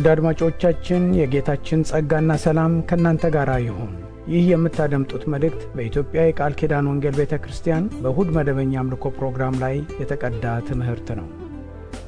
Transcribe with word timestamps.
ውድ 0.00 0.08
አድማጮቻችን 0.10 1.02
የጌታችን 1.16 1.80
ጸጋና 1.88 2.32
ሰላም 2.44 2.74
ከእናንተ 2.88 3.24
ጋር 3.34 3.50
ይሁን። 3.62 3.90
ይህ 4.30 4.44
የምታደምጡት 4.50 5.24
መልእክት 5.32 5.62
በኢትዮጵያ 5.74 6.20
የቃል 6.26 6.52
ኪዳን 6.60 6.88
ወንጌል 6.90 7.14
ቤተ 7.18 7.34
ክርስቲያን 7.42 7.88
በእሁድ 8.04 8.28
መደበኛ 8.36 8.72
አምልኮ 8.82 9.10
ፕሮግራም 9.18 9.58
ላይ 9.62 9.74
የተቀዳ 10.00 10.54
ትምህርት 10.68 11.10
ነው። 11.18 11.26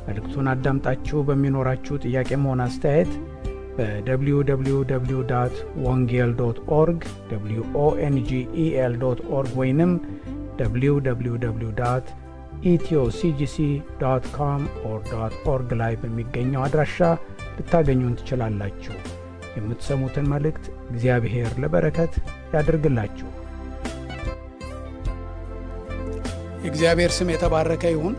መልእክቱን 0.07 0.49
አዳምጣችሁ 0.53 1.21
በሚኖራችሁ 1.29 2.01
ጥያቄም 2.05 2.47
ሆነ 2.51 2.63
አስተያየት 2.69 3.13
በwww 4.07 4.79
ወንጌል 5.85 6.33
dot 6.41 6.61
org 6.79 7.03
ኦንጌል 7.85 8.97
dot 9.03 9.21
org 9.35 9.53
ወይንም 9.61 9.93
www 10.63 11.71
ኢትዮሲጂሲ 12.71 13.57
com 14.33 14.65
org 15.49 15.71
ላይ 15.81 15.95
በሚገኘው 16.03 16.61
አድራሻ 16.65 16.99
ልታገኙን 17.57 18.17
ትችላላችሁ። 18.21 18.95
የምትሰሙትን 19.57 20.27
መልእክት 20.33 20.65
እግዚአብሔር 20.91 21.51
ለበረከት 21.63 22.13
ያድርግላችሁ። 22.55 23.29
የእግዚአብሔር 26.65 27.13
ስም 27.17 27.31
የተባረከ 27.33 27.85
ይሁን። 27.95 28.15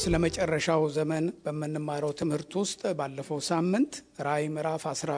ስለ 0.00 0.14
መጨረሻው 0.22 0.82
ዘመን 0.94 1.24
በምንማረው 1.44 2.12
ትምህርት 2.20 2.52
ውስጥ 2.60 2.82
ባለፈው 2.98 3.40
ሳምንት 3.48 3.92
ራእይ 4.26 4.46
ምዕራፍ 4.54 4.84
አስራ 4.92 5.12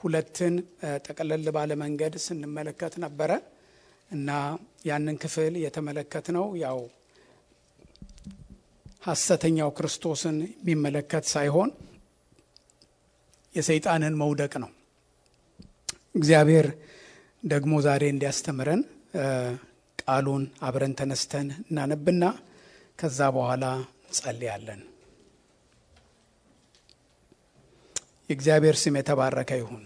ሁለትን 0.00 0.54
ጠቀለል 1.06 1.44
ባለ 1.56 1.72
መንገድ 1.82 2.14
ስንመለከት 2.24 2.94
ነበረ 3.04 3.30
እና 4.10 4.30
ያንን 4.88 5.16
ክፍል 5.22 5.54
የተመለከት 5.62 6.26
ነው 6.36 6.46
ያው 6.62 6.78
ሐሰተኛው 9.06 9.70
ክርስቶስን 9.76 10.36
የሚመለከት 10.60 11.24
ሳይሆን 11.32 11.70
የሰይጣንን 13.54 14.14
መውደቅ 14.22 14.52
ነው። 14.62 14.70
እግዚአብሔር 16.14 16.66
ደግሞ 17.44 17.72
ዛሬ 17.86 18.02
እንዲያስተምረን 18.12 18.82
ቃሉን 19.98 20.44
አብረን 20.66 20.94
ተነስተን 20.98 21.48
እናነብና 21.62 22.24
ከዛ 22.98 23.20
በኋላ 23.36 23.64
እንጸልያለን። 24.02 24.80
የእግዚአብሔር 28.30 28.76
ስም 28.82 28.96
የተባረከ 28.98 29.50
ይሁን። 29.60 29.84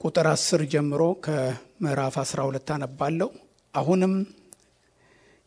ቁጥር 0.00 0.26
አስር 0.32 0.60
ጀምሮ 0.72 1.02
ከምዕራፍ 1.24 2.14
አስራ 2.22 2.40
ሁለት 2.48 2.68
አነባለሁ። 2.74 3.28
አሁንም 3.74 4.12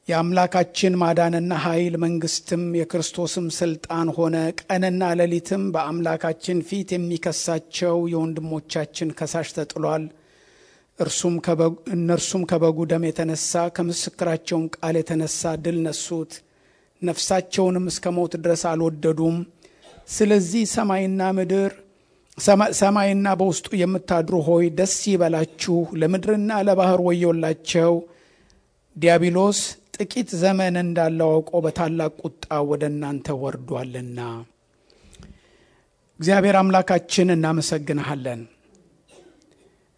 የአምላካችን 0.08 0.98
ማዳንና 1.02 1.58
ኃይል 1.64 1.94
መንግስትም 2.04 2.64
የክርስቶስም 2.78 3.46
ስልጣን 3.58 4.08
ሆነ። 4.16 4.36
ቀንና 4.62 5.12
ሌሊትም 5.20 5.62
በአምላካችን 5.74 6.58
ፊት 6.70 6.90
የሚከሳቸው 6.96 7.96
የወንድሞቻችን 8.12 9.14
ከሳሽ 9.20 9.50
ተጥሏል። 9.58 10.06
እነርሱም 11.94 12.44
ከበጉ 12.50 12.80
ደም 12.92 13.06
የተነሳ 13.08 13.64
ከምስክራቸውን 13.78 14.66
ቃል 14.76 14.98
የተነሳ 15.00 15.54
ድል 15.64 15.78
ነሱት፣ 15.86 16.34
ነፍሳቸውንም 17.02 17.86
እስከ 17.92 18.12
ሞት 18.18 18.36
ድረስ 18.44 18.64
አልወደዱም። 18.72 19.38
ስለዚህ 20.10 20.66
ሰማይና 20.74 21.30
ምድር 21.38 21.72
ሰማይና 22.80 23.28
በውስጡ 23.40 23.70
የምታድሩ 23.80 24.36
ሆይ 24.48 24.68
ደስ 24.78 24.98
ይበላችሁ፣ 25.10 25.78
ለምድርና 26.02 26.60
ለባህር 26.68 27.02
ወዮላቸው። 27.08 27.94
ዲያብሎስ 28.96 29.60
ጥቂት 29.94 30.30
ዘመን 30.42 30.76
እንዳለው 30.82 31.30
አውቆ 31.34 31.52
በታላቅ 31.66 32.14
ቁጣ 32.24 32.46
ወደ 32.70 32.84
እናንተ 32.92 33.36
ወርዷልና። 33.42 34.20
እግዚአብሔር 36.20 36.56
አምላካችን 36.60 37.34
እናመሰግንሃለን። 37.36 38.42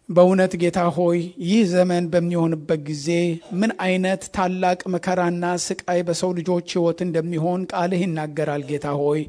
በእውነት 0.08 0.52
ጌታ 0.62 0.80
ሆይ 0.96 1.18
ይህ 1.46 1.62
ዘመን 1.72 2.04
በሚሆንበት 2.12 2.80
ጊዜ 2.88 3.06
ምን 3.60 3.70
አይነት 3.86 4.22
ታላቅ 4.36 4.80
መከራና 4.94 5.44
ስቃይ 5.64 6.00
በሰው 6.08 6.30
ልጆች 6.38 6.68
ሕይወት 6.74 7.00
እንደሚሆን 7.06 7.62
ቃልህ 7.72 8.02
ይናገራል። 8.04 8.64
ጌታ 8.70 8.88
ሆይ 9.00 9.22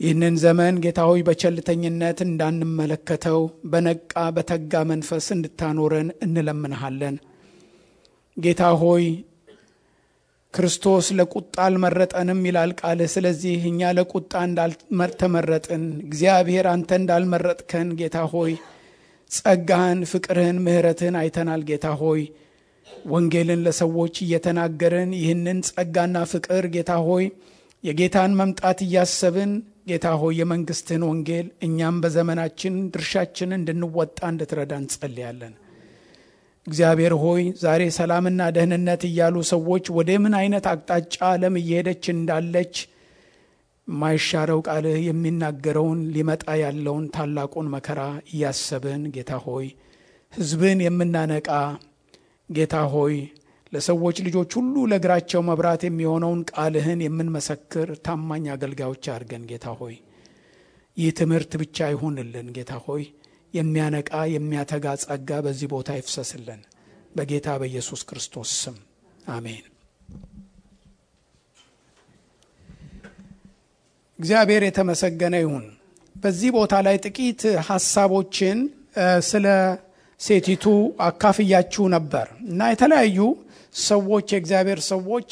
ይህንን 0.00 0.36
ዘመን 0.42 0.74
ጌታ 0.84 1.00
ሆይ 1.08 1.20
በቸልተኝነት 1.26 2.18
እንዳንመለከተው 2.26 3.40
በነቃ 3.72 4.14
በተጋ 4.36 4.82
መንፈስ 4.90 5.26
እንድታኖረን 5.36 6.08
እንለምንሃለን። 6.26 7.16
ጌታ 8.36 8.62
ሆይ 8.82 9.04
ክርስቶስ 10.54 11.06
ለቁጣ 11.18 11.54
አልመረጠንም 11.64 12.40
ይላል 12.48 12.70
ቃልህ። 12.80 13.10
ስለዚህ 13.14 13.58
እኛ 13.68 13.90
ለቁጣ 13.98 14.32
እንዳልተመረጥን 14.46 15.84
እግዚአብሔር 16.06 16.66
አንተ 16.72 16.98
እንዳልመረጥከን 17.00 17.88
ጌታ 18.00 18.18
ሆይ 18.32 18.52
ጸጋህን፣ 19.30 20.00
ፍቅርህን፣ 20.12 20.56
ምሕረትህን 20.64 21.16
አይተናል። 21.20 21.62
ጌታ 21.68 21.88
ሆይ 22.00 22.22
ወንጌልን 23.10 23.60
ለሰዎች 23.66 24.14
እየተናገርን 24.24 25.10
ይህንን 25.20 25.58
ጸጋና 25.68 26.16
ፍቅር 26.32 26.64
ጌታ 26.74 26.92
ሆይ 27.06 27.24
የጌታን 27.84 28.32
መምጣት 28.40 28.78
እያሰብን 28.86 29.52
ጌታ 29.90 30.06
ሆይ 30.20 30.34
የመንግስትህን 30.40 31.04
ወንጌል 31.08 31.46
እኛም 31.66 31.96
በዘመናችን 32.02 32.74
ድርሻችን 32.94 33.56
እንድንወጣ 33.56 34.18
እንድትረዳ 34.32 34.72
እንጸልያለን። 34.82 35.54
እግዚአብሔር 36.66 37.12
ሆይ 37.22 37.42
ዛሬ 37.62 37.82
ሰላምና 37.96 38.40
ደህንነት 38.56 39.02
እያሉ 39.08 39.36
ሰዎች 39.50 39.84
ወደ 39.96 40.10
ምን 40.24 40.34
አይነት 40.40 40.64
አቅጣጫ 40.72 41.14
ዓለም 41.30 41.54
እየሄደች 41.60 42.04
እንዳለች 42.14 42.74
የማይሻረው 43.88 44.60
ቃልህ 44.68 44.98
የሚናገረውን 45.06 46.00
ሊመጣ 46.14 46.44
ያለውን 46.62 47.06
ታላቁን 47.14 47.70
መከራ 47.74 48.00
እያሰብን 48.32 49.04
ጌታ 49.14 49.38
ሆይ 49.46 49.66
ሕዝብን 50.32 50.80
የምናነቃ 50.86 51.48
ጌታ 52.48 52.76
ሆይ 52.94 53.16
ለሰዎች 53.72 54.18
ልጆች 54.26 54.52
ሁሉ 54.58 54.84
ለእግራቸው 54.90 55.42
መብራት 55.48 55.82
የሚሆነውን 55.86 56.40
ቃልህን 56.52 57.00
የምንመሰክር 57.04 57.90
ታማኝ 58.06 58.46
አገልጋዮች 58.54 59.04
አድርገን 59.14 59.44
ጌታ 59.50 59.66
ሆይ 59.80 59.96
ይህ 60.96 61.10
ትምህርት 61.20 61.52
ብቻ 61.62 61.88
ይሁንልን 61.92 62.48
ጌታ 62.56 62.72
ሆይ 62.86 63.02
የሚያነቃ 63.54 64.12
የሚያተጋ 64.34 64.86
ጸጋ 65.02 65.30
በዚህ 65.44 65.68
ቦታ 65.72 65.90
ይፍሰስልን 65.98 66.60
በጌታ 67.16 67.48
በኢየሱስ 67.60 68.00
ክርስቶስ 68.08 68.50
ስም 68.62 68.76
አሜን። 69.30 69.64
እግዚአብሔር 74.18 74.62
የተመሰገነ 74.66 75.34
ይሁን። 75.42 75.66
በዚህ 76.16 76.50
ቦታ 76.56 76.74
ላይ 76.86 76.96
ጥቂት 77.04 77.42
ሀሳቦችን 77.68 78.58
ስለ 79.28 79.46
ሴቲቱ 80.20 80.64
አካፍያችሁ 81.02 81.84
ነበር 81.94 82.26
እና 82.48 82.60
የተለያዩ 82.72 83.18
ሰዎች 83.84 84.26
የእግዚአብሔር 84.32 84.80
ሰዎች 84.90 85.30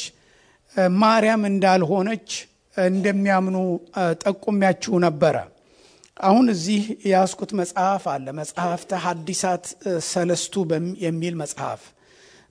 ማርያም 0.99 1.43
እንዳልሆነች 1.51 2.29
እንደሚያምኑ 2.77 3.57
ጠቁሚያችሁ 4.23 4.95
ነበረ። 5.07 5.37
አሁን 6.21 6.47
እዚህ 6.53 6.81
የያዝኩት 7.05 7.51
መጽሐፍ 7.59 8.05
አለ። 8.13 8.27
መጽሐፍተ 8.39 8.91
ሐዲሳት 9.05 9.65
ሰለስቱ 10.09 10.55
የሚል 11.05 11.35
መጽሐፍ። 11.43 11.83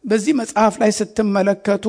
በዚህ 0.03 0.33
መጽሐፍ 0.39 0.73
ላይ 0.81 0.91
ስትመለከቱ 0.97 1.85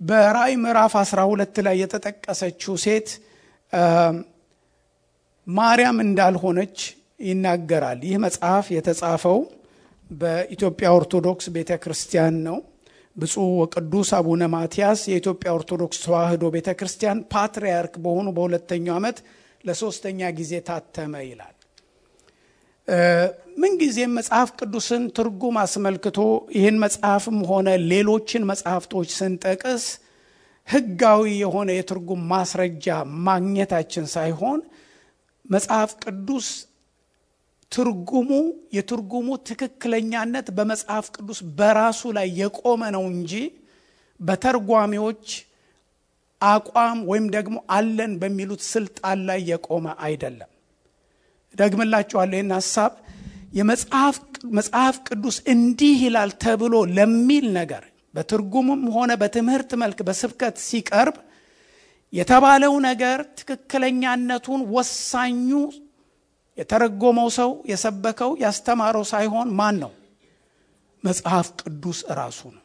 በራእይ 0.00 0.54
ምዕራፍ 0.62 0.94
12 1.00 1.60
ላይ 1.66 1.76
የተጠቀሰችው 1.82 2.74
ሴት 2.84 3.08
ማርያም 5.46 5.98
እንዳልሆነች 6.04 6.78
ይናገራል። 7.26 8.00
ይህ 8.06 8.16
መጽሐፍ 8.24 8.66
የተጻፈው 8.74 9.38
በኢትዮጵያ 10.10 10.88
ኦርቶዶክስ 10.96 11.46
ቤተ 11.54 11.72
ክርስቲያን 11.82 12.34
ነው። 12.46 12.58
ብፁዕ 13.16 13.46
ወቅዱስ 13.60 14.08
አቡነ 14.16 14.44
ማትያስ 14.54 15.00
የኢትዮጵያ 15.10 15.50
ኦርቶዶክስ 15.56 15.98
ተዋሕዶ 16.04 16.44
ቤተ 16.54 16.68
ክርስቲያን 16.78 17.22
ፓትርያርክ 17.32 17.94
በሆኑ 18.04 18.28
በሁለተኛው 18.36 18.94
ዓመት 18.98 19.18
ለሶስተኛ 19.66 20.20
ጊዜ 20.38 20.52
ታተመ 20.68 21.14
ይላል። 21.26 21.52
ምንጊዜም 23.62 24.12
መጽሐፍ 24.18 24.48
ቅዱስን 24.58 25.04
ትርጉም 25.16 25.56
አስመልክቶ 25.62 26.18
ይህን 26.56 26.76
መጽሐፍም 26.82 27.38
ሆነ 27.50 27.68
ሌሎችን 27.90 28.42
መጽሐፍቶች 28.50 29.08
ስንጠቅስ 29.16 29.84
ሕጋዊ 30.68 31.24
የሆነ 31.40 31.68
የትርጉም 31.76 32.22
ማስረጃ 32.32 32.86
ማግኘታችን 33.26 34.06
ሳይሆን 34.14 34.60
መጽሐፍ 35.46 35.90
ቅዱስ 36.04 36.46
ትርጉሙ 37.72 38.30
የትርጉሙ 38.76 39.28
ትክክለኛነት 39.48 40.46
በመጽሐፍ 40.56 41.06
ቅዱስ 41.16 41.38
በራሱ 41.58 42.10
ላይ 42.16 42.28
የቆመ 42.40 42.82
ነው 42.96 43.04
እንጂ 43.12 43.32
በተርጓሚዎች 44.20 45.24
አቋም 46.40 46.98
ወይም 47.10 47.26
ደግሞ 47.34 47.56
አለን 47.70 48.12
በሚሉት 48.20 48.62
ስልጣን 48.72 49.18
ላይ 49.28 49.40
የቆመ 49.50 49.86
አይደለም። 50.06 50.50
ደግምላችኋለሁ 51.54 52.36
ይህን 52.38 52.52
ሀሳብ 52.56 52.92
የመጽሐፍ 53.58 54.96
ቅዱስ 55.08 55.36
እንዲህ 55.52 55.96
ይላል 56.06 56.30
ተብሎ 56.42 56.74
ለሚል 56.96 57.46
ነገር 57.58 57.84
በትርጉምም 58.14 58.82
ሆነ 58.94 59.12
በትምህርት 59.20 59.70
መልክ 59.82 59.98
በስብከት 60.08 60.56
ሲቀርብ 60.66 61.16
የተባለው 62.12 62.74
ነገር 62.88 63.18
ትክክለኛነቱን 63.38 64.60
ወሳኙ 64.74 65.48
የተረጎመው 66.58 67.28
ሰው 67.38 67.50
የሰበከው 67.70 68.30
ያስተማረው 68.42 69.04
ሳይሆን 69.10 69.48
ማን 69.58 69.76
ነው? 69.82 69.90
መጽሐፍ 71.04 71.48
ቅዱስ 71.60 71.98
እራሱ 72.12 72.40
ነው። 72.54 72.62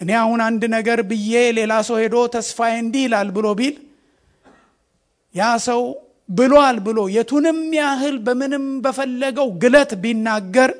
እኔ 0.00 0.10
አሁን 0.20 0.40
አንድ 0.44 0.62
ነገር 0.74 0.98
ብዬ 1.08 1.32
ሌላ 1.58 1.72
ሰው 1.88 1.96
ሄዶ 2.02 2.16
ተስፋዬ 2.34 2.74
እንዲህ 2.82 3.02
ይላል 3.06 3.28
ብሎ 3.36 3.46
ቢል 3.58 3.76
ያ 5.34 5.48
ሰው 5.66 5.82
ብሏል 6.28 6.76
ብሎ 6.86 6.98
የቱንም 7.14 7.58
ያህል 7.78 8.16
በምንም 8.26 8.64
በፈለገው 8.84 9.48
ግለት 9.62 9.92
ቢናገር 10.02 10.70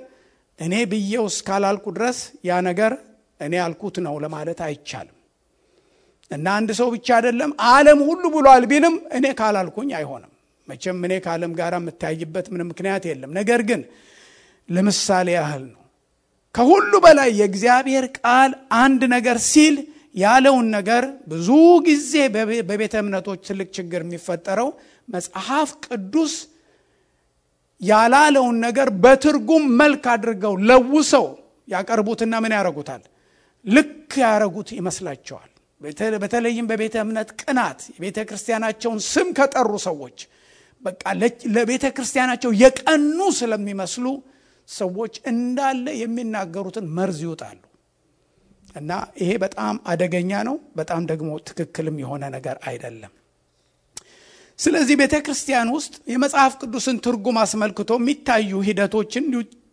እኔ 0.59 0.75
ብዬው 0.91 1.25
እስካላልኩ 1.31 1.85
ድረስ 1.97 2.19
ያ 2.49 2.59
ነገር 2.69 2.93
እኔ 3.41 3.53
ያልኩት 3.61 3.97
ነው 4.07 4.15
ለማለት 4.25 4.59
አይቻልም። 4.67 5.17
እና 6.31 6.47
አንድ 6.59 6.71
ሰው 6.79 6.89
ብቻ 6.95 7.09
አይደለም 7.17 7.51
ዓለም 7.71 8.01
ሁሉ 8.09 8.25
ብሏል 8.35 8.65
ቢልም 8.73 8.97
እኔ 9.19 9.27
ካላልኩኝ 9.39 9.91
አይሆንም። 9.99 10.33
መቼም 10.69 10.99
እኔ 11.07 11.15
ከዓለም 11.25 11.53
ጋር 11.61 11.75
የምታይበት 11.77 12.47
ምንም 12.53 12.69
ምክንያት 12.73 13.05
የለም። 13.11 13.31
ነገር 13.39 13.61
ግን 13.71 13.81
ለምሳሌ 14.69 15.29
ያህል 15.39 15.65
ነው። 15.69 15.80
ከሁሉ 16.55 16.93
በላይ 17.05 17.31
የእግዚአብሔር 17.41 18.05
ቃል 18.19 18.53
አንድ 18.79 19.03
ነገር 19.13 19.39
ሲል 19.51 19.77
ያለውን 20.15 20.67
ነገር 20.77 21.03
ብዙ 21.33 21.49
ጊዜ 21.87 22.13
በቤተ 22.69 22.95
እምነቶች 23.03 23.41
ትልቅ 23.49 23.69
ችግር 23.77 24.01
የሚፈጠረው 24.05 24.69
መጽሐፍ 25.09 25.69
ቅዱስ 25.87 26.33
ያላለውን 27.81 28.57
ነገር 28.67 28.89
በትርጉም 29.05 29.65
መልክ 29.81 30.05
አድርገው 30.15 30.55
ለውሰው 30.69 31.27
ያቀርቡትና 31.69 32.35
ምን 32.43 32.53
ያደረጉታል? 32.57 33.03
ልክ 33.65 34.11
ያደረጉት 34.23 34.69
ይመስላቸዋል። 34.79 35.47
በተለይም 36.23 36.67
በቤተ 36.71 36.95
እምነት 37.05 37.29
ቅናት 37.41 37.81
የቤተ 37.95 38.19
ክርስቲያናቸውን 38.29 38.99
ስም 39.07 39.29
ከጠሩ 39.39 39.71
ሰዎች 39.87 40.19
በቃ 40.83 41.03
ለቤተ 41.57 41.85
ክርስቲያናቸው 41.97 42.51
የቀኑ 42.63 43.19
ስለሚመስሉ 43.39 44.07
ሰዎች 44.69 45.15
እንዳለ 45.31 45.87
የሚናገሩትን 46.01 46.87
መርዝ 46.97 47.21
ይውጣሉ። 47.27 47.61
እና 48.75 48.91
ይሄ 49.21 49.31
በጣም 49.45 49.77
አደገኛ 49.93 50.33
ነው። 50.49 50.57
በጣም 50.77 51.03
ደግሞ 51.11 51.31
ትክክልም 51.49 51.97
የሆነ 52.03 52.25
ነገር 52.37 52.57
አይደለም። 52.71 53.13
ስለዚህ 54.59 54.95
ቤተ 55.01 55.17
ክርስቲያን 55.27 55.69
ውስጥ 55.77 55.95
የመጽሐፍ 56.13 56.53
ቅዱስን 56.63 56.97
ትርጉም 57.05 57.37
አስመልክቶ 57.43 57.93
የሚታዩ 58.01 58.61
ሂደቶችን 58.67 59.25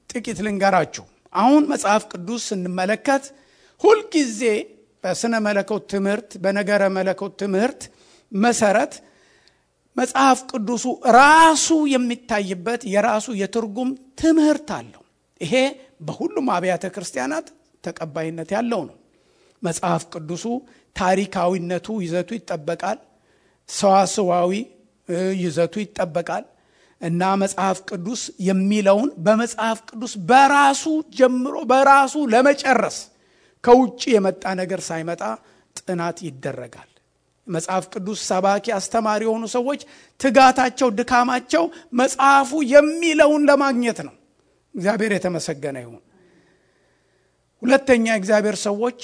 ጥቂት 0.10 0.39
ልንገራችሁ። 0.45 1.06
አሁን 1.34 1.63
መጽሐፍ 1.72 2.04
ቅዱስ 2.12 2.44
ስንመለከት 2.50 3.24
ሁልጊዜ 3.81 4.42
በስነ 5.04 5.36
መለኮት 5.48 5.84
ትምህርት፣ 5.92 6.30
በነገረ 6.44 6.84
መለኮት 6.95 7.34
ትምህርት 7.42 7.81
መሰረት 8.31 8.94
መጽሐፍ 9.97 10.39
ቅዱሱ 10.51 10.85
ራሱ 11.15 11.67
የሚታይበት 11.94 12.81
የራሱ 12.94 13.27
የትርጉም 13.41 13.89
ትምህርት 14.21 14.69
አለው። 14.77 15.03
ይሄ 15.41 15.53
በሁሉም 16.07 16.47
አብያተ 16.55 16.85
ክርስቲያናት 16.95 17.47
ተቀባይነት 17.83 18.49
ያለው 18.55 18.81
ነው። 18.89 18.97
መጽሐፍ 19.61 20.03
ቅዱሱ 20.13 20.45
ታሪካዊነቱ 20.95 21.88
ይዘቱ 22.03 22.29
ይጠበቃል። 22.38 22.99
ሰዋስዋዊ 23.69 24.51
ይዘቱ 25.41 25.75
ይጠበቃል 25.83 26.45
እና 27.01 27.21
መጽሐፍ 27.41 27.77
ቅዱስ 27.89 28.21
የሚለውን 28.47 29.09
በመጽሐፍ 29.25 29.79
ቅዱስ 29.89 30.13
በራሱ 30.29 30.83
ጀምሮ 31.17 31.55
በራሱ 31.71 32.15
ለመጨረስ 32.33 32.97
ከውጭ 33.63 34.01
የመጣ 34.15 34.43
ነገር 34.61 34.81
ሳይመጣ 34.88 35.21
ጥናት 35.79 36.17
ይደረጋል። 36.27 36.89
መጽሐፍ 37.47 37.83
ቅዱስ 37.94 38.19
ሰባኪ 38.29 38.65
አስተማሪ 38.77 39.21
የሆኑ 39.25 39.44
ሰዎች 39.53 39.81
ትጋታቸው፣ 40.19 40.89
ድካማቸው 40.97 41.63
መጽሐፉ 41.99 42.51
የሚለውን 42.71 43.45
ለማግኘት 43.49 43.99
ነው። 44.07 44.13
እግዚአብሔር 44.75 45.11
የተመሰገነ 45.15 45.77
ይሁን። 45.83 46.01
ሁለተኛ 47.61 48.05
የእግዚአብሔር 48.11 48.57
ሰዎች 48.65 48.99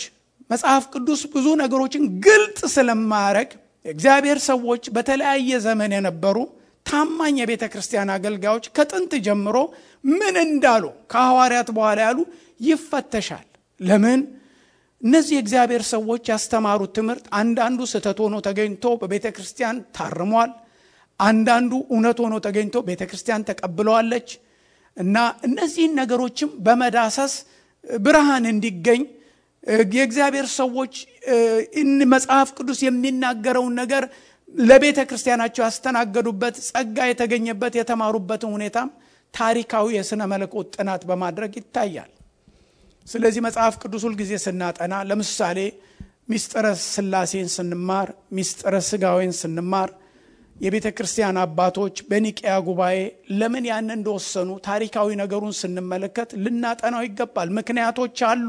መጽሐፍ 0.50 0.84
ቅዱስ 0.94 1.22
ብዙ 1.34 1.48
ነገሮችን 1.62 2.04
ግልጥ 2.26 2.60
ስለማያረግ 2.74 3.50
የእግዚአብሔር 3.86 4.40
ሰዎች 4.50 4.84
በተለያየ 4.96 5.52
ዘመን 5.66 5.92
የነበሩ 5.96 6.38
ታማኝ 6.86 7.36
የቤተ 7.40 7.64
ክርስቲያን 7.74 8.10
አገልጋዮች 8.16 8.66
ከጥንት 8.76 9.12
ጀምሮ 9.26 9.58
ምን 10.12 10.36
እንዳሉ 10.46 10.84
ከሐዋርያት 11.12 11.70
በኋላ 11.76 12.00
ያሉ 12.08 12.20
ይፈተሻል። 12.60 13.46
ለምን? 13.80 14.22
እነዚህ 15.04 15.34
የእግዚአብሔር 15.36 15.84
ሰዎች 15.92 16.24
ያስተማሩት 16.32 16.92
ትምህርት 16.98 17.26
አንዳንዱ 17.40 17.80
ስህተት 17.92 18.20
ሆኖ 18.24 18.36
ተገኝቶ 18.48 18.86
በቤተ 19.02 19.28
ክርስቲያን 19.36 19.78
ታርሟል። 19.98 20.52
አንዳንዱ 21.20 21.72
እውነት 21.88 22.18
ሆኖ 22.24 22.36
ተገኝቶ 22.46 22.78
ቤተ 22.88 23.02
ክርስቲያን 23.10 23.46
ተቀብለዋለች 23.50 24.30
እና 24.98 25.18
እነዚህን 25.48 25.94
ነገሮችም 26.00 26.50
በመዳሰስ 26.66 27.34
ብርሃን 28.06 28.46
እንዲገኝ 28.52 29.02
የእግዚአብሔር 29.94 30.48
ሰዎች 30.60 30.94
መጽሐፍ 32.14 32.50
ቅዱስ 32.58 32.80
የሚናገረውን 32.86 33.76
ነገር 33.82 34.04
ለቤተ 34.56 35.00
ክርስቲያናቸው 35.10 35.64
ያስተናገዱበት 35.66 36.56
ጸጋ 36.68 36.98
የተገኘበት 37.10 37.74
የተማሩበትን 37.80 38.52
ሁኔታም 38.58 38.90
ታሪካዊ 39.34 39.86
የሥነ 39.98 40.24
መለኮት 40.34 40.68
ጥናት 40.76 41.02
በማድረግ 41.10 41.54
ይታያል። 41.60 42.12
ስለዚህ 43.08 43.42
መጽሐፍ 43.46 43.74
ቅዱስ 43.82 44.04
ሁልጊዜ 44.08 44.34
ስናጠና 44.44 44.94
ለምሳሌ 45.10 45.60
ሚስጥረ 46.32 46.66
ሥላሴን 46.86 47.48
ስንማር፣ 47.56 48.08
ሚስጥረ 48.36 48.76
ሥጋዌን 48.90 49.34
ስንማር 49.40 49.90
የቤተ 50.56 50.88
ክርስቲያን 50.98 51.38
አባቶች 51.42 51.96
በኒቅያ 52.10 52.52
ጉባኤ 52.68 52.98
ለምን 53.40 53.66
ያን 53.70 53.90
እንደወሰኑ 53.96 54.50
ታሪካዊ 54.68 55.10
ነገሩን 55.22 55.56
ስንመለከት 55.60 56.30
ልናጠናው 56.44 57.04
ይገባል። 57.08 57.50
ምክንያቶች 57.58 58.18
አሉ። 58.30 58.48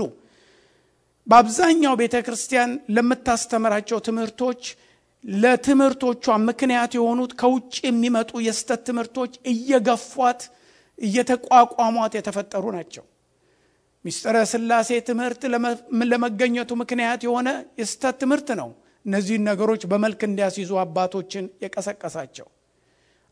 በአብዛኛው 1.26 1.94
ቤተ 2.00 2.16
ክርስቲያን 2.26 2.72
ለምታስተምራቸው 2.96 3.98
ትምህርቶች 4.08 4.62
ለትምህርቶቿ 5.24 6.24
ምክንያት 6.48 6.92
የሆኑት 6.96 7.32
ከውጭ 7.40 7.74
የሚመጡ 7.86 8.30
የስተት 8.46 8.82
ትምህርቶች 8.88 9.32
እየገፏት 9.52 10.40
እየተቋቋሟት 10.98 12.12
የተፈጠሩ 12.18 12.64
ናቸው። 12.76 13.04
ሚስጥረ 14.04 14.36
ሥላሴ 14.50 14.88
ትምህርት 15.06 15.42
ለመገኘቱ 16.10 16.70
ምክንያት 16.80 17.20
የሆነ 17.26 17.48
የስህተት 17.80 18.16
ትምህርት 18.22 18.48
ነው። 18.60 18.68
እነዚህን 19.04 19.42
ነገሮች 19.48 19.82
በመልክ 19.90 20.20
እንዲያስይዙ 20.28 20.72
አባቶችን 20.82 21.46
የቀሰቀሳቸው 21.64 22.46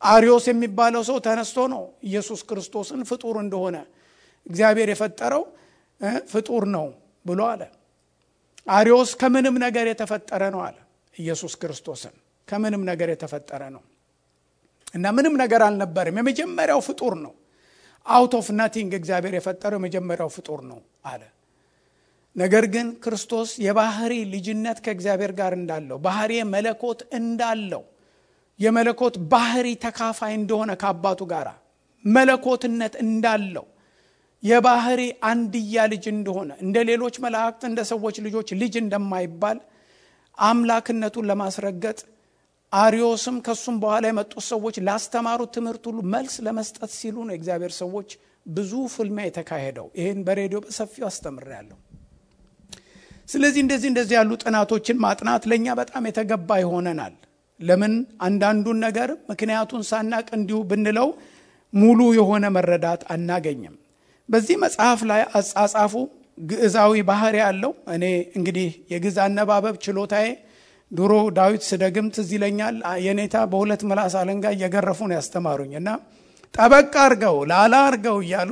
አሪዮስ 0.02 0.44
የሚባለው 0.50 1.02
ሰው 1.08 1.16
ተነስቶ 1.26 1.58
ነው 1.72 1.82
ኢየሱስ 2.08 2.40
ክርስቶስን 2.48 3.00
ፍጡር 3.10 3.36
እንደሆነ 3.44 3.76
እግዚአብሔር 4.46 4.88
የፈጠረው 4.92 5.44
ፍጡር 6.32 6.64
ነው 6.74 6.86
ብሎ 7.24 7.40
አለ። 7.50 7.62
አሪዮስ 8.70 9.10
ከምንም 9.20 9.56
ነገር 9.64 9.86
የተፈጠረ 9.90 10.42
ነው 10.54 10.60
አለ። 10.66 10.76
ኢየሱስ 11.14 11.52
ክርስቶስን 11.62 12.14
ከምንም 12.48 12.82
ነገር 12.90 13.08
የተፈጠረ 13.12 13.62
ነው 13.76 13.82
እና 14.94 15.06
ምንም 15.16 15.34
ነገር 15.42 15.60
አልነበርም፣ 15.66 16.18
የመጀመሪያው 16.20 16.80
ፍጡር 16.88 17.14
ነው። 17.24 17.32
out 18.06 18.32
of 18.38 18.46
nothing 18.58 18.92
እግዚአብሔር 18.99 19.35
የፈጠረው 19.37 19.78
የመጀመሪያው 19.80 20.30
ፍጡር 20.37 20.61
ነው 20.71 20.78
አለ። 21.11 21.23
ነገር 22.37 22.64
ግን 22.75 22.87
ክርስቶስ 23.04 23.50
የባህሪ 23.64 24.12
ልጅነት 24.35 24.78
ከእግዚአብሔር 24.85 25.32
ጋር 25.40 25.52
እንዳለው 25.59 25.99
ባህሪ 26.06 26.32
መለኮት 26.52 27.00
እንዳለው 27.18 27.82
የመለኮት 28.61 29.14
ባህሪ 29.32 29.68
ተካፋይ 29.85 30.32
እንደሆነ 30.38 30.73
ከአባቱ 30.82 31.21
ጋር 31.32 31.49
መለኮትነት 32.04 32.94
እንዳለው 33.04 33.66
የባህሪ 34.42 35.00
አንድያ 35.28 35.85
ልጅ 35.92 36.04
እንደሆነ 36.12 36.50
እንደ 36.64 36.78
ሌሎች 36.88 37.16
መላእክት 37.25 37.62
እንደ 37.68 37.80
ሰዎች 37.90 38.16
ልጆች 38.26 38.49
ልጅ 38.62 38.75
እንደማይባል 38.80 39.59
አምላክነቱን 40.38 41.28
ለማስረገጥ 41.30 41.99
አሪዮስም 42.72 43.36
ከሱም 43.46 43.76
በኋላ 43.82 44.04
የመጡት 44.10 44.44
ሰዎች 44.48 44.76
ላስተማሩት 44.86 45.50
ትምህርት 45.56 45.82
ሁሉ 45.88 45.98
መልስ 46.12 46.34
ለመስጠት 46.46 46.90
ሲሉ 46.98 47.16
ነው 47.26 47.32
የእግዚአብሔር 47.34 47.72
ሰዎች 47.80 48.10
ብዙ 48.46 48.72
ፍልሚያ 48.92 49.24
የተካሄደው። 49.28 49.88
ይህን 49.98 50.20
በሬዲዮ 50.26 50.60
በሰፊው 50.64 51.04
አስተምሬያለሁ። 51.10 51.76
ስለዚህ 53.28 53.60
እንደዚህ 53.64 53.88
እንደዚህ 53.92 54.14
ያሉ 54.18 54.30
ጥናቶችን 54.42 54.96
ማጥናት 55.04 55.42
ለእኛ 55.50 55.74
በጣም 55.80 56.06
የተገባ 56.08 56.50
ይሆነናል። 56.62 57.14
ለምን 57.60 57.92
አንዳንዱን 58.26 58.78
ነገር 58.86 59.10
ምክንያቱን 59.30 59.82
ሳናቅ 59.90 60.26
እንዲሁ 60.38 60.58
ብንለው 60.70 61.08
ሙሉ 61.72 62.00
የሆነ 62.18 62.44
መረዳት 62.56 63.02
አናገኝም። 63.14 63.76
በዚህ 64.28 64.56
መጽሐፍ 64.64 65.00
ላይ 65.10 65.22
አጻጻፉ 65.38 65.94
ግዕዛዊ 66.44 67.02
ባህሪ 67.08 67.36
ያለው 67.42 67.72
እኔ 67.94 68.04
እንግዲህ 68.38 68.68
የግዕዝ 68.92 69.16
አነባበብ 69.24 69.76
ችሎታዬ 69.84 70.26
ድሮ 70.92 71.12
ዳዊት 71.37 71.62
ስደግም 71.68 72.06
ትዝ 72.14 72.30
ይለኛል። 72.37 72.76
የኔታ 73.04 73.37
በሁለት 73.52 73.82
ምላስ 73.88 74.14
አለንጋ 74.20 74.46
እየገረፉ 74.56 75.00
ነው 75.11 75.16
ያስተማሩኝ 75.18 75.72
እና 75.80 75.90
ጠበቅ 76.54 76.92
አርገው 77.04 77.37
ላላ 77.50 77.75
አርገው 77.88 78.16
እያሉ 78.25 78.50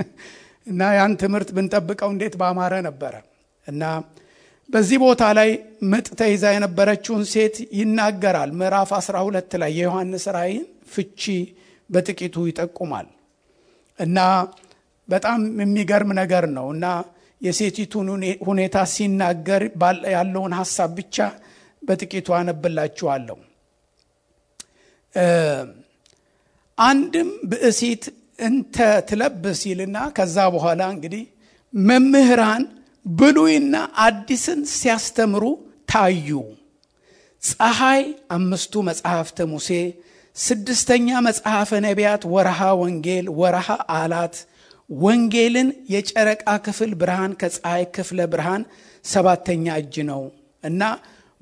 እና 0.66 0.80
ያን 0.96 1.12
ትምህርት 1.20 1.50
ብንጠብቀው 1.56 2.10
እንዴት 2.12 2.34
ባማረ 2.40 2.74
ነበረ 2.88 3.14
እና 3.66 3.82
በዚህ 4.68 4.98
ቦታ 5.02 5.22
ላይ 5.38 5.50
ምጥ 5.90 6.06
ተይዛ 6.20 6.44
የነበረችውን 6.54 7.24
ሴት 7.32 7.56
ይናገራል። 7.78 8.50
ምዕራፍ 8.60 8.90
12 8.98 9.56
ላይ 9.62 9.72
የዮሐንስ 9.78 10.24
ራእይን 10.36 10.62
ፍቺ 10.92 11.22
በጥቂቱ 11.90 12.44
ይጠቁማል 12.48 13.08
እና 13.98 14.18
በጣም 15.08 15.40
የሚገርም 15.62 16.12
ነገር 16.20 16.44
ነው 16.56 16.66
እና 16.74 16.86
የሴቲቱን 17.40 18.08
ሁኔታ 18.48 18.76
ሲናገር 18.92 19.62
ያለውን 20.14 20.52
ሀሳብ 20.60 20.90
ብቻ 20.98 21.16
በጥቂቱ 21.82 22.28
አነብላችኋለሁ። 22.38 23.38
አንድም 26.78 27.30
ብእሲት 27.50 28.04
እንተ 28.38 28.76
ትለብስ 29.08 29.60
ይልና 29.70 29.96
ከዛ 30.16 30.36
በኋላ 30.54 30.82
እንግዲህ 30.94 31.24
መምህራን 31.72 32.62
ብሉይና 33.06 33.74
አዲስን 34.04 34.60
ሲያስተምሩ 34.74 35.44
ታዩ። 35.88 36.28
ፀሐይ፣ 37.42 38.02
አምስቱ 38.36 38.82
መጽሐፍተ 38.88 39.38
ሙሴ፣ 39.52 39.68
ስድስተኛ 40.36 41.08
መጽሐፈ 41.26 41.70
ነቢያት፣ 41.86 42.22
ወርሃ 42.34 42.60
ወንጌል፣ 42.82 43.26
ወርሃ 43.40 43.68
አላት፣ 43.96 44.36
ወንጌልን 44.90 45.68
የጨረቃ 45.92 46.46
ክፍል 46.66 46.90
ብርሃን 47.00 47.32
ከፀሐይ 47.40 47.84
ክፍለ 47.96 48.20
ብርሃን 48.32 48.62
ሰባተኛ 49.04 49.66
እጅ 49.80 49.94
ነው 50.10 50.22
እና 50.64 50.82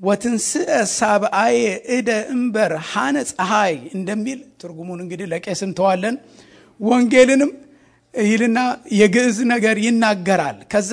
ወትንስእ 0.01 0.69
ሳብአየ 0.93 1.63
እደ 1.95 2.09
እምበር 2.33 2.71
ሐነ 2.89 3.17
ፀሐይ 3.31 3.75
እንደሚል 3.97 4.39
ትርጉሙን 4.61 4.99
እንግዲህ 5.03 5.27
ለቄስ 5.33 5.59
እንተዋለን። 5.67 6.15
ወንጌልንም 6.79 7.51
ይልና 8.13 8.59
የግዕዝ 8.99 9.37
ነገር 9.53 9.75
ይናገራል። 9.85 10.57
ከዛ 10.71 10.91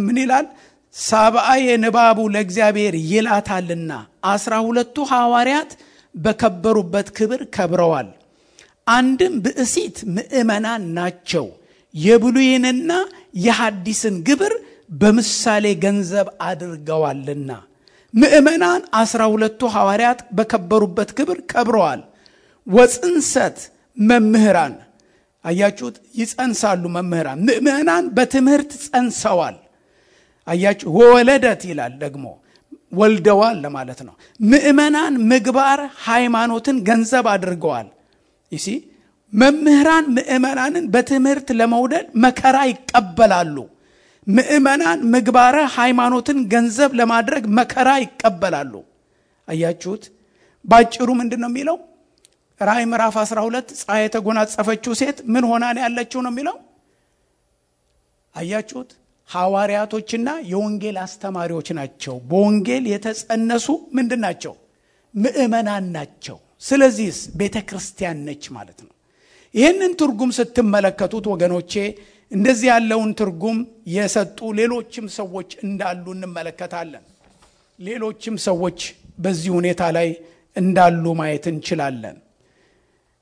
ምን 0.00 0.16
ይላል? 0.22 0.46
ሳብአየ 0.94 1.66
ንባቡ 1.82 2.18
ለእግዚአብሔር 2.34 2.94
ይላታልና 3.12 3.92
አስራ 4.32 4.54
ሁለቱ 4.66 4.96
ሐዋርያት 5.12 5.70
በከበሩበት 6.14 7.08
ክብር 7.16 7.40
ከብረዋል። 7.54 8.08
አንድም 8.88 9.34
ብእሲት 9.44 9.96
ምእመናን 10.14 10.84
ናቸው። 10.98 11.46
የብሉይንና 11.94 12.90
የሐዲስን 13.44 14.16
ግብር 14.28 14.52
በምሳሌ 14.92 15.66
ገንዘብ 15.84 16.28
አድርገዋልና 16.46 17.50
ምእመናን 18.14 18.82
አስራ 19.00 19.22
ሁለቱ 19.32 19.60
ሐዋርያት 19.74 20.20
በከበሩበት 20.36 21.10
ክብር 21.18 21.38
ከብረዋል። 21.52 22.00
ወጽንሰት 22.66 23.58
መምህራን 23.96 24.74
አያችሁት፣ 25.44 25.96
ይጸንሳሉ 26.18 26.82
መምህራን። 26.96 27.38
ምእመናን 27.46 28.04
በትምህርት 28.16 28.70
ጸንሰዋል። 28.84 29.56
አያችሁ፣ 30.46 30.90
ወወለደት 30.98 31.62
ይላል 31.70 31.92
ደግሞ 32.04 32.24
ወልደዋል 32.92 33.56
ለማለት 33.64 34.00
ነው። 34.06 34.14
ምእመናን 34.40 35.14
ምግባር 35.30 35.78
ሃይማኖትን 36.06 36.76
ገንዘብ 36.88 37.26
አድርገዋል። 37.34 37.88
ይሲ 38.52 38.66
መምህራን 39.32 40.06
ምእመናንን 40.16 40.84
በትምህርት 40.94 41.48
ለመውደድ 41.60 42.06
መከራ 42.24 42.56
ይቀበላሉ። 42.70 43.56
ምእመናን 44.26 45.00
ምግባረ 45.12 45.56
ሃይማኖትን 45.76 46.38
ገንዘብ 46.52 46.90
ለማድረግ 47.00 47.44
መከራ 47.58 47.88
ይቀበላሉ። 48.02 48.74
አያችሁት፣ 49.48 50.02
ባጭሩ 50.64 51.08
ምንድን 51.20 51.40
ነው 51.44 51.50
የሚለው? 51.52 51.76
ራእይ 52.60 52.84
ምዕራፍ 52.90 53.14
12 53.22 53.68
ፀሐይ 53.80 54.02
የተጎናጸፈችው 54.04 54.92
ሴት 55.00 55.18
ምን 55.32 55.44
ሆና 55.50 55.64
ነው 55.76 55.82
ያለችው 55.86 56.20
ነው 56.26 56.32
የሚለው። 56.32 56.56
አያችሁት፣ 58.34 58.90
ሐዋርያቶችና 59.28 60.28
የወንጌል 60.50 60.96
አስተማሪዎች 61.04 61.68
ናቸው። 61.78 62.14
በወንጌል 62.30 62.84
የተጸነሱ 62.92 63.66
ምንድን 63.96 64.20
ናቸው? 64.26 64.54
ምእመናን 65.14 65.84
ናቸው። 65.96 66.36
ስለዚህስ 66.62 67.18
ቤተ 67.38 67.56
ክርስቲያን 67.68 68.18
ነች 68.26 68.44
ማለት 68.56 68.78
ነው። 68.86 68.92
ይህንን 69.54 69.92
ትርጉም 70.00 70.30
ስትመለከቱት 70.36 71.24
ወገኖቼ 71.32 71.72
እንደዚህ 72.32 72.68
ያለውን 72.72 73.10
ትርጉም 73.18 73.58
የሰጡ 73.94 74.38
ሌሎችም 74.58 75.06
ሰዎች 75.16 75.50
እንዳሉ 75.64 76.04
እንመለከታለን። 76.16 77.04
ሌሎችም 77.78 78.36
ሰዎች 78.46 78.78
በዚህ 79.18 79.50
ሁኔታ 79.56 79.82
ላይ 79.96 80.08
እንዳሉ 80.56 81.04
ማየት 81.20 81.46
እንችላለን። 81.52 82.16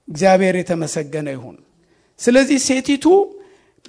እግዚአብሔር 0.08 0.54
የተመሰገነ 0.60 1.28
ይሁን። 1.36 1.56
ስለዚህ 2.20 2.58
ሴቲቱ 2.68 3.06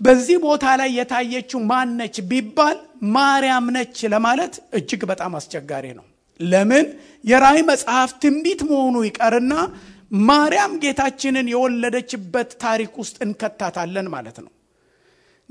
በዚህ 0.01 0.37
ቦታ 0.43 0.65
ላይ 0.81 0.89
የታየችው 0.97 1.59
ማን 1.71 1.89
ነች 1.99 2.15
ቢባል 2.29 2.77
ማርያም 3.15 3.65
ነች 3.75 3.97
ለማለት 4.13 4.53
እጅግ 4.77 5.01
በጣም 5.11 5.31
አስቸጋሪ 5.39 5.85
ነው። 5.99 6.05
ለምን 6.39 6.85
የራእይ 7.23 7.61
መጽሐፍ 7.69 8.11
ትንቢት 8.23 8.61
መሆኑ 8.69 8.95
ይቀርና 9.07 9.53
ማርያም 10.25 10.73
ጌታችንን 10.83 11.47
የወለደችበት 11.53 12.49
ታሪክ 12.63 12.93
ውስጥ 13.01 13.17
እንከታታለን 13.25 14.07
ማለት 14.15 14.39
ነው። 14.45 14.51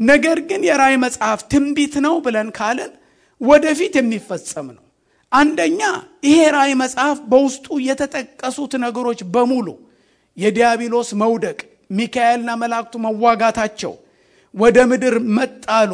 ነገር 0.01 0.39
ግን 0.49 0.63
የራእይ 0.69 0.97
መጽሐፍ 1.05 1.41
ትንቢት 1.53 1.95
ነው 2.05 2.15
ብለን 2.25 2.49
ካልን 2.59 2.93
ወደፊት 3.41 3.95
የሚፈጸም 3.99 4.69
ነው። 4.77 4.85
አንደኛ 5.33 5.81
ይሄ 6.27 6.39
ራእይ 6.55 6.73
መጽሐፍ 6.83 7.19
በውስጡ 7.33 7.67
የተጠቀሱት 7.89 8.73
ነገሮች 8.85 9.21
በሙሉ 9.35 9.69
የዲያብሎስ 10.37 11.11
መውደቅ፣ 11.23 11.59
ሚካኤልና 11.99 12.51
መላእክቱ 12.63 12.95
መዋጋታቸው፣ 13.05 13.93
ወደ 14.55 14.79
ምድር 14.91 15.15
መጣሉ፣ 15.37 15.93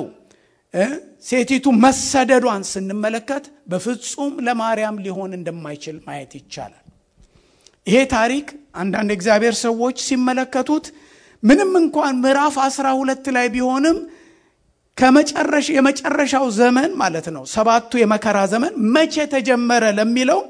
ሴቲቱ 1.27 1.67
መሰደዷን 1.83 2.63
ስንመለከት 2.71 3.45
በፍጹም 3.71 4.33
ለማርያም 4.47 4.97
ሊሆን 5.05 5.31
እንደማይችል 5.39 5.97
ማየት 6.07 6.33
ይቻላል። 6.39 6.83
ይሄ 7.87 7.97
ታሪክ 8.15 8.47
አንዳንድ 8.75 9.11
እግዚአብሔር 9.17 9.55
ሰዎች 9.65 9.97
ሲመለከቱት 10.07 10.87
ምንም 11.47 11.73
እንኳን 11.81 12.15
ምዕራፍ 12.23 12.55
አስራ 12.67 12.87
ሁለት 13.01 13.27
ላይ 13.37 13.47
ቢሆንም 13.55 13.99
ከመጨረሻ 14.97 15.67
የመጨረሻው 15.77 16.47
ዘመን 16.59 16.91
ማለት 17.01 17.27
ነው 17.35 17.43
ሰባቱ 17.55 17.91
የመከራ 18.01 18.39
ዘመን 18.53 18.75
መቼ 18.95 19.25
ተጀመረ 19.35 19.85
ለሚለው 19.99 20.41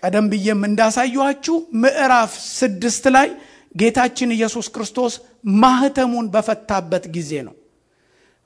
ቀደም 0.00 0.26
ብዬም 0.32 0.60
እንዳሳየኋችሁ 0.68 1.54
ምዕራፍ 1.82 2.32
ስድስት 2.52 3.04
ላይ 3.16 3.28
ጌታችን 3.74 4.34
ኢየሱስ 4.36 4.66
ክርስቶስ 4.74 5.14
ማህተሙን 5.62 6.26
በፈታበት 6.34 7.04
ጊዜ 7.16 7.32
ነው። 7.48 7.54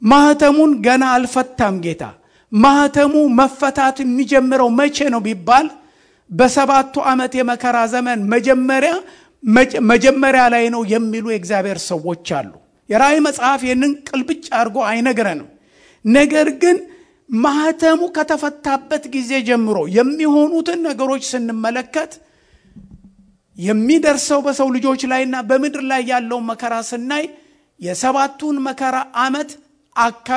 ማህተሙን 0.03 0.73
ገና 0.87 1.05
አልፈታም 1.17 1.77
ጌታ። 1.85 2.05
ማህተሙ 2.53 3.15
መፈታት 3.39 3.99
የሚጀምረው 4.03 4.69
መቼ 4.81 4.97
ነው 5.15 5.21
ቢባል 5.27 5.67
በሰባቱ 6.31 6.95
ዓመት 7.11 7.33
የመከራ 7.39 7.79
ዘመን 7.95 8.21
መጀመሪያ 8.33 8.93
መጀመሪያ 9.85 10.43
ላይ 10.55 10.65
ነው 10.75 10.83
የሚሉ 10.93 11.25
የእግዚአብሔር 11.33 11.79
ሰዎች 11.89 12.27
አሉ። 12.39 12.53
የራእይ 12.89 13.19
መጽሐፍ 13.27 13.61
ይህንን 13.67 13.93
ቅልብጭ 14.09 14.45
አድርጎ 14.59 14.77
አይነግረንም። 14.89 15.49
ነገር 16.05 16.49
ግን 16.63 16.77
ማህተሙ 17.31 18.01
ከተፈታበት 18.17 19.05
ጊዜ 19.15 19.33
ጀምሮ 19.49 19.79
የሚሆኑትን 19.97 20.81
ነገሮች 20.89 21.23
ስንመለከት 21.31 22.13
የሚደርሰው 23.59 24.41
በሰው 24.47 24.69
ልጆች 24.77 25.01
ላይና 25.11 25.37
በምድር 25.49 25.83
ላይ 25.91 26.03
ያለውን 26.13 26.47
መከራ 26.51 26.75
ስናይ 26.91 27.25
የሰባቱን 27.81 28.57
መከራ 28.67 28.97
ዓመት 29.23 29.51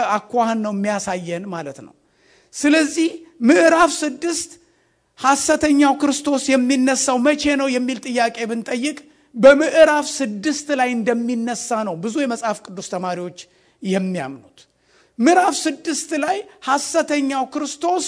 አኳኋን 0.09 0.59
ነው 0.65 0.73
የሚያሳየን 0.75 1.43
ማለት 1.53 1.77
ነው። 1.85 1.93
ስለዚህ 2.53 3.09
ምዕራፍ 3.47 3.91
ስድስት 4.01 4.51
ሐሰተኛው 5.19 5.93
ክርስቶስ 6.01 6.43
የሚነሳው 6.51 7.17
መቼ 7.25 7.43
ነው 7.61 7.67
የሚል 7.75 7.99
ጥያቄ 8.07 8.37
ብንጠይቅ 8.49 8.97
በምዕራፍ 9.35 10.05
ስድስት 10.17 10.67
ላይ 10.79 10.89
እንደሚነሳ 10.97 11.69
ነው 11.87 11.95
ብዙ 12.03 12.15
የመጽሐፍ 12.23 12.57
ቅዱስ 12.65 12.87
ተማሪዎች 12.93 13.39
የሚያምኑት። 13.81 14.59
ምዕራፍ 15.19 15.55
ስድስት 15.63 16.09
ላይ 16.23 16.37
ሐሰተኛው 16.67 17.43
ክርስቶስ 17.53 18.05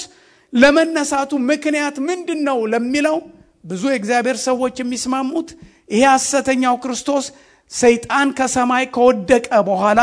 ለመነሳቱ 0.53 1.31
ምክንያት 1.49 1.95
ምንድን 2.09 2.39
ነው 2.49 2.59
ለሚለው 2.73 3.17
ብዙ 3.63 3.83
የእግዚአብሔር 3.91 4.37
ሰዎች 4.47 4.75
የሚስማሙት 4.81 5.49
ይሄ 5.91 6.03
ሐሰተኛው 6.11 6.75
ክርስቶስ 6.83 7.25
ሰይጣን 7.71 8.27
ከሰማይ 8.37 8.85
ከወደቀ 8.95 9.47
በኋላ 9.69 10.01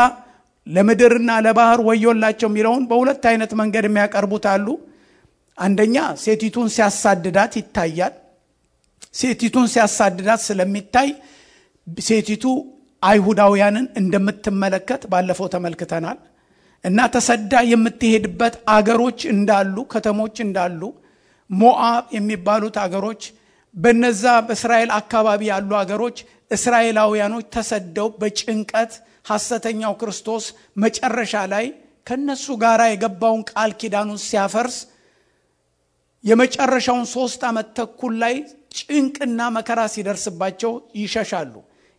ለምድርና 0.67 1.31
ለባህር 1.45 1.79
ወዮላቸው 1.87 2.47
የሚለውን 2.49 2.83
በሁለት 2.89 3.23
አይነት 3.31 3.51
መንገድ 3.59 3.85
የሚያቀርቡት 3.87 4.45
አሉ። 4.53 4.67
አንደኛ 5.57 5.95
ሴቲቱን 6.23 6.67
ሲያሳድዳት 6.75 7.53
ይታያል። 7.59 8.13
ሴቲቱን 9.13 9.67
ሲያሳድዳት 9.73 10.41
ስለሚታይ 10.47 11.09
ሴቲቱ 12.07 12.45
አይሁዳውያንን 13.03 13.85
እንደምትመለከት 14.01 15.01
ባለፈው 15.11 15.47
ተመልክተናል። 15.53 16.17
እና 16.83 16.99
ተሰዳ 17.13 17.53
የምትሄድበት 17.71 18.55
አገሮች 18.75 19.19
እንዳሉ 19.33 19.75
ከተሞች 19.93 20.35
እንዳሉ 20.45 20.81
ሞአብ 21.49 22.03
የሚባሉት 22.17 22.75
አገሮች 22.83 23.21
በነዛ 23.75 24.23
በእስራኤል 24.47 24.91
አካባቢ 24.99 25.41
ያሉ 25.51 25.71
አገሮች 25.81 26.17
እስራኤላውያኖች 26.51 27.45
ተሰደው 27.55 28.07
በጭንቀት 28.21 28.91
ሐሰተኛው 29.29 29.93
ክርስቶስ 30.01 30.45
መጨረሻ 30.83 31.35
ላይ 31.53 31.65
ከነሱ 32.07 32.45
ጋር 32.63 32.81
የገባውን 32.87 33.41
ቃል 33.51 33.71
ኪዳኑን 33.81 34.19
ሲያፈርስ 34.25 34.77
የመጨረሻውን 36.25 37.05
ሶስት 37.13 37.41
ዓመት 37.49 37.67
ተኩል 37.77 38.13
ላይ 38.23 38.35
ጭንቅና 38.79 39.41
መከራ 39.57 39.81
ሲደርስባቸው 39.93 40.71
ይሸሻሉ። 41.01 41.53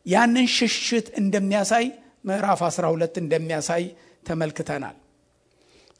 ያንን 0.06 0.46
ሽሽት 0.56 1.06
እንደሚያሳይ 1.20 1.86
ምዕራፍ 2.28 2.60
12 2.68 3.20
እንደሚያሳይ 3.22 3.84
ተመልክተናል። 4.26 4.96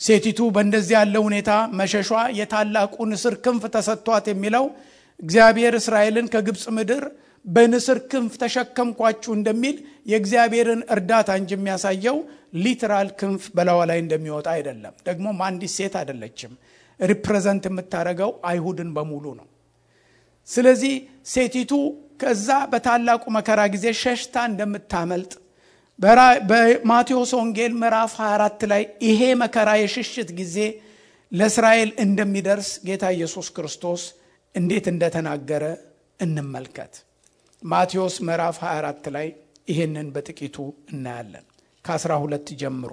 ሴቲቱ 0.01 0.41
በእንደዚህ 0.55 0.95
ያለ 0.97 1.17
ሁኔታ 1.27 1.51
መሸሿ 1.79 2.09
የታላቁ 2.39 2.97
ንስር 3.11 3.35
ክንፍ 3.45 3.63
ተሰጥቷት 3.77 4.27
የሚለው 4.33 4.65
እግዚአብሔር 5.21 5.75
እስራኤልን 5.79 6.27
ከግብፅ 6.35 6.65
ምድር 6.77 7.05
በንስር 7.45 7.99
ክንፍ 8.11 8.33
ተሸከምኳችሁ 8.43 9.33
እንደሚል 9.37 9.77
የእግዚአብሔርን 10.11 10.81
እርዳታ 10.95 11.31
እንጂ 11.41 11.51
የሚያሳየው 11.57 12.17
literal 12.65 13.09
ክንፍ 13.21 13.45
በላይዋ 13.57 13.81
ላይ 13.91 13.99
እንደሚወጣ 14.05 14.47
አይደለም። 14.57 14.95
ደግሞም 15.09 15.39
አንዲት 15.49 15.73
ሴት 15.77 15.95
አይደለችም። 16.01 16.53
represent 17.01 17.65
የምታደርገው 17.69 18.31
አይሁድን 18.51 18.91
በሙሉ 18.97 19.25
ነው። 19.41 19.47
ስለዚህ 20.49 20.95
ሴቲቱ 21.33 21.73
ከዛ 22.21 22.49
በታላቁ 22.73 23.25
መከራ 23.37 23.61
ጊዜ 23.75 23.87
ሸሽታ 24.03 24.37
እንደምታመልጥ 24.51 25.33
በማቴዎስ 26.49 27.31
ወንጌል 27.39 27.73
ምዕራፍ 27.81 28.13
24 28.21 28.65
ላይ 28.73 28.83
ይሄ 29.07 29.21
መከራ 29.43 29.71
የሽሽት 29.81 30.31
ጊዜ 30.41 30.57
ለእስራኤል 31.33 31.91
እንደሚደርስ 32.05 32.71
ጌታ 32.89 33.05
ኢየሱስ 33.17 33.47
ክርስቶስ 33.57 34.03
እንዴት 34.55 34.87
እንደተናገረ 34.93 35.65
እንመልከት። 36.21 36.93
ማቴዎስ 37.63 38.17
ምዕራፍ 38.27 38.59
24 38.65 39.11
ላይ 39.17 39.27
ይሄንን 39.69 40.09
በጥቂቱ 40.15 40.57
እናያለን 40.93 41.45
ከ12 41.85 42.53
ጀምሮ 42.61 42.93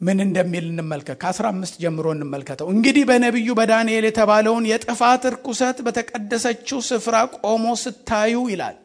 ምን 0.00 0.18
እንደሚል 0.24 0.66
እንመልከት። 0.70 1.16
ከ15 1.22 1.74
ጀምሮ 1.82 2.06
እንመልከተው። 2.14 2.68
እንግዲህ 2.74 3.04
በነቢዩ 3.10 3.48
በዳንኤል 3.58 4.04
የተባለውን 4.08 4.68
የጥፋት 4.70 5.22
እርኩሰት 5.30 5.78
በተቀደሰችው 5.86 6.78
ስፍራ 6.88 7.16
ቆሞ 7.40 7.66
ስታዩ 7.82 8.36
ይላል። 8.52 8.76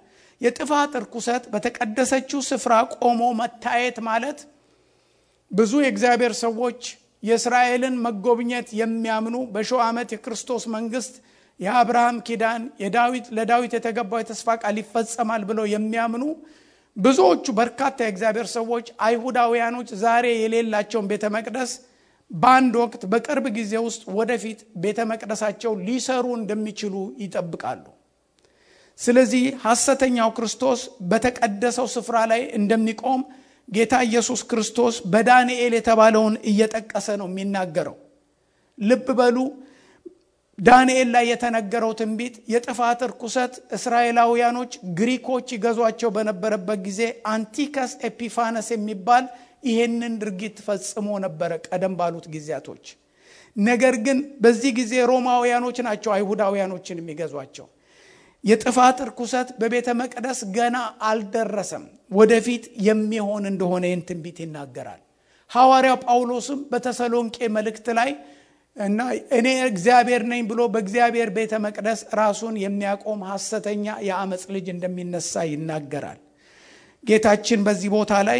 የጥፋት 0.42 0.94
እርኩሰት 1.00 1.44
በተቀደሰችው 1.54 2.40
ስፍራ 2.50 2.74
ቆሞ 2.98 3.22
መታየት 3.40 3.98
ማለት 4.08 4.40
ብዙ 5.52 5.74
የእግዚአብሔር 5.84 6.34
ሰዎች 6.44 6.82
የእስራኤልን 7.24 7.96
መጎብኘት 8.06 8.68
የሚያምኑ 8.80 9.36
በሺው 9.54 9.80
ዓመት 9.86 10.10
የክርስቶስ 10.14 10.64
መንግስት 10.76 11.14
የአብርሃም 11.60 12.18
ኪዳን 12.28 12.62
የዳዊት 12.84 13.26
ለዳዊት 13.38 13.74
የተገባው 13.76 14.20
የተስፋ 14.22 14.58
ቃል 14.62 14.78
ይፈጸማል 14.82 15.44
ብለው 15.50 15.66
የሚያምኑ 15.74 16.24
ብዙዎቹ 16.98 17.46
በርካታ 17.58 17.98
የእግዚአብሔር 18.04 18.48
ሰዎች 18.54 18.86
አይሁዳውያኖች 19.06 19.90
ዛሬ 20.04 20.26
የሌላቸውን 20.36 21.10
ቤተ 21.12 21.26
መቅደስ 21.36 21.72
በአንድ 22.32 22.74
ወቅት 22.82 23.02
በቅርብ 23.12 23.46
ጊዜ 23.58 23.74
ውስጥ 23.86 24.04
ወደፊት 24.20 24.60
ቤተ 24.84 25.00
መቅደሳቸው 25.10 25.74
ሊሰሩ 25.88 26.26
እንደሚችሉ 26.40 26.94
ይጠብቃሉ። 27.24 27.84
ስለዚህ 29.00 29.44
ሐሰተኛው 29.66 30.30
ክርስቶስ 30.38 30.82
በተቀደሰው 31.12 31.88
ስፍራ 31.96 32.18
ላይ 32.32 32.42
እንደሚቆም 32.60 33.22
ጌታ 33.68 33.94
ኢየሱስ 34.08 34.42
ክርስቶስ 34.50 34.96
በዳንኤል 35.14 35.74
የተባለውን 35.78 36.36
እየጠቀሰ 36.50 37.08
ነው 37.22 37.28
የሚናገረው። 37.32 37.96
ልብ 38.78 39.08
በሉ። 39.20 39.38
ዳንኤል 40.60 41.10
ላይ 41.16 41.26
የተነገረው 41.30 41.92
ትንቢት 42.00 42.36
የጥፋት 42.52 43.00
እርኩሰት 43.08 43.54
እስራኤላውያኖች 43.78 44.74
ግሪኮች 45.00 45.48
ይገዟቸው 45.56 46.10
በነበረበት 46.16 46.80
ጊዜ 46.86 47.02
አንቲኦከስ 47.32 47.94
ኤፒፋነስ 48.10 48.68
የሚባል 48.76 49.26
ይሄንን 49.64 50.14
ድርጊት 50.22 50.58
ፈጽሞ 50.66 51.08
ነበረ 51.24 51.52
ቀደም 51.68 51.94
ባሉት 52.00 52.26
ጊዜያቶች። 52.36 52.86
ነገር 53.56 53.96
ግን 54.06 54.18
በዚህ 54.44 54.72
ጊዜ 54.80 54.94
ሮማውያኖች 55.12 55.78
ናቸው 55.88 56.12
አይሁዳውያኖችን 56.16 57.00
የሚገዟቸው። 57.02 57.68
የጥፋት 58.44 58.98
እርኩሰት 59.06 59.50
በቤተ 59.62 59.88
መቅደስ 60.02 60.40
ገና 60.58 60.78
አልደረሰም፣ 61.10 61.86
ወደፊት 62.12 62.66
የሚሆን 62.88 63.44
እንደሆነ 63.52 63.84
ይህን 63.90 64.04
ትንቢት 64.10 64.40
ይናገራል። 64.44 65.02
ሐዋርያው 65.52 65.98
ጳውሎስም 66.06 66.60
በተሰሎንቄ 66.72 67.38
መልእክት 67.56 67.88
ላይ 68.00 68.12
እና 68.78 69.00
እኔ 69.38 69.48
እግዚአብሔር 69.68 70.24
ነኝ 70.32 70.42
ብሎ 70.50 70.62
በእግዚአብሔር 70.74 71.30
ቤተ 71.36 71.54
መቅደስ 71.66 72.00
ራሱን 72.20 72.56
የሚያቆም 72.64 73.22
ሐሰተኛ 73.30 73.86
የአመፅ 74.08 74.44
ልጅ 74.56 74.66
እንደሚነሳ 74.74 75.44
ይናገራል። 75.50 76.20
ጌታችን 77.04 77.60
በዚህ 77.68 77.90
ቦታ 77.96 78.14
ላይ 78.30 78.40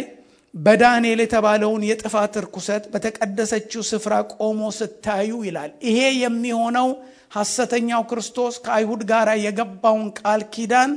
በዳንኤል 0.54 1.20
የተባለውን 1.22 1.82
የጥፋት 1.88 2.34
እርኩሰት 2.40 2.84
በተቀደሰችው 2.92 3.82
ስፍራ 3.90 4.14
ቆሞ 4.36 4.60
ስታዩ 4.78 5.30
ይላል። 5.48 5.72
ይሄ 5.88 5.98
የሚሆነው 6.22 6.88
ሐሰተኛው 7.36 8.02
ክርስቶስ 8.10 8.54
ከአይሁድ 8.64 9.02
ጋር 9.10 9.28
የገባውን 9.44 10.08
ቃል 10.20 10.42
ኪዳን 10.54 10.92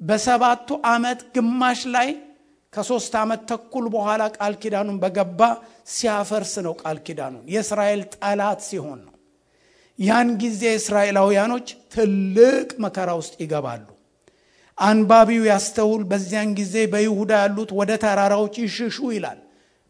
በሰባቱ 0.00 0.68
ዓመት 0.90 1.20
ግማሽ 1.34 1.80
ላይ 1.96 2.08
ከሶስት 2.74 3.14
ዓመት 3.20 3.42
ተኩል 3.50 3.86
በኋላ 3.94 4.22
ቃል 4.36 4.54
ኪዳኑን 4.62 4.96
በገባ 5.02 5.40
ሲያፈርስ 5.94 6.54
ነው። 6.66 6.74
ቃል 6.82 6.98
ኪዳኑን 7.06 7.44
የእስራኤል 7.54 8.02
ጠላት 8.16 8.60
ሲሆን 8.68 9.00
ነው። 9.06 9.14
ያን 9.98 10.30
ጊዜ 10.42 10.62
እስራኤላውያኖች 10.78 11.66
ትልቅ 11.94 12.68
መከራ 12.84 13.10
ውስጥ 13.20 13.34
ይገባሉ። 13.42 13.84
አንባቢው 14.78 15.44
ያስተውል። 15.50 16.02
በዚያን 16.10 16.50
ጊዜ 16.60 16.76
በይሁዳ 16.92 17.32
ያሉት 17.42 17.70
ወደ 17.78 17.92
ተራራዎች 18.04 18.54
ይሽሹ 18.64 18.98
ይላል። 19.14 19.38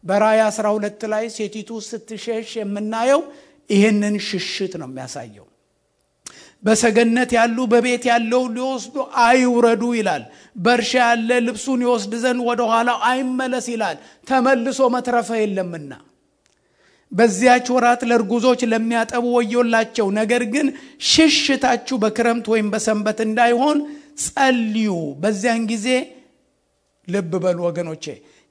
በራእይ 0.03 0.41
12 0.49 1.05
ላይ 1.13 1.25
ሴቲቱ 1.37 1.69
ስትሸሽ 1.87 2.49
የምናየው 2.59 3.21
ይህንን 3.69 4.15
ሽሽት 4.27 4.73
ነው 4.81 4.87
የሚያሳየው። 4.89 5.44
በሰገነት 6.63 7.31
ያሉ 7.37 7.57
በቤት 7.71 8.03
ያለው 8.09 8.43
ሊወስዱ 8.53 8.95
አይውረዱ 9.23 9.83
ይላል። 9.97 10.23
በእርሻ 10.57 10.91
ያለ 11.03 11.29
ልብሱን 11.47 11.81
ይወስድ 11.85 12.13
ዘንድ 12.23 12.41
ወደኋላ 12.47 12.89
አይመለስ 13.09 13.65
ይላል። 13.73 13.97
ተመልሶ 14.27 14.79
መትረፈ 14.95 15.29
የለምና 15.41 15.91
በዚያች 17.11 17.67
ወራት 17.73 18.01
ለእርጉዞች 18.09 18.61
ለሚያጠቡ 18.71 19.25
ወዮላቸው። 19.35 20.07
ነገር 20.19 20.43
ግን 20.53 20.67
ሽሽታችሁ 21.09 21.95
በክረምት 22.03 22.47
ወይም 22.53 22.67
በሰንበት 22.73 23.19
እንዳይሆን 23.25 23.77
ጸልዩ። 24.23 24.89
በዚያን 25.21 25.63
ጊዜ 25.71 25.87
ልብ 27.07 27.31
በሉ 27.43 27.59
ወገኖቼ፣ 27.67 28.05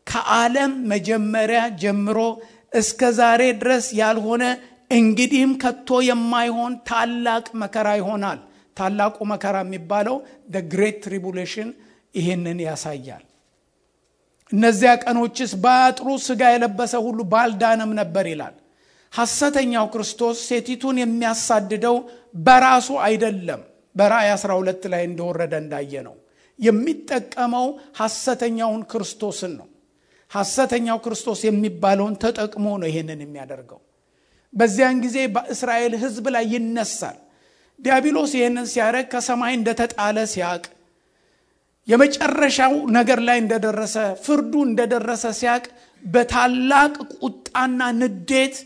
ከዓለም 0.07 0.73
መጀመሪያ 0.91 1.61
ጀምሮ 1.83 2.19
እስከ 2.73 3.11
ዛሬ 3.19 3.43
ድረስ 3.61 3.87
ያልሆነ 3.99 4.45
እንግዲህም 4.95 5.53
ከቶ 5.63 5.99
የማይሆን 6.07 6.73
ታላቅ 6.89 7.47
መከራ 7.63 7.89
ይሆናል። 8.01 8.41
ታላቁ 8.77 9.17
መከራ 9.33 9.57
የሚባለው 9.65 10.17
the 10.53 10.63
great 10.73 10.97
tribulation 11.05 11.69
ይህንን 12.15 12.59
ያሳያል። 12.67 13.25
እነዚያ 14.53 14.91
ቀኖችስ 15.05 15.53
ባያጥሩ 15.63 16.09
ሥጋ 16.27 16.43
የለበሰ 16.53 16.95
ሁሉ 17.07 17.21
ባልዳነም 17.33 17.93
ነበር 18.01 18.27
ይላል። 18.33 18.55
ሐሰተኛው 19.13 19.87
ክርስቶስ 19.95 20.37
ሴቲቱን 20.49 20.97
የሚያሳድደው 21.01 21.97
በራሱ 22.47 22.89
አይደለም። 23.07 23.63
በራእይ 23.97 24.31
12 24.35 24.87
ላይ 24.93 25.03
እንደወረደ 25.09 25.55
እንዳየ 25.63 25.95
ነው 26.07 26.15
የሚጠቀመው 26.59 27.67
ሐሰተኛውን 28.01 28.83
ክርስቶስን 28.91 29.53
ነው። 29.61 29.69
ሐሰተኛው 30.31 30.99
ክርስቶስ 31.05 31.41
የሚባለውን 31.47 32.15
ተጠቅሞ 32.25 32.67
ነው 32.83 32.89
ይህንን 32.91 33.21
የሚያደርገው። 33.25 33.81
በዚያን 34.55 34.97
ጊዜ 35.05 35.19
በእስራኤል 35.35 35.95
ሕዝብ 36.03 36.27
ላይ 36.35 36.45
ይነሳል። 36.55 37.17
ዲያብሎስ 37.79 38.33
ይህንን 38.39 38.67
ሲያደርግ 38.73 39.07
ከሰማይ 39.13 39.53
እንደተጣለ 39.59 40.19
ሲያቅ 40.33 40.65
የመጨረሻው 41.89 42.75
ነገር 42.97 43.19
ላይ 43.29 43.39
እንደደረሰ 43.43 43.95
ፍርዱ 44.25 44.53
እንደደረሰ 44.69 45.25
ሲያቅ 45.41 45.65
በታላቅ 46.03 46.95
ቁጣና 47.21 47.81
ንዴት 47.99 48.57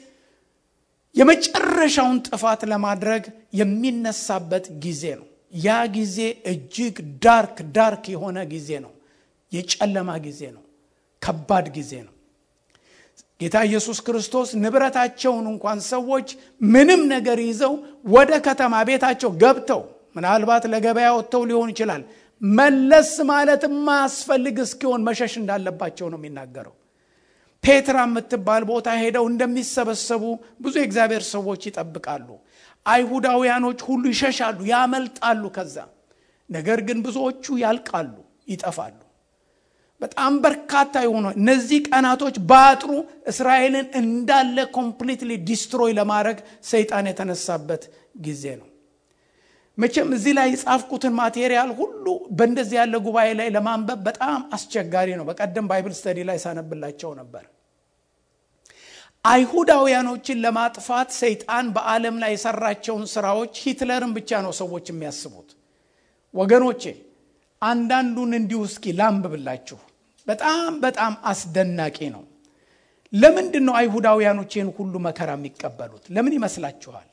የመጨረሻውን 1.15 2.19
ጥፋት 2.29 2.61
ለማድረግ 2.73 3.25
የሚነሳበት 3.61 4.67
ጊዜ 4.85 5.03
ነው። 5.21 5.27
ያ 5.59 5.77
ጊዜ 5.97 6.19
እጅግ 6.53 6.97
ዳርክ 7.25 7.59
ዳርክ 7.77 8.05
የሆነ 8.15 8.39
ጊዜ 8.53 8.71
ነው። 8.85 8.93
የጨለማ 9.53 10.11
ጊዜ 10.27 10.41
ነው። 10.57 10.65
ከባድ 11.23 11.67
ጊዜ 11.77 11.93
ነው። 12.07 12.15
ጌታ 13.41 13.57
ኢየሱስ 13.69 13.99
ክርስቶስ 14.07 14.49
ንብረታቸውን 14.63 15.47
እንኳን 15.53 15.79
ሰዎች 15.89 16.29
ምንም 16.69 17.03
ነገር 17.13 17.39
ይዘው 17.45 17.75
ወደ 18.15 18.33
ከተማ 18.47 18.75
ቤታቸው 18.89 19.31
ገብተው 19.43 19.83
ምናልባት 20.17 20.65
ለገበያ 20.73 21.09
ወጥተው 21.17 21.43
ሊሆን 21.51 21.71
ይችላል 21.75 22.03
መለስ 22.43 23.13
ማለት 23.31 23.63
የማያስፈልግ 23.69 24.57
እስኪሆን 24.65 25.05
መሸሽ 25.09 25.33
እንዳለባቸው 25.41 26.07
ነው 26.13 26.19
የሚናገረው። 26.21 26.75
ፔትራ 27.65 27.99
የምትባል 28.07 28.63
ቦታ 28.69 28.89
ሄደው 29.01 29.25
እንደሚሰበሰቡ 29.31 30.25
ብዙ 30.61 30.75
የእግዚአብሔር 30.81 31.25
ሰዎች 31.33 31.63
ይጠብቃሉ። 31.69 32.29
አይሁዳውያኖች 32.87 33.81
ሁሉ 33.89 34.03
ይሸሻሉ፣ 34.13 34.59
ያመልጣሉ 34.71 35.45
ከዛ። 35.57 35.77
ነገር 36.49 36.79
ግን 36.89 36.99
ብዙዎቹ 37.07 37.45
ያልቃሉ፣ 37.65 38.15
ይጠፋሉ። 38.49 38.99
በጣም 40.01 40.33
በርካታ 40.43 40.95
የሆኑ 41.05 41.27
እነዚህ 41.39 41.79
ቀናቶች 41.89 42.37
ባያጥሩ 42.51 42.91
እስራኤልን 43.33 43.87
እንዳለ 44.01 44.59
completely 44.77 45.31
destroy 45.49 45.93
ለማድረግ 45.99 46.39
ሰይጣን 46.71 47.09
የተነሳበት 47.11 47.83
ጊዜ 48.21 48.45
ነው። 48.61 48.69
መቼም 49.79 50.09
እዚህ 50.17 50.33
ላይ 50.39 50.49
የጻፍኩትን 50.53 51.15
material 51.19 51.71
ሁሉ 51.81 52.05
በእንደዚህ 52.39 52.77
ያለ 52.81 52.95
ጉባኤ 53.05 53.29
ላይ 53.41 53.49
ለማንበብ 53.57 54.01
በጣም 54.09 54.39
አስቸጋሪ 54.57 55.09
ነው። 55.19 55.27
በቀደም 55.29 55.69
Bible 55.71 55.95
study 55.99 56.19
ላይ 56.31 56.39
ሳነብላቸው 56.45 57.11
ነበር። 57.21 57.45
አይሁዳውያኖችን 59.25 60.43
ለማጥፋት 60.45 61.11
ሰይጣን 61.21 61.67
በዓለም 61.77 62.17
ላይ 62.23 62.33
የሰራቸውን 62.35 63.05
ስራዎች 63.15 63.55
ሂትለርን 63.65 64.13
ብቻ 64.19 64.41
ነው 64.47 64.53
ሰዎች 64.61 64.87
የሚያስቡት። 64.91 65.49
ወገኖቼ 66.35 66.83
አንዳንዱን 67.63 68.33
እንዲሁ 68.39 68.61
እስኪ 68.69 68.95
ላንብብላችሁ። 68.99 69.79
በጣም 70.29 70.73
በጣም 70.81 71.13
አስደናቂ 71.25 71.99
ነው። 72.17 72.25
ለምንድን 73.13 73.65
ነው 73.69 73.75
አይሁዳውያኖች 73.81 74.51
ይህን 74.57 74.71
ሁሉ 74.79 74.95
መከራ 75.07 75.31
የሚቀበሉት? 75.39 76.05
ለምን 76.15 76.33
ይመስላችኋል? 76.39 77.07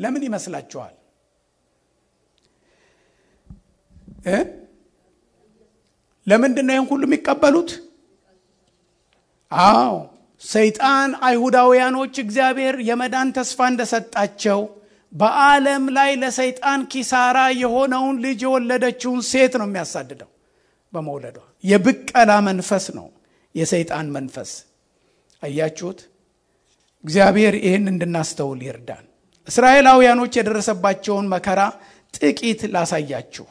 ለምን 0.00 0.22
ይመስላችኋል? 0.28 0.94
ለምንድን 6.26 6.66
ነው 6.68 6.74
ይህን 6.74 6.86
ሁሉ 6.90 7.02
የሚቀበሉት? 7.08 7.70
አዎ 9.52 9.94
ሰይጣን 10.42 11.10
አይሁዳውያኖች 11.26 12.14
እግዚአብሔር 12.22 12.76
የመዳን 12.88 13.28
ተስፋ 13.36 13.58
እንደሰጣቸው 13.72 14.60
በዓለም 15.12 15.84
ላይ 15.96 16.10
ለሰይጣን 16.22 16.80
ኪሳራ 16.92 17.38
የሆነውን 17.62 18.16
ልጅ 18.24 18.40
የወለደችውን 18.46 19.20
ሴት 19.30 19.54
ነው 19.60 19.66
የሚያሳድደው 19.68 20.30
በመውለዷ። 20.94 21.36
የብቀላ 21.64 22.32
መንፈስ 22.48 22.86
ነው 22.98 23.06
የሰይጣን 23.54 24.06
መንፈስ። 24.16 24.50
አያችሁት? 25.42 26.00
እግዚአብሔር 27.04 27.54
ይህን 27.62 27.86
እንድናስተውል 27.92 28.60
ይርዳን። 28.66 29.04
እስራኤላውያኖች 29.48 30.32
የደረሰባቸውን 30.38 31.26
መከራ 31.32 31.60
ጥቂት 32.14 32.60
ላሳያችሁ። 32.74 33.46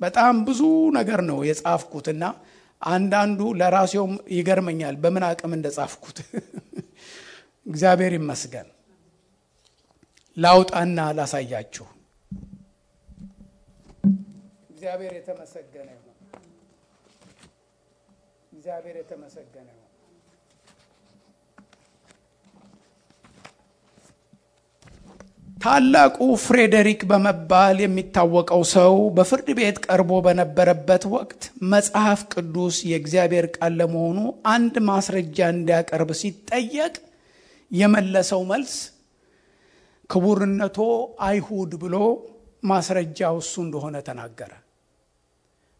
በጣም 0.00 0.34
ብዙ 0.46 0.60
ነገር 0.96 1.20
ነው 1.28 1.38
የጻፍኩትና 1.48 2.24
አንዳንዱ 2.82 3.40
ለራሴውም 3.60 4.14
ይገርመኛል 4.34 4.94
በምን 5.02 5.24
አቅም 5.28 5.52
እንደጻፍኩት። 5.56 6.18
እግዚአብሔር 7.66 8.12
ይመስገን። 8.18 8.68
ላውጣና 10.36 10.98
ላሳያችሁ። 11.18 11.86
እግዚአብሔር 14.74 15.12
የተመሰገነ 15.18 15.88
እግዚአብሔር 18.64 18.96
የተመሰገነ 18.98 19.68
ይሁን። 19.70 19.90
ታላቁ 25.58 26.16
ፍሬዴሪክ 26.42 27.00
በመባል 27.10 27.76
የሚታወቀው 27.82 28.62
ሰው 28.72 28.94
በፍርድ 29.16 29.48
ቤት 29.58 29.76
ቀርቦ 29.86 30.20
በነበረበት 30.26 31.04
ወቅት 31.14 31.42
መጽሐፍ 31.72 32.22
ቅዱስ 32.34 32.78
የእግዚአብሔር 32.90 33.46
ቃል 33.56 33.74
ለመሆኑ 33.80 34.18
አንድ 34.54 34.74
ማስረጃ 34.88 35.48
እንዲያቀርብ 35.54 36.10
ሲጠየቅ 36.20 36.94
የመለሰው 37.70 38.42
መልስ 38.50 38.74
ክቡርነቶ 40.10 40.78
አይሁድ 41.26 41.72
ብሎ 41.82 41.96
ማስረጃው 42.64 43.38
እሱ 43.42 43.54
እንደሆነ 43.64 43.96
ተናገረ። 44.06 44.52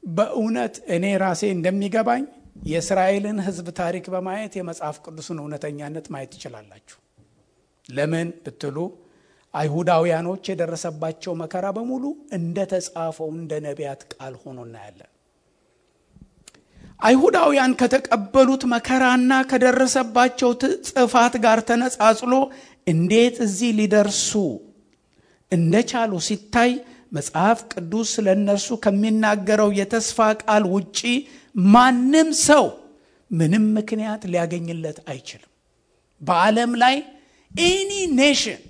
በእውነት 0.03 0.75
እኔ 0.95 1.05
ራሴ 1.23 1.43
እንደሚገባኝ 1.55 2.25
የእስራኤልን 2.57 3.39
ሕዝብ 3.47 3.67
ታሪክ 3.79 4.05
በማየት 4.13 4.53
የመጽሐፍ 4.59 4.97
ቅዱስን 5.05 5.41
እውነተኛነት 5.43 6.07
ማየት 6.15 6.31
ትችላላችሁ። 6.35 6.99
ለምን 7.89 8.29
ብትሉ 8.45 8.77
አይሁዳውያኖች 9.55 10.45
የደረሰባቸው 10.51 11.33
መከራ 11.43 11.67
በሙሉ 11.77 12.05
እንደ 12.37 12.59
ተጻፈው 12.71 13.29
እንደ 13.35 13.53
ነቢያት 13.67 14.01
ቃል 14.13 14.35
ሆኖ 14.43 14.59
እናያለን። 14.67 15.11
አይሁዳውያን 17.01 17.73
ከተቀበሉት 17.81 18.63
መከራና 18.73 19.33
ከደረሰባቸው 19.51 20.51
ጥፋት 20.89 21.35
ጋር 21.45 21.59
ተነጻጽሎ 21.71 22.33
እንዴት 22.87 23.37
እዚህ 23.47 23.71
ሊደርሱ 23.79 24.31
እንደቻሉ 25.53 26.13
ሲታይ 26.29 26.73
መጽሐፍ 27.15 27.59
ቅዱስ 27.73 28.09
ስለ 28.17 28.29
ከሚናገረው 28.85 29.71
የተስፋ 29.79 30.19
ቃል 30.43 30.65
ውጪ 30.75 31.01
ማንም 31.71 32.31
ሰው 32.47 32.65
ምንም 33.31 33.65
ምክንያት 33.77 34.23
ሊያገኝለት 34.33 34.99
አይችልም። 35.11 35.51
በዓለም 36.21 36.73
ላይ 36.83 36.97
any 37.53 37.91
nation 38.19 38.61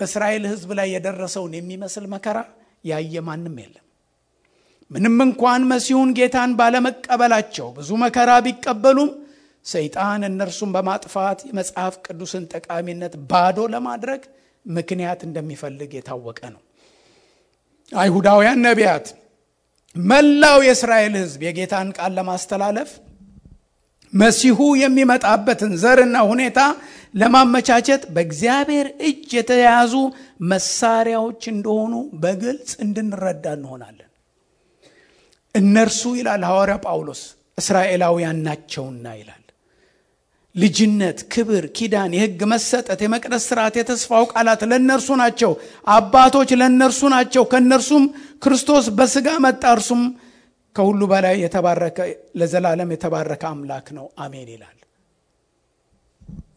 በእስራኤል 0.00 0.44
ሕዝብ 0.50 0.70
ላይ 0.78 0.88
የደረሰውን 0.94 1.52
የሚመስል 1.58 2.06
መከራ 2.14 2.38
ያየ 2.84 3.22
ማንም 3.28 3.56
የለም። 3.62 3.82
ምንም 4.90 5.16
እንኳን 5.24 5.62
መሲሁን 5.70 6.10
ጌታን 6.18 6.50
ባለመቀበላቸው 6.58 7.68
ብዙ 7.78 7.90
መከራ 8.02 8.30
ቢቀበሉም 8.46 9.10
ሰይጣን 9.66 10.22
እነርሱን 10.28 10.70
በማጥፋት 10.76 11.38
የመጽሐፍ 11.48 11.94
ቅዱስን 12.06 12.44
ጠቃሚነት 12.52 13.14
ባዶ 13.30 13.58
ለማድረግ 13.74 14.22
ምክንያት 14.66 15.20
እንደሚፈልግ 15.28 15.90
የታወቀ 15.96 16.40
ነው። 16.54 16.62
አይሁዳውያን 17.92 18.62
ነቢያት፣ 18.66 19.06
መላው 19.96 20.58
የእስራኤል 20.66 21.14
ሕዝብ 21.20 21.40
የጌታን 21.46 21.88
ቃል 21.96 22.12
ለማስተላለፍ 22.18 22.90
መሲሁ 24.12 24.58
የሚመጣበትን 24.80 25.72
ዘርና 25.82 26.16
ሁኔታ 26.30 26.58
ለማመቻቸት 27.14 28.02
በእግዚአብሔር 28.14 28.86
እጅ 29.08 29.30
የተያዙ 29.38 29.94
መሳሪያዎች 30.50 31.42
እንደሆኑ 31.52 31.94
በግልጽ 32.22 32.70
እንድንረዳ 32.84 33.46
እንሆናለን። 33.58 34.10
እነርሱ 35.54 36.02
ይላል 36.18 36.42
ሐዋርያ 36.48 36.76
ጳውሎስ 36.86 37.22
እስራኤላውያን 37.58 38.40
ናቸውና 38.46 39.06
ይላል። 39.20 39.35
ልጅነት፣ 40.56 41.18
ክብር፣ 41.32 41.64
ኪዳን፣ 41.76 42.12
የሕግ 42.16 42.40
መሰጠት፣ 42.52 43.00
የመቅደስ 43.04 43.42
ስርዓት፣ 43.48 43.74
የተስፋው 43.80 44.24
ቃላት 44.32 44.60
ለእነርሱ 44.70 45.08
ናቸው። 45.22 45.52
አባቶች 45.94 46.50
ለእነርሱ 46.60 47.00
ናቸው። 47.14 47.44
ከእነርሱም 47.52 48.04
ክርስቶስ 48.42 48.86
በስጋ 48.98 49.28
መጣ። 49.44 49.62
እርሱም 49.76 50.02
ከሁሉ 50.76 51.00
በላይ 51.12 51.36
የተባረከ 51.44 51.98
ለዘላለም 52.40 52.90
የተባረከ 52.94 53.42
አምላክ 53.52 53.86
ነው። 53.98 54.06
አሜን 54.18 54.48
ይላል። 54.54 54.72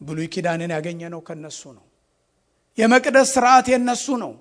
ብሉይ 0.02 0.28
ኪዳንን 0.34 0.72
ያገኘ 0.76 1.02
ነው 1.14 1.22
ከነሱ 1.28 1.62
ነው። 1.78 1.86
የመቅደስ 2.78 3.30
ስርዓት 3.36 3.68
የነሱ 3.74 4.08
ነው። 4.24 4.32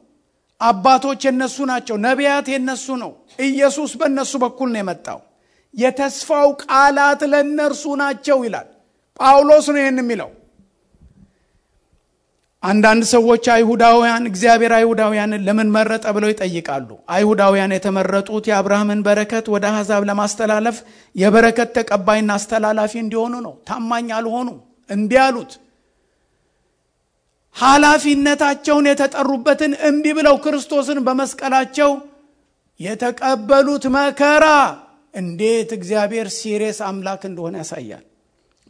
አባቶች 0.61 1.21
የነሱ 1.27 1.57
ናቸው። 1.71 1.97
ነቢያት 2.05 2.47
የነሱ 2.53 2.87
ነው። 3.03 3.11
ኢየሱስ 3.47 3.91
በእነሱ 4.01 4.33
በኩል 4.45 4.69
ነው 4.73 4.81
የመጣው። 4.83 5.21
የተስፋው 5.75 6.49
ቃላት 6.65 7.21
ለእነርሱ 7.33 7.85
ናቸው 8.03 8.39
ይላል 8.47 8.69
ጳውሎስ 9.21 9.67
ነው 9.71 9.81
ይህን 9.81 10.01
የሚለው። 10.03 10.31
አንዳንድ 12.63 13.03
ሰዎች 13.13 13.45
አይሁዳውያን 13.53 14.25
እግዚአብሔር 14.31 14.73
አይሁዳውያንን 14.77 15.45
ለምን 15.47 15.69
መረጠ 15.75 16.05
ብለው 16.17 16.31
ይጠይቃሉ። 16.33 16.89
አይሁዳውያን 17.15 17.75
የተመረጡት 17.75 18.45
የአብርሃምን 18.51 19.01
በረከት 19.07 19.47
ወደ 19.55 19.65
አሕዛብ 19.71 20.03
ለማስተላለፍ 20.09 20.79
የበረከት 21.15 21.71
ተቀባይና 21.79 22.31
አስተላላፊ 22.39 22.93
እንዲሆኑ 23.03 23.35
ነው። 23.47 23.55
ታማኝ 23.69 24.09
አልሆኑም፣ 24.19 24.59
እምቢ 24.91 25.13
አሉት። 25.25 25.53
ኃላፊነታቸውን 27.57 28.87
የተጠሩበትን 28.91 29.73
እምቢ 29.89 30.07
ብለው 30.19 30.37
ክርስቶስን 30.45 30.99
በመስቀላቸው 31.07 31.91
የተቀበሉት 32.81 33.85
መከራ 33.95 34.45
እንዴት 35.15 35.71
እግዚአብሔር 35.77 36.29
serious 36.37 36.79
አምላክ 36.89 37.23
እንደሆነ 37.29 37.57
ያሳያል። 37.63 38.05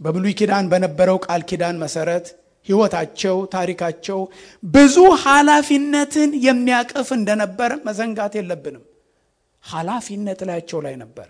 በብሉይ 0.00 0.34
ኪዳን 0.40 0.66
በነበረው 0.72 1.18
ቃል 1.24 1.42
ኪዳን 1.50 1.76
መሰረት 1.82 2.26
ሕይወታቸው፣ 2.66 3.36
ታሪካቸው 3.52 4.18
ብዙ 4.62 4.96
ኃላፊነትን 5.22 6.30
የሚያቅፍ 6.46 7.08
እንደነበረ 7.16 7.70
መዘንጋት 7.86 8.32
የለብንም። 8.38 8.84
ኃላፊነት 9.64 10.40
ላያቸው 10.48 10.80
ላይ 10.86 10.94
ነበረ። 11.02 11.28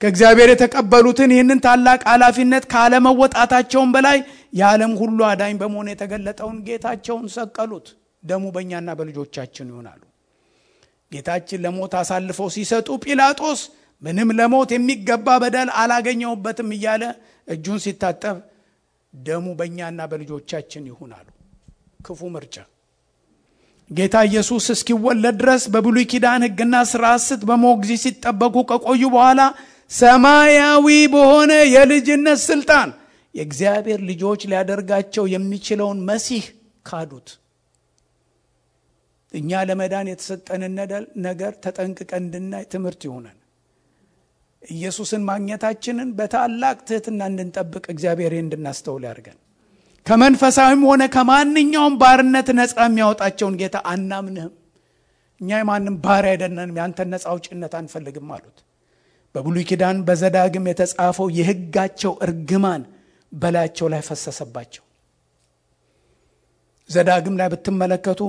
ከእግዚአብሔር 0.00 0.48
የተቀበሉትን 0.52 1.30
ይህንን 1.34 1.60
ታላቅ 1.64 2.00
ኃላፊነት 2.10 2.64
ካለመወጣታቸው 2.72 3.90
በላይ 3.94 4.18
የዓለም 4.52 4.92
ሁሉ 5.00 5.18
አዳኝ 5.30 5.54
በመሆን 5.62 5.88
የተገለጠውን 5.92 6.58
ጌታቸውን 6.68 7.26
ሰቀሉት። 7.36 7.88
ደሙ 8.22 8.44
በእኛና 8.54 8.88
በልጆቻችን 8.98 9.66
ይሆናሉ። 9.72 10.00
ጌታችን 11.12 11.62
ለሞት 11.64 11.92
አሳልፈው 12.00 12.48
ሲሰጡ 12.54 12.88
ጲላጦስ 13.04 13.60
ምንም 14.02 14.28
ለሞት 14.38 14.70
የሚገባ 14.74 15.28
በደል 15.42 15.68
አላገኘሁበትም 15.80 16.70
እያለ 16.76 17.04
እጁን 17.48 17.78
ሲታጠብ 17.84 18.36
ደሙ 19.14 19.46
በእኛና 19.58 20.00
በልጆቻችን 20.10 20.82
ይሁን 20.90 21.12
አሉ። 21.18 21.28
ክፉ 22.06 22.20
ምርጫ። 22.34 22.56
ጌታ 23.90 24.16
ኢየሱስ 24.28 24.64
እስኪወለድ 24.74 25.36
ድረስ 25.40 25.62
በብሉይ 25.74 26.06
ኪዳን 26.10 26.42
ሕግና 26.46 26.74
ስርዓት 26.90 27.22
ስት 27.26 27.42
በሞግዚት 27.48 28.00
ሲጠበቁ 28.02 28.56
ከቆዩ 28.70 29.02
በኋላ 29.14 29.40
ሰማያዊ 29.90 30.86
በሆነ 31.14 31.52
የልጅነት 31.74 32.40
ስልጣን 32.44 32.88
የእግዚአብሔር 33.34 34.00
ልጆች 34.10 34.40
ሊያደርጋቸው 34.50 35.24
የሚችለውን 35.34 35.98
መሲህ 36.08 36.44
ካዱት። 36.86 37.28
እኛ 39.34 39.50
ለመዳን 39.68 40.06
የተሰጠንን 40.10 40.74
ነገር 41.26 41.52
ተጠንቅቀን 41.64 42.22
እንድናይ 42.22 42.64
ትምህርት 42.72 43.02
ይሆነን። 43.08 43.37
ኢየሱስን 44.62 45.22
ማግኘታችንን 45.28 46.08
በታላቅ 46.18 46.76
ትሕትና 46.88 47.20
እንድንጠብቅ 47.30 47.84
እግዚአብሔር 47.92 48.32
እንድናስተውል 48.38 49.04
ያድርገን። 49.08 49.38
ከመንፈሳዊም 50.06 50.82
ሆነ 50.88 51.02
ከማንኛውም 51.14 51.94
ባርነት 52.02 52.48
ነፃ 52.58 52.74
የሚያወጣቸውን 52.84 53.58
ጌታ 53.60 53.76
አናምንህም። 53.92 54.54
እኛ 55.40 55.50
የማንም 55.60 55.96
ባሪያ 56.04 56.32
አይደለንም፣ 56.34 56.76
ያንተን 56.80 57.10
ነፃ 57.14 57.24
አውጭነት 57.32 57.74
አንፈልግም 57.80 58.30
አሉት። 58.36 58.58
በብሉይ 59.34 59.64
ኪዳን 59.70 59.98
በዘዳግም 60.06 60.68
የተጻፈው 60.70 61.26
የሕጋቸው 61.38 62.12
እርግማን 62.26 62.82
በላያቸው 63.32 63.86
ላይ 63.92 64.00
ፈሰሰባቸው። 64.08 64.84
ዘዳግም 66.90 67.34
ላይ 67.40 67.48
ብትመለከቱ 67.52 68.20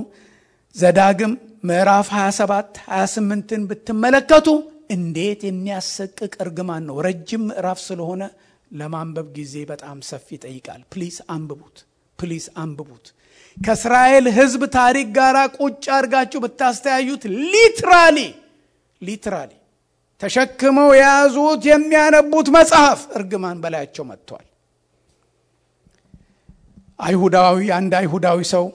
ዘዳግም 0.76 1.32
ምዕራፍ 1.64 2.08
27 2.16 2.82
28ን 2.90 3.62
ብትመለከቱ 3.70 4.48
እንዴት 4.90 5.42
የሚያሰቅቅ 5.48 6.34
እርግማን 6.44 6.84
ነው። 6.90 6.96
ረጅም 7.06 7.44
ምዕራፍ 7.50 7.80
ስለሆነ 7.86 8.24
ለማንበብ 8.72 9.28
ጊዜ 9.38 9.56
በጣም 9.70 9.98
ሰፊ 10.10 10.28
ይጠይቃል። 10.38 10.82
please 10.94 11.18
አንብቡት፣ 11.34 11.78
please 12.20 12.46
አንብቡት። 12.64 13.06
ከእስራኤል 13.58 14.26
ሕዝብ 14.38 14.62
ታሪክ 14.76 15.08
ጋር 15.18 15.36
ቁጭ 15.58 15.86
አድርጋችሁ 15.96 16.40
ብታስተያዩት 16.44 17.24
literally 17.46 18.20
ሊትራሊ 19.02 19.52
ተሸክመው 20.22 20.90
የያዙት 20.96 21.62
የሚያነቡት 21.70 22.48
መጽሐፍ 22.56 23.02
እርግማን 23.18 23.58
በላያቸው 23.64 24.06
መጥቷል። 24.10 24.46
አይሁዳዊ 27.00 27.60
አንድ 27.76 27.94
አይሁዳዊ 28.00 28.40
ሰው 28.54 28.66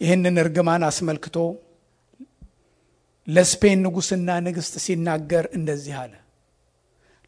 ይህንን 0.00 0.36
እርግማን 0.42 0.82
አስመልክቶ 0.88 1.36
ለስፔን 3.28 3.78
ንጉሥና 3.84 4.28
ንግሥት 4.44 4.74
ሲናገር 4.84 5.44
እንደዚህ 5.56 5.96
አለ። 6.02 6.12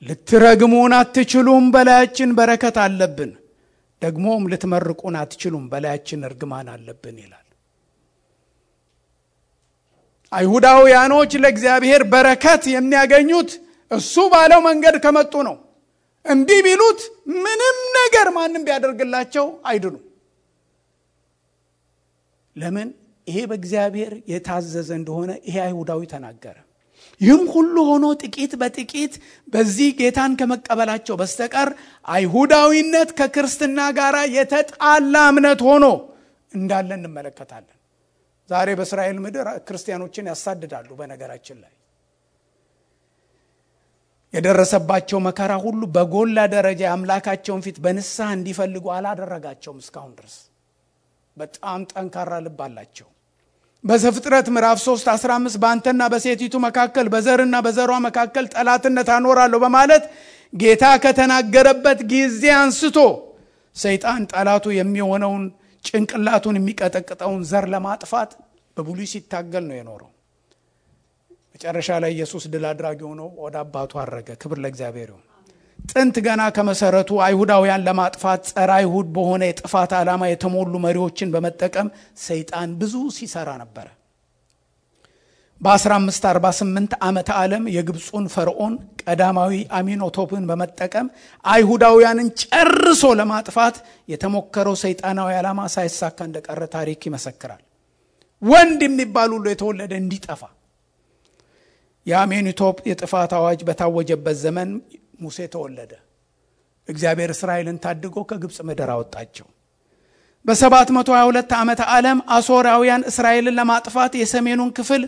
ልትረግሙን 0.02 0.92
አትችሉም፣ 0.98 1.64
በላያችን 1.74 2.30
በረከት 2.38 2.76
አለብን። 2.84 3.32
ደግሞም 4.02 4.48
ልትመርቁን 4.52 5.16
አትችሉም፣ 5.22 5.64
በላያችን 5.72 6.20
እርግማን 6.28 6.68
አለብን 6.74 7.16
ይላል። 7.22 7.46
አይሁዳውያኖች 10.32 11.32
ለእግዚአብሔር 11.42 12.02
በረከት 12.12 12.62
የሚያገኙት 12.74 13.50
እሱ 13.90 14.14
ባለው 14.32 14.60
መንገድ 14.66 14.96
ከመጡ 15.04 15.34
ነው። 15.48 15.56
እምቢ 16.24 16.50
ቢሉት 16.66 17.00
ምንም 17.44 17.76
ነገር 17.98 18.26
ማንም 18.36 18.64
ቢያደርግላቸው 18.66 19.46
አይድኑም። 19.64 20.02
ለምን? 22.56 22.88
ይሄ 23.26 23.38
በእግዚአብሔር 23.50 24.12
የታዘዘ 24.32 24.90
እንደሆነ 24.98 25.30
ይሄ 25.46 25.56
አይሁዳዊ 25.66 26.00
ተናገረ። 26.12 26.56
ይህም 27.20 27.42
ሁሉ 27.54 27.76
ሆኖ 27.88 28.04
ጥቂት 28.22 28.52
በጥቂት 28.60 29.14
በዚህ 29.48 29.88
ጌታን 29.98 30.32
ከመቀበላቸው 30.40 31.14
በስተቀር 31.20 31.68
አይሁዳዊነት 32.08 33.10
ከክርስትና 33.18 33.80
ጋር 33.98 34.16
የተጣላ 34.36 35.14
እምነት 35.32 35.60
ሆኖ 35.68 35.84
እንዳለ 36.52 36.90
እንመለከታለን። 36.98 37.76
ዛሬ 38.48 38.68
በእስራኤል 38.78 39.18
ምድር 39.24 39.48
ክርስቲያኖችን 39.66 40.28
ያሳድዳሉ። 40.30 40.88
በነገራችን 41.00 41.58
ላይ 41.64 41.72
የደረሰባቸው 44.34 45.18
መከራ 45.26 45.52
ሁሉ 45.62 45.82
በጎላ 45.94 46.38
ደረጃ 46.52 46.80
የአምላካቸውን 46.84 47.62
ፊት 47.64 47.78
በንስሐ 47.84 48.28
እንዲፈልጉ 48.36 48.84
አላደረጋቸውም 48.96 49.78
እስካሁን 49.82 50.12
ድረስ። 50.18 50.36
በጣም 51.36 51.80
ጠንካራ 51.90 52.32
ልብ 52.44 52.60
አላቸው። 52.66 53.08
በዘፍጥረት 53.84 54.46
ምዕራፍ 54.54 54.78
3 54.82 55.08
15 55.12 55.58
በአንተና 55.62 56.02
በሴቲቱ 56.12 56.54
መካከል 56.64 57.06
በዘርና 57.14 57.56
በዘሯ 57.66 57.92
መካከል 58.06 58.46
ጠላትነት 58.54 59.08
አኖራለሁ 59.14 59.58
በማለት 59.64 60.04
ጌታ 60.52 60.84
ከተናገረበት 61.04 62.00
ጊዜ 62.12 62.42
አንስቶ 62.58 62.98
ሰይጣን 63.76 64.22
ጠላቱ 64.32 64.66
የሚሆነውን 64.76 65.44
ጭንቅላቱን 65.84 66.58
የሚቀጠቅጠውን 66.58 67.42
ዘር 67.50 67.66
ለማጥፋት 67.74 68.30
በብሉይ 68.76 69.08
ሲታገል 69.12 69.64
ነው 69.70 69.76
የኖረው። 69.78 70.10
መጨረሻ 71.54 71.88
ላይ 72.02 72.12
ኢየሱስ 72.16 72.44
ድል 72.52 72.64
አድራጊ 72.68 73.00
ሆኖ 73.08 73.22
ወደ 73.44 73.56
አባቱ 73.62 73.92
አረገ። 74.02 74.28
ክብር 74.42 74.58
ለእግዚአብሔር 74.64 75.08
ይሁን። 75.12 75.24
ጥንት 75.90 76.16
ገና 76.26 76.42
ከመሰረቱ 76.56 77.10
አይሁዳውያን 77.24 77.84
ለማጥፋት 77.86 78.42
ጸረ 78.50 78.70
አይሁድ 78.76 79.06
በሆነ 79.14 79.42
የጥፋት 79.48 79.92
ዓላማ 79.98 80.22
የተሞሉ 80.30 80.74
መሪዎችን 80.84 81.32
በመጠቀም 81.34 81.88
ሰይጣን 82.24 82.70
ብዙ 82.80 82.94
ሲሰራ 83.16 83.50
ነበረ። 83.62 83.86
በ1548 85.60 86.94
ዓመተ 87.06 87.30
ዓለም 87.40 87.64
የግብፁን 87.74 88.26
ፈርዖን 88.34 88.74
ቀዳማዊ 89.02 89.50
አሚኖቶፕን 89.78 90.44
በመጠቀም 90.50 91.08
አይሁዳውያንን 91.44 92.28
ጨርሶ 92.42 93.02
ለማጥፋት 93.20 93.76
የተሞከረው 94.08 94.76
ሰይጣናዊ 94.84 95.34
ዓላማ 95.40 95.60
ሳይሳካ 95.74 96.18
እንደቀረ 96.28 96.62
ታሪክ 96.76 97.02
ይመሰክራል። 97.08 97.60
ወንድ 98.42 98.80
የሚባል 98.86 99.30
ሁሉ 99.36 99.46
የተወለደ 99.52 99.92
እንዲጠፋ 100.02 100.42
የአሜኒቶፕ 102.06 102.76
የጥፋት 102.90 103.32
አዋጅ 103.38 103.60
በታወጀበት 103.68 104.36
ዘመን 104.44 104.70
ሙሴ 105.20 105.38
ተወለደ። 105.54 105.92
እግዚአብሔር 106.88 107.30
እስራኤልን 107.34 107.78
ታድጎ 107.84 108.16
ከግብፅ 108.30 108.58
ምድር 108.68 108.90
አወጣቸው። 108.94 109.46
በ722 110.44 111.52
ዓመተ 111.56 111.80
ዓለም 111.94 112.18
አሦራውያን 112.36 113.02
እስራኤልን 113.10 113.56
ለማጥፋት 113.58 114.12
የሰሜኑን 114.20 114.70
ክፍል 114.78 115.02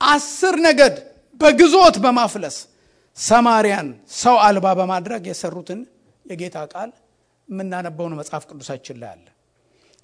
አስር 0.00 0.54
ነገድ 0.66 0.94
በግዞት 1.40 1.96
በማፍለስ 2.04 2.56
ሰማርያን 3.16 3.88
ሰው 4.20 4.36
አልባ 4.46 4.66
በማድረግ 4.78 5.22
የሰሩትን 5.30 5.80
የጌታ 6.24 6.58
ቃል 6.72 6.90
የምናነበውን 7.48 8.16
መጽሐፍ 8.20 8.44
ቅዱሳችን 8.50 8.96
ላይ 9.02 9.10
አለ። 9.14 9.26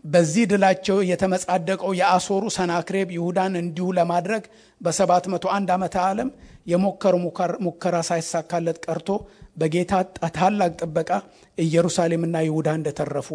በዚህ 0.04 0.44
ድላቸው 0.50 0.98
የተመጻደቀው 1.08 1.90
የአሦሩ 1.98 2.44
ሰናክሬብ 2.56 3.08
ይሁዳን 3.16 3.54
እንዲሁ 3.60 3.86
ለማድረግ 3.98 4.44
በ701 4.80 5.72
ዓመተ 5.74 5.96
ዓለም 6.04 6.28
የሞከሩ 6.66 7.14
ሙከራ 7.66 7.96
ሳይሳካለት 8.08 8.78
ቀርቶ 8.86 9.10
በጌታ 9.56 9.92
ታላቅ 10.36 10.70
ጥበቃ 10.80 11.10
ኢየሩሳሌምና 11.58 12.36
ይሁዳ 12.46 12.68
እንደተረፉ 12.78 13.28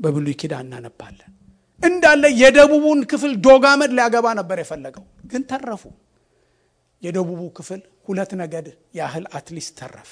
በብሉይ 0.00 0.34
ኪዳን 0.40 0.66
እናነባለን። 0.66 1.30
እንዳለ 1.80 2.24
የደቡቡን 2.40 3.00
ክፍል 3.10 3.32
ዶግ 3.46 3.64
አመድ 3.64 3.92
ሊያደርገው 3.98 4.26
ነበር 4.40 4.58
የፈለገው፣ 4.62 5.04
ግን 5.30 5.42
ተረፉ። 5.50 5.82
የደቡቡ 7.02 7.40
ክፍል 7.56 7.80
ሁለት 8.08 8.30
ነገድ 8.40 8.66
ያህል 8.98 9.24
at 9.36 9.46
least 9.46 9.72
ተረፈ። 9.80 10.10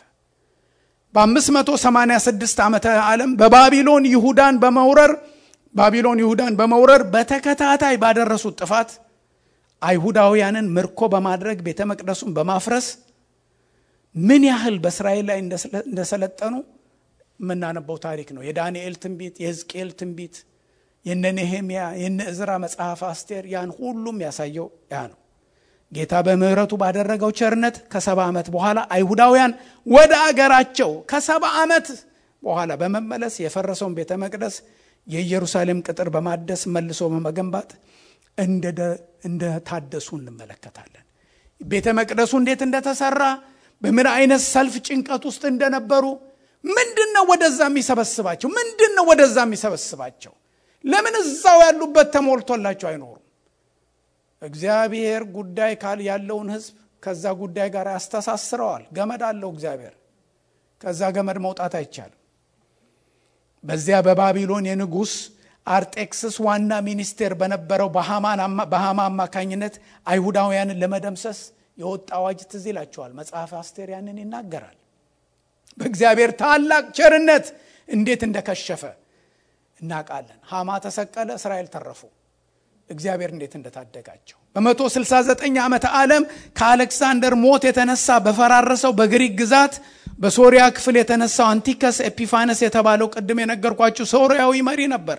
በ586 1.14 2.60
ዓመተ 2.64 2.86
ዓለም 3.06 3.30
በባቢሎን 3.40 4.04
ይሁዳን 4.12 4.54
በመውረር 4.62 5.12
ባቢሎን 5.74 6.20
ይሁዳን 6.22 6.54
በመውረር 6.58 7.02
በተከታታይ 7.12 7.96
ባደረሱት 8.02 8.54
ጥፋት 8.60 8.90
አይሁዳውያንን 9.82 10.66
ምርኮ 10.76 11.00
በማድረግ 11.12 11.58
ቤተ 11.66 11.80
መቅደሱን 11.90 12.32
በማፍረስ 12.36 12.86
ምን 14.14 14.42
ያህል 14.48 14.76
በእስራኤል 14.84 15.24
ላይ 15.30 15.38
እንደሰለጠኑ 15.86 16.54
የምናነበው 17.40 17.96
ታሪክ 18.04 18.28
ነው። 18.36 18.42
የዳንኤል 18.48 18.94
ትንቢት፣ 19.02 19.36
የሕዝቅኤል 19.42 19.90
ትንቢት፣ 20.00 20.34
የነ 21.04 21.24
ኔሄምያ፣ 21.38 21.80
የነ 22.02 22.20
እዝራ 22.32 22.50
መጽሐፍ 22.64 23.00
አስቴር 23.08 23.44
ያን 23.52 23.70
ሁሉም 23.78 24.18
ያሳየው 24.24 24.66
ያ 24.92 25.00
ነው። 25.10 25.18
ጌታ 25.92 26.14
በምሕረቱ 26.26 26.72
ባደረገው 26.82 27.30
ቸርነት 27.38 27.76
ከሰባ 27.92 28.20
ዓመት 28.30 28.46
በኋላ 28.54 28.78
አይሁዳውያን 28.94 29.52
ወደ 29.86 30.12
አገራቸው 30.26 30.90
ከሰባ 31.10 31.44
ዓመት 31.62 31.88
በኋላ 32.42 32.72
በመመለስ 32.80 33.34
የፈረሰውን 33.42 33.96
ቤተ 33.98 34.12
መቅደስ 34.22 34.54
የኢየሩሳሌም 35.06 35.78
ቅጥር 35.86 36.08
በማደስ 36.14 36.62
መልሶ 36.74 37.00
በመገንባት 37.12 37.70
እንደታደሱ 39.26 40.08
እንመለከታለን። 40.18 41.04
ቤተ 41.60 41.86
መቅደሱ 41.98 42.32
እንዴት 42.40 42.60
እንደተሰራ 42.66 43.22
በምን 43.82 44.06
አይነት 44.12 44.42
ሰልፍ 44.52 44.74
ጭንቀት 44.86 45.22
ውስጥ 45.28 45.42
እንደነበሩ 45.50 46.04
ምንድን 46.64 47.10
ነው 47.16 47.24
ወደዛ 47.30 47.60
የሚሰበስባቸው? 47.70 48.48
ምንድን 48.58 48.92
ነው 48.98 49.04
ወደዛ 49.10 49.36
የሚሰበስባቸው? 49.46 50.32
ለምን 50.84 51.14
እዛው 51.22 51.58
ያሉበት 51.64 52.08
ተሞልቶላቸው 52.14 52.88
አይኖሩም? 52.90 53.18
እግዚአብሔር 54.42 55.22
ጉዳይ 55.36 55.72
ካል 55.82 55.98
ያለውን 56.08 56.48
ሕዝብ 56.54 56.74
ከዛ 57.02 57.24
ጉዳይ 57.40 57.68
ጋር 57.74 57.86
ያስተሳስረዋል። 57.94 58.82
ገመድ 58.96 59.22
አለው 59.28 59.50
እግዚአብሔር። 59.54 59.94
ከዛ 60.80 61.00
ገመድ 61.16 61.38
መውጣት 61.46 61.74
አይቻልም። 61.78 62.18
በዚያ 63.64 63.96
በባቢሎን 64.06 64.64
የንጉሥ 64.68 65.12
አርጤክስስ 65.66 66.36
ዋና 66.46 66.72
ሚኒስቴር 66.86 67.32
በነበረው 67.40 67.88
በሃማ 68.68 69.00
አማካኝነት 69.06 69.74
አይሁዳውያንን 70.06 70.80
ለመደምሰስ 70.82 71.40
የወጣ 71.78 72.08
አዋጅ 72.18 72.40
ትዝ 72.50 72.64
ይላቸዋል። 72.70 73.12
መጽሐፍ 73.18 73.50
አስቴር 73.60 73.90
ያንን 73.94 74.16
ይናገራል። 74.22 74.76
በእግዚአብሔር 75.78 76.30
ታላቅ 76.40 76.84
ቸርነት 76.98 77.46
እንዴት 77.88 78.22
እንደከሸፈ 78.26 78.82
እናውቃለን። 79.78 80.40
ሐማ 80.50 80.70
ተሰቀለ፣ 80.84 81.28
እስራኤል 81.38 81.68
ተረፉ። 81.74 82.00
እግዚአብሔር 82.90 83.30
እንዴት 83.34 83.52
እንደታደጋቸው 83.58 84.38
በመቶ 84.56 84.80
69 84.94 85.58
ዓመተ 85.64 85.84
ዓለም 85.98 86.22
ከአሌክሳንደር 86.58 87.34
ሞት 87.42 87.62
የተነሳ 87.68 88.16
በፈራረሰው 88.24 88.92
በግሪክ 88.98 89.32
ግዛት 89.40 89.74
በሶሪያ 90.22 90.62
ክፍል 90.76 90.96
የተነሳው 90.98 91.46
አንቲኦከስ 91.52 91.96
ኤፒፋነስ 92.08 92.58
የተባለው 92.64 93.08
ቅድም 93.14 93.38
የነገርኳችሁ 93.42 94.04
ሶሪያዊ 94.12 94.60
መሪ 94.68 94.80
ነበር። 94.92 95.18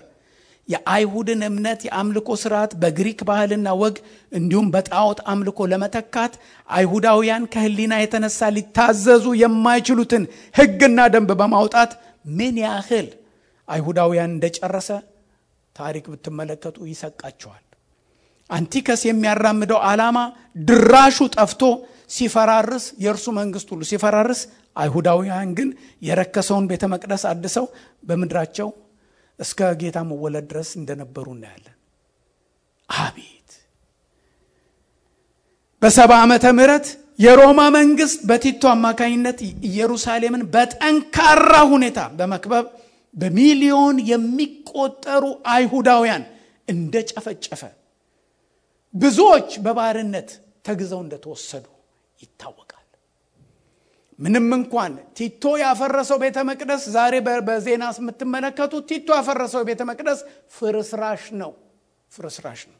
የአይሁድን 0.68 1.40
እምነት 1.48 1.80
የአምልኮ 1.86 2.28
ስርዓት 2.42 2.72
በግሪክ 2.82 3.18
ባህልና 3.28 3.68
ወግ 3.80 3.96
እንዲሁም 4.32 4.68
በጣዖት 4.74 5.18
አምልኮ 5.32 5.66
ለመተካት 5.72 6.34
አይሁዳውያን 6.68 7.42
ከህሊና 7.54 7.94
የተነሳ 8.00 8.48
ሊታዘዙ 8.56 9.26
የማይችሉትን 9.42 10.24
ሕግና 10.54 11.00
ደንብ 11.14 11.32
በማውጣት 11.40 11.92
ምን 12.38 12.56
ያህል 12.64 13.08
አይሁዳውያን 13.68 14.32
እንደጨረሰ 14.34 14.88
ታሪክ 15.76 16.04
ብትመለከቱ 16.12 16.76
ይሰቃቸዋል። 16.90 17.60
አንቲከስ 18.50 19.02
የሚያራምደው 19.08 19.78
ዓላማ 19.88 20.18
ድራሹ 20.66 21.18
ጠፍቶ 21.36 21.62
ሲፈራርስ 22.16 22.84
የእርሱ 23.04 23.26
መንግስት 23.38 23.68
ሁሉ 23.72 23.82
ሲፈራርስ፣ 23.90 24.40
አይሁዳውያን 24.76 25.50
ግን 25.58 25.68
የረከሰውን 26.02 26.64
ቤተ 26.70 26.84
መቅደስ 26.92 27.22
አድሰው 27.30 27.66
በምድራቸው 28.08 28.68
እስከ 29.38 29.70
ጌታ 29.80 29.98
መወለድ 30.08 30.44
ድረስ 30.50 30.70
እንደነበሩ 30.80 31.26
እናያለን። 31.34 31.76
አቤት 32.88 33.50
በሰባ 35.82 36.12
ዓመተ 36.24 36.44
ምህረት 36.58 36.86
የሮማ 37.18 37.60
መንግስት 37.76 38.20
በቲቶ 38.28 38.62
አማካኝነት 38.72 39.38
ኢየሩሳሌምን 39.68 40.42
በጠንካራ 40.54 41.52
ሁኔታ 41.72 41.98
በመክበብ 42.18 42.66
በሚሊዮን 43.14 43.96
የሚቆጠሩ 44.10 45.24
አይሁዳውያን 45.52 46.22
እንደጨፈጨፈ 46.68 47.62
ብዙዎች 48.94 49.50
በባርነት 49.64 50.28
ተግዘው 50.64 51.00
እንደተወሰዱ 51.04 51.66
ይታወቃል። 52.20 52.63
ምንም 54.18 54.48
እንኳን 54.56 54.92
ቲቶ 55.18 55.44
ያፈረሰው 55.62 56.18
ቤተ 56.22 56.38
መቅደስ 56.48 56.82
ዛሬ 56.94 57.14
በዜና 57.46 57.84
የምትመለከቱት 57.96 58.84
ቲቶ 58.90 59.08
ያፈረሰው 59.18 59.62
ቤተ 59.68 59.82
መቅደስ 59.90 60.20
ፍርስራሽ 60.56 61.24
ነው፣ 61.40 61.52
ፍርስራሽ 62.12 62.60
ነው። 62.70 62.78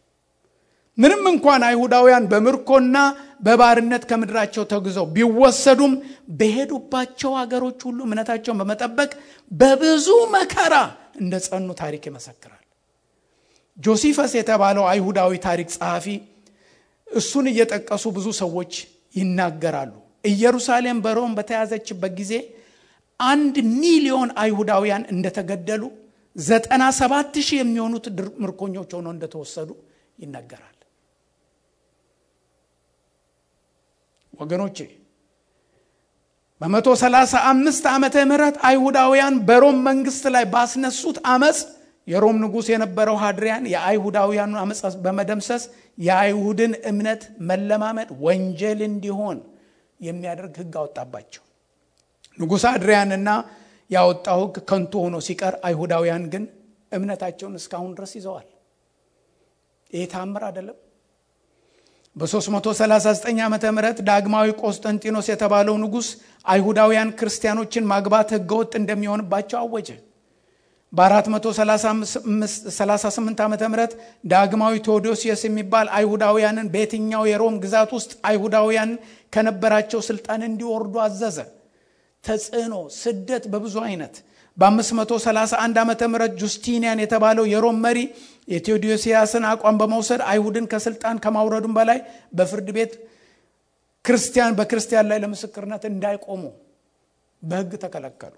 ምንም 0.98 1.22
እንኳን 1.30 1.62
አይሁዳውያን 1.68 2.24
በምርኮና 2.32 2.96
በባርነት 3.46 4.02
ከምድራቸው 4.10 4.64
ተግዘው 4.72 5.06
ቢወሰዱም 5.16 5.94
በሄዱባቸው 6.38 7.32
ሀገሮች 7.40 7.80
ሁሉ 7.88 7.98
እምነታቸውን 8.06 8.60
በመጠበቅ 8.60 9.10
በብዙ 9.50 10.06
መከራ 10.36 10.74
እንደ 11.20 11.34
ጸኑ 11.46 11.68
ታሪክ 11.80 12.04
ይመሰክራል። 12.10 12.60
ጆሲፈስ 13.78 14.32
የተባለው 14.38 14.86
አይሁዳዊ 14.90 15.32
ታሪክ 15.46 15.68
ጸሐፊ 15.76 16.06
እሱን 17.06 17.46
እየጠቀሱ 17.50 18.04
ብዙ 18.16 18.26
ሰዎች 18.40 18.72
ይናገራሉ። 19.14 19.92
ኢየሩሳሌም 20.24 20.98
በሮም 21.04 21.32
በተያዘችበት 21.38 22.12
ጊዜ 22.20 22.32
አንድ 23.20 23.56
ሚሊዮን 23.80 24.30
አይሁዳውያን 24.42 25.04
እንደተገደሉ 25.12 25.82
ዘጠና 26.36 26.84
ሰባት 26.98 27.34
ሺህ 27.46 27.58
የሚሆኑት 27.60 28.06
ምርኮኞች 28.44 28.90
ሆነው 28.96 29.12
እንደተወሰዱ 29.14 29.70
ይነገራል። 30.18 30.70
ወገኖቼ 34.32 34.78
በመቶ 36.60 36.88
ሰላሳ 37.00 37.32
አምስት 37.50 37.84
ዓመተ 37.92 38.16
ምህረት 38.30 38.56
አይሁዳውያን 38.68 39.34
በሮም 39.48 39.78
መንግስት 39.88 40.24
ላይ 40.34 40.44
ባስነሱት 40.52 41.16
አመፅ 41.32 41.58
የሮም 42.08 42.36
ንጉሥ 42.42 42.66
የነበረው 42.72 43.16
ሃድሪያን 43.22 43.64
የአይሁዳውያኑ 43.72 44.54
አመፅ 44.62 44.80
በመደምሰስ 45.04 45.62
የአይሁድን 45.98 46.72
እምነት 46.90 47.22
መለማመድ 47.50 48.08
ወንጀል 48.24 48.80
እንዲሆን 48.88 49.38
የሚያደርግ 50.00 50.54
ሕግ 50.60 50.74
አወጣባቸው። 50.80 51.42
ንጉሥ 52.38 52.64
አድሪያንና 52.70 53.28
ያወጣው 53.90 54.40
ሕግ 54.44 54.56
ከንቱ 54.68 54.92
ሆኖ 55.04 55.16
ሲቀር 55.26 55.54
አይሁዳውያን 55.66 56.24
ግን 56.32 56.44
እምነታቸውን 56.92 57.54
እስካሁን 57.60 57.92
ድረስ 57.96 58.12
ይዘዋል። 58.18 58.48
ይህ 59.90 60.04
ታምር 60.12 60.42
አይደለም። 60.48 60.78
በ339 62.16 63.40
ዓ 63.44 63.72
ም 63.72 63.78
ዳግማዊ 64.08 64.48
ቆስጠንጢኖስ 64.62 65.26
የተባለው 65.30 65.76
ንጉሥ 65.82 66.08
አይሁዳውያን 66.46 67.10
ክርስቲያኖችን 67.18 67.88
ማግባት 67.92 68.28
ሕገወጥ 68.36 68.72
እንደሚሆንባቸው 68.80 69.58
አወጀ። 69.60 69.88
በ438 70.94 73.40
ዓ 73.40 73.46
ም 73.68 73.70
ዳግማዊ 74.32 74.74
ቴዎዶሲየስ 74.86 75.40
የሚባል 75.46 75.86
አይሁዳውያንን 75.98 76.66
በየትኛው 76.74 77.22
የሮም 77.30 77.56
ግዛት 77.64 77.90
ውስጥ 77.96 78.12
አይሁዳውያን 78.28 78.90
ከነበራቸው 79.32 80.00
ስልጣን 80.08 80.40
እንዲወርዱ 80.48 80.94
አዘዘ። 81.06 81.38
ተጽዕኖ፣ 82.24 82.74
ስደት 82.98 83.44
በብዙ 83.52 83.74
አይነት 83.88 84.14
በ531 84.58 85.78
ዓ 85.80 86.04
ም 86.04 86.06
ጁስቲኒያን 86.40 86.98
የተባለው 87.04 87.44
የሮም 87.52 87.78
መሪ 87.86 87.98
የቴዎዶሲየስን 88.48 89.44
አቋም 89.50 89.76
በመውሰድ 89.80 90.20
አይሁድን 90.30 90.66
ከስልጣን 90.72 91.16
ከማውረዱም 91.24 91.74
በላይ 91.78 91.98
በፍርድ 92.32 92.68
ቤት 92.76 92.92
ክርስቲያን 94.04 94.56
በክርስቲያን 94.58 95.06
ላይ 95.10 95.18
ለምስክርነት 95.24 95.82
እንዳይቆሙ 95.90 96.42
በሕግ 97.42 97.72
ተከለከሉ። 97.84 98.34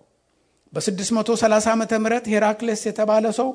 በ630 0.76 1.68
ዓ 1.70 1.74
ም 1.76 1.84
ሄራክሌስ 2.32 2.82
የተባለ 2.88 3.26
ሰው 3.38 3.48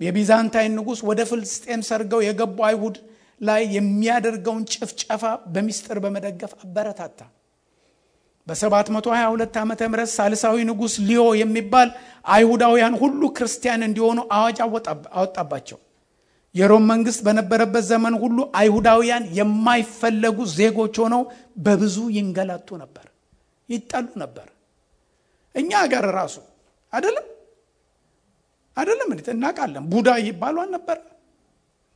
የቢዛንታይን 0.00 0.74
ንጉሥ 0.78 1.00
ወደ 1.08 1.20
ፍልስጤም 1.30 1.80
ሰርገው 1.88 2.20
የገቡ 2.24 2.58
አይሁድ 2.68 2.96
ላይ 3.40 3.62
የሚያደርገውን 3.74 4.62
ጭፍጨፋ 4.72 5.22
በሚስጥር 5.54 5.98
በመደገፍ 6.04 6.52
አበረታታ። 6.62 7.20
በ722 8.46 9.58
ዓ 9.58 9.64
ም 9.64 9.74
ሳልሳዊ 10.14 10.56
ንጉሥ 10.70 10.94
ሊዮ 11.08 11.22
የሚባል 11.40 11.88
አይሁዳውያን 12.34 12.94
ሁሉ 13.02 13.22
ክርስቲያን 13.36 13.86
እንዲሆኑ 13.88 14.18
አዋጅ 14.36 14.58
አወጣባቸው። 15.14 15.78
የሮም 16.54 16.84
መንግስት 16.92 17.20
በነበረበት 17.26 17.84
ዘመን 17.90 18.14
ሁሉ 18.22 18.38
አይሁዳውያን 18.60 19.24
የማይፈለጉ 19.38 20.38
ዜጎች 20.58 20.94
ሆነው 21.04 21.22
በብዙ 21.66 21.96
ይንገላቱ 22.16 22.68
ነበር፣ 22.82 23.06
ይጠሉ 23.68 24.08
ነበር። 24.24 24.48
እኛ 25.54 25.70
ሀገር 25.82 26.04
ራሱ 26.16 26.36
አይደለም 26.92 27.26
አይደለም 28.76 29.08
እንዴት 29.12 29.28
እናውቃለን። 29.32 29.84
ቡዳ 29.92 30.08
ይባሉ 30.24 30.56
አልነበር? 30.64 30.98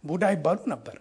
ቡዳ 0.05 0.23
ይባሉ 0.35 0.59
ነበር። 0.73 0.97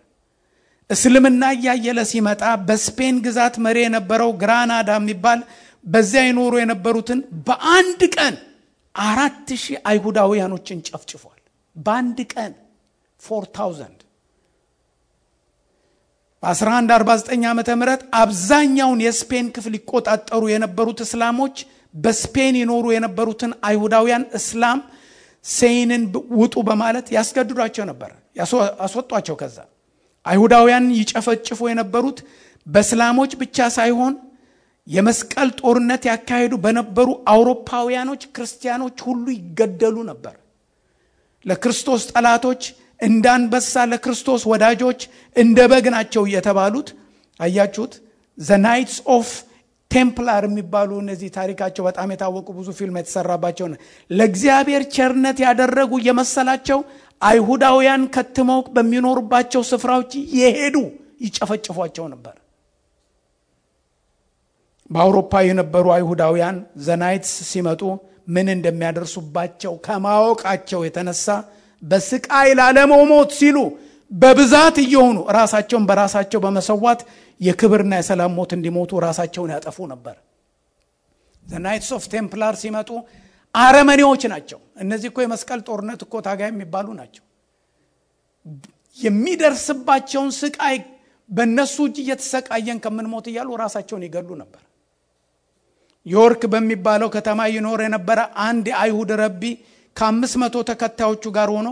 እስልምና 0.89 1.43
እያየለ 1.55 1.99
ሲመጣ 2.09 2.43
በስፔን 2.67 3.15
ግዛት 3.25 3.55
መሪ 3.65 3.77
የነበረው 3.83 4.31
ግራናዳ 4.41 4.89
የሚባል 4.99 5.39
በዚያ 5.85 6.21
ይኖሩ 6.27 6.53
የነበሩትን 6.61 7.19
በአንድ 7.47 8.01
ቀን 8.15 8.35
አራት 8.95 9.49
ሺህ 9.61 9.77
አይሁዳውያኖችን 9.89 10.79
ጨፍጭፏል። 10.87 11.39
በአንድ 11.75 12.19
ቀን 12.33 12.51
four 13.19 13.43
thousand 13.55 13.99
በ1149 16.43 17.43
ዓ 17.47 17.75
ም 17.75 17.83
አብዛኛውን 18.21 18.99
የስፔን 19.05 19.47
ክፍል 19.55 19.73
ይቆጣጠሩ 19.79 20.43
የነበሩት 20.51 20.99
እስላሞች 21.05 21.57
በስፔን 21.93 22.55
ይኖሩ 22.61 22.85
የነበሩትን 22.93 23.51
አይሁዳውያን 23.67 24.23
እስላም 24.39 24.79
ሴይንን 25.45 26.03
ውጡ 26.39 26.55
በማለት 26.67 27.07
ያስገድዷቸው 27.15 27.85
ነበር፣ 27.91 28.11
ያስወጧቸው። 28.81 29.35
ከዛ 29.41 29.57
አይሁዳውያን 30.25 30.85
ይጨፈጭፉ 30.99 31.59
የነበሩት 31.69 32.19
በእስላሞች 32.67 33.31
ብቻ 33.41 33.67
ሳይሆን 33.77 34.13
የመስቀል 34.87 35.49
ጦርነት 35.59 36.03
ያካሄዱ 36.09 36.53
በነበሩ 36.63 37.09
አውሮፓውያኖች 37.31 38.21
ክርስቲያኖች 38.35 38.97
ሁሉ 39.07 39.25
ይገደሉ 39.37 39.97
ነበር። 40.11 40.35
ለክርስቶስ 41.45 42.01
ጠላቶች 42.11 42.63
እንደ 42.99 43.25
አንበሳ፣ 43.35 43.83
ለክርስቶስ 43.91 44.41
ወዳጆች 44.51 44.99
እንደ 45.35 45.59
በግ 45.71 45.85
ናቸው 45.95 46.23
እየተባሉት 46.29 46.89
አያችሁት። 47.39 47.93
The 48.37 48.57
Knights 48.65 48.97
of 49.15 49.29
Templar 49.91 50.43
የሚባሉ 50.47 50.91
እነዚህ 51.01 51.29
ታሪካቸው 51.37 51.83
በጣም 51.87 52.11
የታወቁ 52.13 52.47
ብዙ 52.57 52.69
ፊልም 52.77 52.97
የተሰራባቸው 52.99 53.65
ለእግዚአብሔር 54.09 54.83
ቸርነት 54.95 55.39
ያደረጉ 55.45 55.99
የመሰላቸው 56.07 56.79
አይሁዳውያን 57.21 58.03
ከትመው 58.15 58.61
በሚኖሩባቸው 58.75 59.63
ስፍራዎች 59.71 60.11
የሄዱ 60.37 60.77
ይጨፈጭፏቸው 61.25 62.05
ነበር። 62.13 62.35
በአውሮፓ 64.89 65.33
የነበሩ 65.47 65.85
አይሁዳውያን 65.95 66.55
The 66.85 67.00
Knights 67.00 67.35
ሲመጡ 67.51 67.81
ምን 68.27 68.47
እንደሚያደርሱባቸው 68.55 69.73
ከማወቃቸው 69.85 70.81
የተነሳ 70.85 71.27
በስቃይ 71.83 72.49
ላለመሞት 72.59 73.31
ሲሉ 73.37 73.57
በብዛት 74.11 74.75
እየሆኑ 74.83 75.17
ራሳቸውን 75.37 75.85
በራሳቸው 75.89 76.39
በመሰዋት 76.45 77.01
የክብርና 77.41 77.93
የሰላም 77.99 78.33
ሞት 78.37 78.51
እንዲሞቱ 78.57 78.91
ራሳቸውን 79.05 79.51
ያጠፉ 79.55 79.77
ነበር። 79.93 80.15
Knights 81.63 81.91
of 81.97 82.03
Templar 82.13 82.55
ሲመጡ 82.61 82.89
አረመኔዎች 83.55 84.23
ናቸው። 84.33 84.59
እነዚህ 84.83 85.07
እኮ 85.11 85.19
የመስቀል 85.23 85.61
ጦርነት 85.67 86.01
እኮ 86.05 86.13
ታጋይ 86.27 86.49
የሚባሉ 86.51 86.87
ናቸው። 86.99 87.23
የሚደርስባቸውን 88.97 90.31
ስቃይ 90.39 90.77
በእነሱ 91.29 91.75
እጅ 91.87 91.97
እየተሰቃየን 92.03 92.79
ከምንሞት 92.83 93.25
እያሉ 93.31 93.49
ራሳቸውን 93.61 94.03
ይገሉ 94.07 94.29
ነበር። 94.41 94.61
ዮርክ 96.05 96.43
በሚባለው 96.53 97.09
ከተማ 97.15 97.39
ይኖር 97.55 97.79
የነበረ 97.85 98.19
አንድ 98.45 98.65
የአይሁድ 98.71 99.11
ረቢ 99.21 99.43
ከአምስት 99.95 100.35
መቶ 100.41 100.57
ተከታዮቹ 100.69 101.23
ጋር 101.37 101.49
ሆኖ 101.55 101.69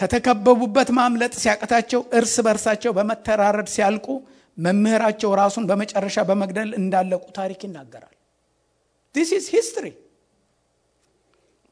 ከተከበቡበት 0.00 0.88
ማምለጥ 0.98 1.32
ሲያቅታቸው 1.40 2.02
እርስ 2.18 2.34
በርሳቸው 2.46 2.92
በመተራረድ 2.98 3.68
ሲያልቁ 3.72 4.06
መምህራቸው 4.58 5.30
ራሱን 5.40 5.64
በመጨረሻ 5.70 6.18
በመግደል 6.28 6.70
እንዳለቁ 6.78 7.24
ታሪክ 7.38 7.60
ይናገራል። 7.66 8.14
This 9.14 9.30
is 9.36 9.46
history። 9.54 9.86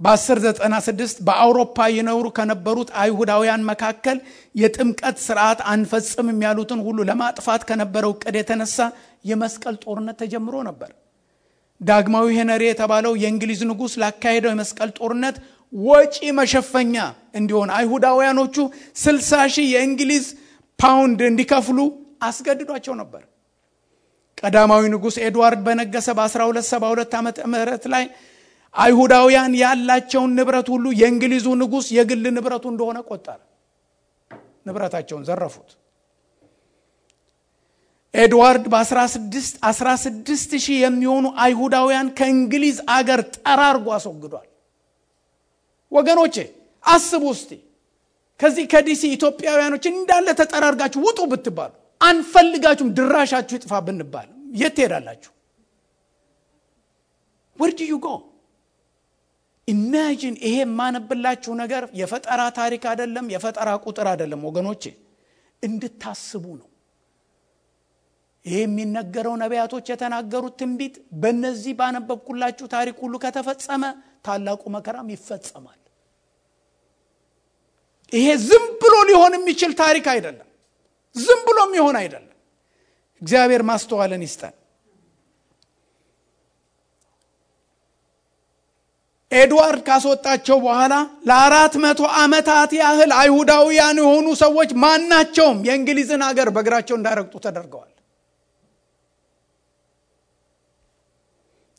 በ1096 0.00 1.20
በአውሮፓ 1.26 1.86
ይኖሩ 1.94 2.26
ከነበሩት 2.36 2.90
አይሁዳውያን 3.02 3.66
መካከል 3.70 4.18
የጥምቀት 4.54 5.16
ስርዓት 5.24 5.60
አንፈጽምም 5.72 6.38
ያሉትን 6.46 6.80
ሁሉ 6.86 6.98
ለማጥፋት 7.08 7.62
ከነበረው 7.70 8.12
እቅድ 8.16 8.36
የተነሳ 8.40 8.76
የመስቀል 9.24 9.76
ጦርነት 9.84 10.18
ተጀምሮ 10.22 10.56
ነበር። 10.68 10.90
ዳግማዊ 11.80 12.26
ሄነሪ 12.38 12.62
የተባለው 12.68 13.12
የእንግሊዝ 13.22 13.60
ንጉሥ 13.70 13.92
ላካሄደው 14.02 14.52
የመስቀል 14.52 14.92
ጦርነት 14.98 15.36
ወጪ 15.72 16.16
መሸፈኛ 16.38 16.94
እንዲሆን 17.34 17.70
አይሁዳውያኖቹ 17.76 18.56
60 19.02 19.42
ሺህ 19.54 19.66
የእንግሊዝ 19.74 20.26
ፓውንድ 20.78 21.20
እንዲከፍሉ 21.28 21.78
አስገድዷቸው 22.22 22.94
ነበር። 23.00 23.22
ቀዳማዊ 24.38 24.82
ንጉሥ 24.92 25.16
ኤድዋርድ 25.26 25.60
በነገሰ 25.66 26.08
በ1272 26.18 27.16
ዓመተ 27.18 27.38
ምህረት 27.52 27.84
ላይ 27.94 28.04
አይሁዳውያን 28.74 29.52
ያላቸውን 29.60 30.32
ንብረት 30.38 30.68
ሁሉ 30.74 30.86
የእንግሊዙ 31.00 31.46
ንጉሥ 31.60 31.86
የግል 31.96 32.24
ንብረቱ 32.36 32.64
እንደሆነ 32.72 32.98
ቆጠረ። 33.08 33.38
ንብረታቸውን 34.66 35.22
ዘረፉት። 35.28 35.68
ኤድዋርድ 38.14 38.64
በ16 38.72 39.34
16 39.64 40.30
ሺህ 40.58 40.76
የሚሆኑ 40.84 41.26
አይሁዳውያን 41.44 42.08
ከእንግሊዝ 42.18 42.78
አገር 42.94 43.20
ጠራርጎ 43.36 43.86
አስወግዷል። 43.96 44.47
ወገኖቼ 45.92 46.36
አስቡ 46.84 47.24
እስቲ 47.34 47.50
ከዚህ 48.40 48.64
ከዲሲ 48.72 49.02
ኢትዮጵያውያኖች 49.14 49.84
እንዳለ 49.90 50.28
ተጠራርጋችሁ 50.40 51.00
ውጡ 51.06 51.20
ብትባሉ 51.30 51.72
አንፈልጋችሁም፣ 52.00 52.90
ድራሻችሁ 52.98 53.54
ይጥፋ 53.58 53.72
ብንባል 53.86 54.28
የት 54.54 54.74
ትሄዳላችሁ? 54.76 55.30
Where 57.58 57.69
would 57.69 57.80
you 57.84 57.94
go 57.98 58.08
ኢማጂን። 59.68 60.34
ይሄ 60.44 60.54
የማነብላችሁ 60.60 61.52
ነገር 61.62 61.82
የፈጠራ 62.00 62.42
ታሪክ 62.58 62.82
አይደለም፣ 62.90 63.26
የፈጠራ 63.34 63.68
ቁጥር 63.84 64.06
አይደለም 64.12 64.40
ወገኖቼ፣ 64.48 64.82
እንድታስቡ 65.62 66.44
ነው። 66.60 66.68
ይሄ 68.44 68.58
የሚነገረው 68.62 69.34
ነቢያቶች 69.42 69.86
የተናገሩት 69.92 70.54
ትንቢት 70.60 70.94
በእነዚህ 71.22 71.72
ባነበብኩላችሁ 71.80 72.66
ታሪክ 72.74 72.96
ሁሉ 73.04 73.14
ከተፈጸመ 73.24 73.82
ታላቁ 74.26 74.62
መከራም 74.76 75.10
ይፈጸማል። 75.14 75.77
ይሄ 78.12 78.28
ዝም 78.44 78.64
ብሎ 78.82 78.94
ሊሆን 79.08 79.32
የሚችል 79.36 79.72
ታሪክ 79.80 80.06
አይደለም። 80.12 80.46
ዝም 81.16 81.40
ብሎ 81.46 81.58
የሚሆን 81.66 81.96
አይደለም። 82.00 82.24
እግዚአብሔር 83.22 83.62
ማስተዋልን 83.68 84.22
ይስጠን። 84.26 84.54
ኤድዋርድ 89.32 89.80
ካስወጣቸው 89.86 90.56
በኋላ 90.64 90.94
ለአራት 91.28 91.74
መቶ 91.82 92.00
ዓመታት 92.18 92.70
ያህል 92.78 93.10
አይሁዳውያን 93.18 93.98
የሆኑ 94.00 94.26
ሰዎች 94.42 94.70
ማናቸውም 94.84 95.58
የእንግሊዝን 95.66 96.22
ሀገር 96.28 96.48
በእግራቸው 96.54 96.96
እንዳረግጡ 96.98 97.34
ተደርገዋል። 97.46 97.90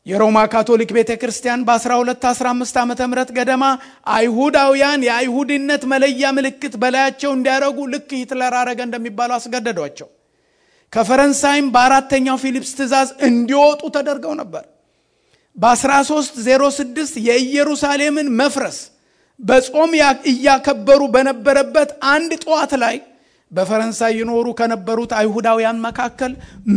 የሮማ 0.09 0.37
ካቶሊክ 0.51 0.91
ቤተ 0.97 1.11
ክርስቲያን 1.21 1.63
በ1215 1.67 2.77
ዓ 2.79 3.07
ም 3.07 3.15
ገደማ 3.37 3.63
አይሁዳውያን 4.13 5.01
የአይሁድነት 5.07 5.83
መለያ 5.91 6.31
ምልክት 6.37 6.75
በላያቸው 6.81 7.31
እንዲያደረጉ 7.37 7.87
ልክ 7.93 8.09
ሂትለር 8.19 8.55
አረገ 8.61 8.79
እንደሚባለው 8.87 9.35
አስገደዷቸው። 9.37 10.07
ከፈረንሳይም 10.93 11.67
በአራተኛው 11.73 12.37
ፊሊፕስ 12.43 12.71
ትእዛዝ 12.77 13.09
እንዲወጡ 13.27 13.81
ተደርገው 13.97 14.33
ነበር። 14.41 14.63
በ1306 15.55 17.19
የኢየሩሳሌምን 17.27 18.27
መፍረስ 18.41 18.77
በጾም 19.39 19.91
እያከበሩ 20.31 21.01
በነበረበት 21.13 21.89
አንድ 22.13 22.31
ጠዋት 22.43 22.71
ላይ 22.83 22.95
በፈረንሳይ 23.51 24.11
ይኖሩ 24.19 24.47
ከነበሩት 24.57 25.11
አይሁዳውያን 25.19 25.77
መካከል 25.85 26.31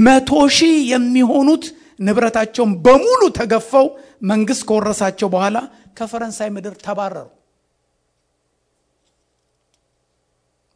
መቶ 0.06 0.30
ሺህ 0.58 0.76
የሚሆኑት 0.92 1.64
ንብረታቸውን 2.02 2.72
በሙሉ 2.84 3.22
ተገፈው 3.38 3.86
መንግስት 4.30 4.62
ከወረሳቸው 4.68 5.28
በኋላ 5.34 5.56
ከፈረንሳይ 5.98 6.48
ምድር 6.56 6.74
ተባረሩ። 6.84 7.28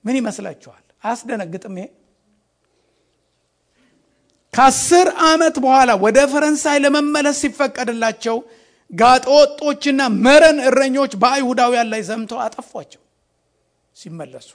ምን 0.04 0.16
ይመስላችኋል? 0.20 0.82
አያስደነግጥም? 1.04 1.76
ይሄ 1.78 1.86
ከአስር 4.54 5.08
ዓመት 5.26 5.56
በኋላ 5.64 5.90
ወደ 6.04 6.18
ፈረንሳይ 6.32 6.76
ለመመለስ 6.84 7.36
ሲፈቀድላቸው 7.42 8.36
ጋጠወጦችና 8.90 10.00
መረን 10.24 10.58
እረኞች 10.68 11.12
በአይሁዳውያን 11.22 11.88
ላይ 11.92 12.02
ዘምተው 12.08 12.38
አጠፏቸው 12.44 13.02
ሲመለሱ 13.96 14.48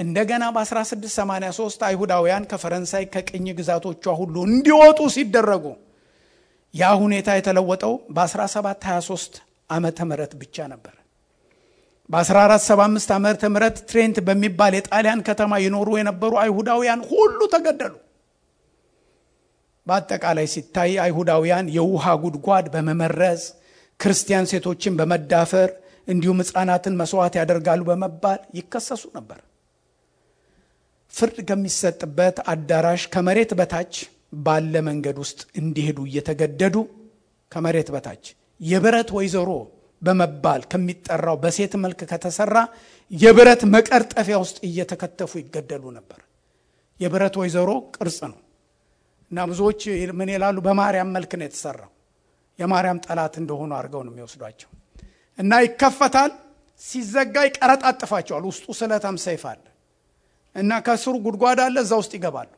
እንደገና 0.00 0.44
በ1683 0.54 1.82
አይሁዳውያን 1.88 2.46
ከፈረንሳይ 2.50 3.04
ከቅኝ 3.14 3.46
ግዛቶቿ 3.58 4.04
ሁሉ 4.20 4.34
እንዲወጡ 4.48 5.00
ሲደረጉ 5.14 5.64
ያ 6.74 6.90
ሁኔታ 7.02 7.28
የተለወጠው 7.36 7.94
በ1723 8.16 9.38
ዓመተ 9.70 9.98
ምህረት 10.08 10.32
ብቻ 10.40 10.66
ነበር። 10.72 10.94
በ1475 12.10 13.12
ዓመተ 13.16 13.42
ምህረት 13.54 13.76
ትሬንት 13.90 14.16
በሚባል 14.26 14.72
የጣሊያን 14.76 15.24
ከተማ 15.28 15.52
ይኖሩ 15.64 15.88
የነበሩ 15.98 16.32
አይሁዳውያን 16.44 17.02
ሁሉ 17.10 17.40
ተገደሉ። 17.54 17.94
በአጠቃላይ 19.86 20.46
ሲታይ 20.54 20.92
አይሁዳውያን 21.04 21.68
የውሃ 21.76 22.06
ጉድጓድ 22.24 22.66
በመመረዝ 22.74 23.42
ክርስቲያን 24.00 24.50
ሴቶችን 24.50 24.96
በመዳፈር 24.98 25.70
እንዲሁም 26.08 26.42
ሕፃናትን 26.42 26.98
መስዋዕት 27.00 27.34
ያደርጋሉ 27.40 27.80
በመባል 27.88 28.40
ይከሰሱ 28.58 29.04
ነበር። 29.16 29.38
ፍርድ 31.14 31.38
ከሚሰጥበት 31.48 32.36
አዳራሽ 32.52 33.02
ከመሬት 33.14 33.52
በታች 33.58 33.94
ባለ 34.44 34.74
መንገድ 34.88 35.16
ውስጥ 35.22 35.40
እንዲሄዱ 35.60 35.98
እየተገደዱ 36.08 36.76
ከመሬት 37.52 37.88
በታች 37.94 38.24
የብረት 38.60 39.08
ወይዘሮ 39.16 39.50
በመባል 40.02 40.62
ከሚጠራው 40.72 41.36
በሴት 41.42 41.72
መልክ 41.82 42.00
ከተሰራ 42.10 42.58
የብረት 43.10 43.62
መቀርጠፊያ 43.74 44.36
ውስጥ 44.44 44.58
እየተከተፉ 44.68 45.32
ይገደሉ 45.42 45.84
ነበር። 45.98 46.20
የብረት 47.00 47.34
ወይዘሮ 47.40 47.70
ቅርጽ 47.96 48.18
ነው 48.30 48.38
እና 49.30 49.40
ብዙዎች 49.50 49.82
ምን 50.18 50.30
ይላሉ? 50.34 50.56
በማርያም 50.66 51.10
መልክ 51.16 51.32
ነው 51.38 51.46
የተሰራው። 51.46 51.90
የማርያም 52.58 52.98
ጠላት 53.06 53.34
እንደሆኑ 53.42 53.70
አድርገው 53.78 54.02
ነው 54.06 54.12
የሚወስዷቸው 54.14 54.70
እና 55.38 55.52
ይከፈታል። 55.66 56.32
ሲዘጋ 56.80 57.36
ይቀረጣጥፋቸዋል። 57.48 58.44
ውስጡ 58.50 58.66
ስለታም 58.78 59.16
ሰይፍ 59.24 59.42
አለ 59.50 59.64
እና 60.54 60.80
ከስሩ 60.86 61.14
ጉድጓድ 61.24 61.58
አለ። 61.64 61.76
እዛ 61.84 61.92
ውስጥ 62.00 62.12
ይገባሉ። 62.18 62.48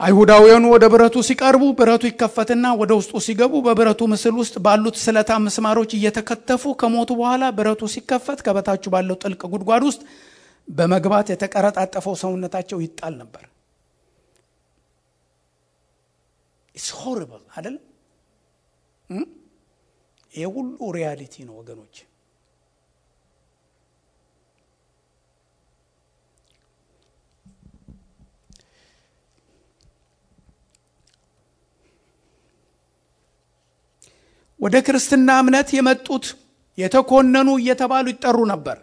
አይሁዳውያኑ 0.00 0.64
ወደ 0.72 0.84
ብረቱ 0.92 1.16
ሲቀርቡ 1.26 1.64
ብረቱ 1.78 2.02
ይከፈትና 2.08 2.66
ወደ 2.80 2.92
ውስጡ 2.98 3.12
ሲገቡ 3.26 3.54
በብረቱ 3.66 4.00
ምስል 4.12 4.34
ውስጥ 4.40 4.54
ባሉት 4.64 4.96
ስለታም 5.02 5.44
ምስማሮች 5.46 5.90
እየተከተፉ 5.98 6.72
ከሞቱ 6.80 7.10
በኋላ 7.20 7.44
ብረቱ 7.58 7.82
ሲከፈት 7.94 8.40
ከበታችሁ 8.46 8.90
ባለው 8.94 9.16
ጥልቅ 9.22 9.40
ጉድጓድ 9.52 9.82
ውስጥ 9.88 10.02
በመግባት 10.68 11.26
የተቀረጣጠፈው 11.32 12.14
ሰውነታቸው 12.22 12.78
ይጣል 12.84 13.14
ነበር። 13.22 13.44
It's 16.74 16.88
horrible 17.00 17.42
አይደለም? 17.54 17.82
ይህ 20.32 20.46
ሁሉ 20.54 20.78
reality 20.96 21.34
ነው 21.48 21.54
ወገኖች። 21.60 21.96
ወደ 34.64 34.76
ክርስትና 34.86 35.30
እምነት 35.42 35.68
የመጡት 35.76 36.26
የተኮነኑ 36.78 37.48
እየተባሉ 37.60 38.06
ይጠሩ 38.12 38.38
ነበር። 38.52 38.78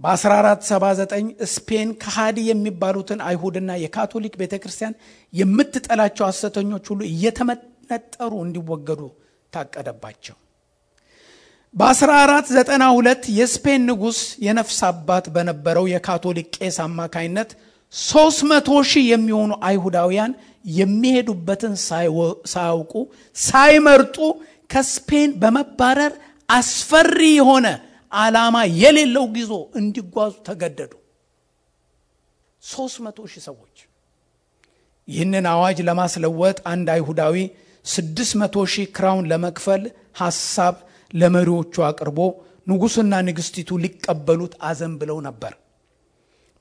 በ1479 0.00 1.20
ስፔን 1.52 1.90
ከሃዲ 2.02 2.38
የሚባሉትን 2.48 3.20
አይሁድና 3.28 3.70
የካቶሊክ 3.82 4.34
ቤተ 4.40 4.54
ክርስቲያን 4.62 4.94
የምትጠላቸው 5.32 6.24
ሐሰተኞች 6.30 6.84
ሁሉ 6.92 7.00
እየተመነጠሩ 7.10 8.32
እንዲወገዱ 8.46 9.02
ታቀደባቸው። 9.52 10.36
በ1492 11.74 13.30
የስፔን 13.38 13.82
ንጉሥ 13.88 14.18
የነፍስ 14.44 14.80
አባት 14.90 15.26
በነበረው 15.34 15.86
የካቶሊክ 15.92 16.48
ቄስ 16.56 16.76
አማካይነት 16.84 17.50
300 17.94 18.78
ሺህ 18.90 19.04
የሚሆኑ 19.10 19.52
አይሁዳውያን 19.68 20.32
የሚሄዱበትን 20.66 21.74
ሳያውቁ 22.46 22.92
ሳይመርጡ 23.36 24.16
ከስፔን 24.70 25.30
በመባረር 25.42 26.14
አስፈሪ 26.48 27.20
የሆነ 27.36 27.66
ዓላማ 28.12 28.56
የሌለው 28.80 29.24
ጉዞ 29.34 29.52
እንዲጓዙ 29.80 30.34
ተገደዱ። 30.48 30.92
300 32.62 33.28
ሺህ 33.32 33.42
ሰዎች። 33.46 33.76
ይህንን 35.08 35.46
አዋጅ 35.50 35.78
ለማስለወጥ 35.88 36.56
አንድ 36.70 36.88
አይሁዳዊ 36.94 37.36
600 37.84 38.64
ሺህ 38.72 38.86
ክራውን 38.96 39.28
ለመክፈል 39.32 39.82
ሐሳብ 40.20 40.76
ለመሪዎቹ 41.14 41.74
አቅርቦ 41.88 42.18
ንጉሥና 42.66 43.14
ንግሥቲቱ 43.26 43.78
ሊቀበሉት 43.82 44.54
አዘን 44.68 44.94
ብለው 45.00 45.18
ነበር። 45.26 45.52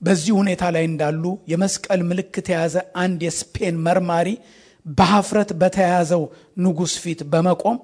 በዚህ 0.05 0.33
ሁኔታ 0.39 0.63
ላይ 0.75 0.83
እንዳሉ 0.89 1.23
የመስቀል 1.51 2.01
ምልክት 2.09 2.47
የያዘ 2.51 2.75
አንድ 3.03 3.19
የስፔን 3.27 3.75
መርማሪ 3.85 4.29
በሀፍረት 4.85 5.51
በተያያዘው 5.61 6.23
ንጉሥ 6.63 6.93
ፊት 7.03 7.21
በመቆም 7.31 7.77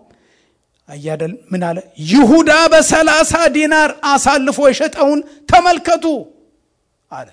አያደል 0.87 1.33
ምን 1.51 1.61
አለ? 1.67 1.77
ይሁዳ 2.11 2.51
በሰላሳ 2.71 3.33
ዲናር 3.55 3.91
አሳልፎ 4.11 4.59
የሸጠውን 4.69 5.19
ተመልከቱ 5.51 6.05
አለ 7.11 7.29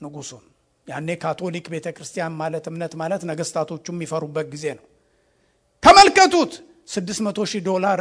ንጉሱን። 0.00 0.44
ያኔ 0.86 1.08
ካቶሊክ 1.22 1.66
ቤተ 1.72 1.86
ክርስቲያን 1.96 2.32
ማለት 2.40 2.64
እምነት 2.70 2.92
ማለት 3.00 3.22
ነገስታቶቹ 3.30 3.86
የሚፈሩበት 3.94 4.46
ጊዜ 4.54 4.64
ነው። 4.78 4.84
ተመልከቱት 5.82 6.52
600 6.90 7.46
ሺህ 7.50 7.62
ዶላር 7.68 8.00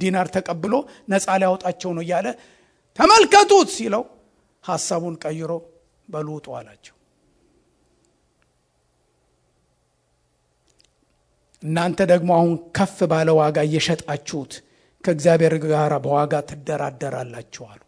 ዲናር 0.00 0.28
ተቀብሎ 0.36 0.74
ነፃ 1.12 1.26
ሊያወጣቸው 1.40 1.90
ነው 1.96 2.02
እያለ 2.06 2.26
ተመልከቱት 2.98 3.68
ሲለው 3.76 4.02
ሐሳቡን 4.64 5.14
ቀይሮ 5.24 5.52
በልውጡ 6.08 6.46
አላቸው። 6.58 6.94
እናንተ 11.62 12.00
ደግሞ 12.10 12.30
አሁን 12.38 12.54
ከፍ 12.76 12.96
ባለ 13.10 13.28
ዋጋ 13.38 13.58
እየሸጣችሁት 13.68 14.52
ከእግዚአብሔር 15.04 15.54
ጋር 15.64 15.92
በዋጋ 16.04 16.34
ትደራደራላችሁ 16.48 17.64
አሉ። 17.70 17.80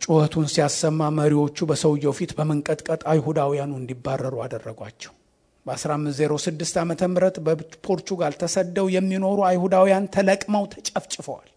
ጩኸቱን 0.00 0.46
ሲያሰማ 0.52 1.10
መሪዎቹ 1.16 1.66
በሰውየው 1.70 2.12
ፊት 2.18 2.32
በመንቀጥቀጥ 2.38 3.02
አይሁዳውያኑ 3.12 3.72
እንዲባረሩ 3.80 4.34
አደረጓቸው። 4.44 5.12
በ1506 5.66 6.76
ዓ 6.80 6.84
ም 6.84 7.14
በፖርቹጋል 7.46 8.34
ተሰደው 8.42 8.86
የሚኖሩ 8.94 9.38
አይሁዳውያን 9.48 10.04
ተለቅመው 10.14 10.64
ተጨፍጭፈዋል። 10.74 11.48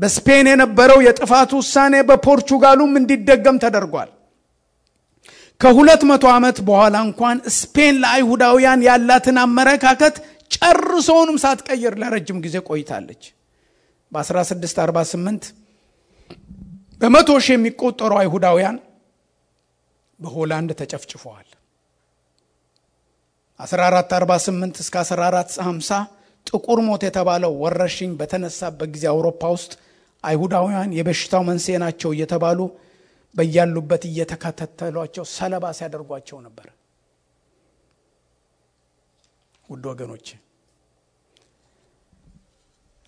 በስፔን 0.00 0.46
የነበረው 0.50 0.98
የጥፋት 1.06 1.50
ውሳኔ 1.58 1.94
በፖርቹጋሉም 2.08 2.92
እንዲደገም 3.00 3.56
ተደርጓል። 3.64 4.10
ከሁለት 5.60 6.02
መቶ 6.10 6.24
ዓመት 6.34 6.58
በኋላ 6.68 6.96
እንኳን 7.06 7.38
ስፔን 7.56 7.96
ለአይሁዳውያን 8.02 8.84
ያላትን 8.86 9.38
አመለካከት 9.42 10.14
ጨርሶውንም 10.54 11.36
ሳትቀይር 11.42 11.94
ለረጅም 12.02 12.38
ጊዜ 12.44 12.56
ቆይታለች። 12.68 13.22
በ1648 14.12 15.50
በመቶ 17.00 17.30
ሺህ 17.44 17.54
የሚቆጠሩ 17.56 18.12
አይሁዳውያን 18.20 18.78
በሆላንድ 20.20 20.70
ተጨፍጭፈዋል። 20.80 21.46
1448 23.60 24.80
እስከ 24.82 24.96
1450 25.04 26.00
ጥቁር 26.46 26.78
ሞት 26.86 27.02
የተባለው 27.06 27.52
ወረርሽኝ 27.62 28.10
በተነሳበት 28.20 28.88
ጊዜ 28.94 29.04
አውሮፓ 29.12 29.42
ውስጥ 29.54 29.72
አይሁዳውያን 30.24 30.90
የበሽታው 30.96 31.42
መንስኤ 31.48 31.76
ናቸው 31.84 32.10
እየተባሉ 32.14 32.60
በያሉበት 33.34 34.02
እየተከታተሏቸው 34.08 35.24
ሰለባ 35.34 35.64
ሲያደርጓቸው 35.78 36.38
ነበር። 36.46 36.68
ውድ 39.64 39.84
ወገኖች 39.90 40.28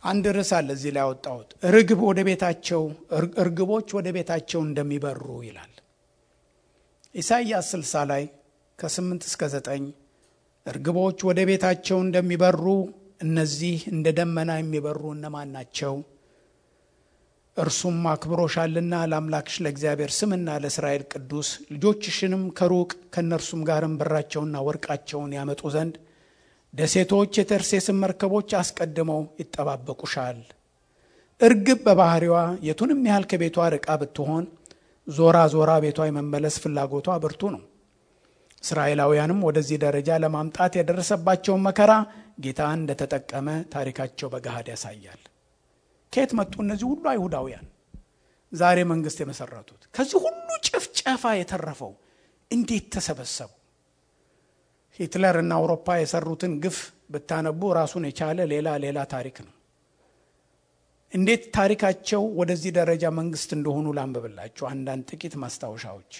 አንድ 0.02 0.24
ርዕስ 0.36 0.50
አለ 0.58 0.68
እዚህ 0.76 0.92
ላይ 0.94 1.02
ያወጣሁት 1.04 1.50
ርግብ 1.74 2.00
ወደ 2.08 2.20
ቤታቸው 2.28 2.82
እርግቦች 3.42 3.88
ወደ 3.98 4.08
ቤታቸው 4.16 4.60
እንደሚበሩ 4.68 5.26
ይላል። 5.48 5.72
ኢሳይያስ 7.14 7.68
60 7.74 8.02
ላይ 8.10 8.22
ከ8 8.78 9.26
እስከ 9.28 9.42
9 9.52 9.86
እርግቦች 10.66 11.18
ወደ 11.28 11.40
ቤታቸው 11.50 11.98
እንደሚበሩ 12.04 12.64
እነዚህ 13.20 13.78
እንደ 13.92 14.06
ደመና 14.18 14.50
የሚበሩ 14.58 15.02
እነማን 15.16 15.50
ናቸው? 15.56 15.94
እርሱም 17.56 17.98
አክብሮሻልና 18.10 18.94
ለአምላክሽ 19.10 19.56
ለእግዚአብሔር 19.64 20.10
ስምና 20.18 20.48
ለእስራኤል 20.62 21.02
ቅዱስ 21.12 21.48
ልጆችሽንም 21.72 22.44
ከሩቅ 22.58 22.90
ከእነርሱም 23.14 23.62
ጋርም 23.68 23.94
ብራቸውና 24.00 24.62
ወርቃቸውን 24.66 25.34
ያመጡ 25.36 25.62
ዘንድ 25.74 25.96
ደሴቶች 26.74 27.32
የተርሴስን 27.40 27.98
መርከቦች 28.02 28.50
አስቀድመው 28.60 29.20
ይጠባበቁሻል። 29.40 30.38
እርግብ 31.40 31.80
በባህሪዋ 31.86 32.36
የቱንም 32.68 33.02
ያህል 33.08 33.26
ከቤቷ 33.30 33.66
ርቃ 33.74 33.96
ብትሆን 34.02 34.44
ዞራ 35.06 35.38
ዞራ 35.54 35.70
ቤቷ 35.84 36.06
የመመለስ 36.08 36.56
ፍላጎቷ 36.62 37.18
ብርቱ 37.22 37.50
ነው። 37.54 37.62
እስራኤላውያንም 38.62 39.44
ወደዚህ 39.46 39.78
ደረጃ 39.84 40.18
ለማምጣት 40.24 40.72
የደረሰባቸውን 40.78 41.64
መከራ 41.68 41.92
ጌታ 42.38 42.62
እንደተጠቀመ 42.78 43.48
ታሪካቸው 43.72 44.30
በገሃድ 44.34 44.68
ያሳያል። 44.72 45.22
ከየት 46.12 46.32
መጡ 46.38 46.54
እነዚህ 46.64 46.86
ሁሉ 46.90 47.04
አይሁዳውያን 47.12 47.66
ዛሬ 48.52 48.78
መንግስት 48.90 49.18
የመሰረቱት? 49.22 49.82
ከዚህ 49.94 50.18
ሁሉ 50.24 50.48
ጭፍጨፋ 50.66 51.22
የተረፈው 51.36 51.92
እንዴት 52.50 52.86
ተሰበሰቡ? 52.94 53.50
ሂትለር 54.98 55.36
እና 55.42 55.52
አውሮፓ 55.58 55.86
የሰሩትን 55.98 56.54
ግፍ 56.64 56.78
ብታነቡ 57.12 57.60
ራሱን 57.78 58.04
የቻለ 58.08 58.38
ሌላ 58.52 58.68
ሌላ 58.84 58.98
ታሪክ 59.14 59.36
ነው። 59.46 59.54
እንዴት 61.12 61.42
ታሪካቸው 61.56 62.22
ወደዚህ 62.38 62.70
ደረጃ 62.78 63.04
መንግስት 63.18 63.50
እንደሆኑ 63.56 63.86
ላንብብላችሁ 63.96 64.64
አንዳንድ 64.70 65.02
ጥቂት 65.10 65.34
ማስታወሻዎች። 65.42 66.12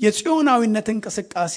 የጽዮናዊነት 0.00 0.86
እንቅስቃሴ 0.92 1.56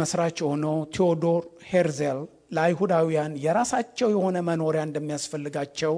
መስራች 0.00 0.36
የሆነው 0.42 0.76
ቴዎዶር 0.94 1.42
ሄርዜል 1.70 2.20
ለአይሁዳውያን 2.56 3.32
የራሳቸው 3.44 4.08
የሆነ 4.14 4.38
መኖሪያ 4.48 4.82
እንደሚያስፈልጋቸው 4.88 5.94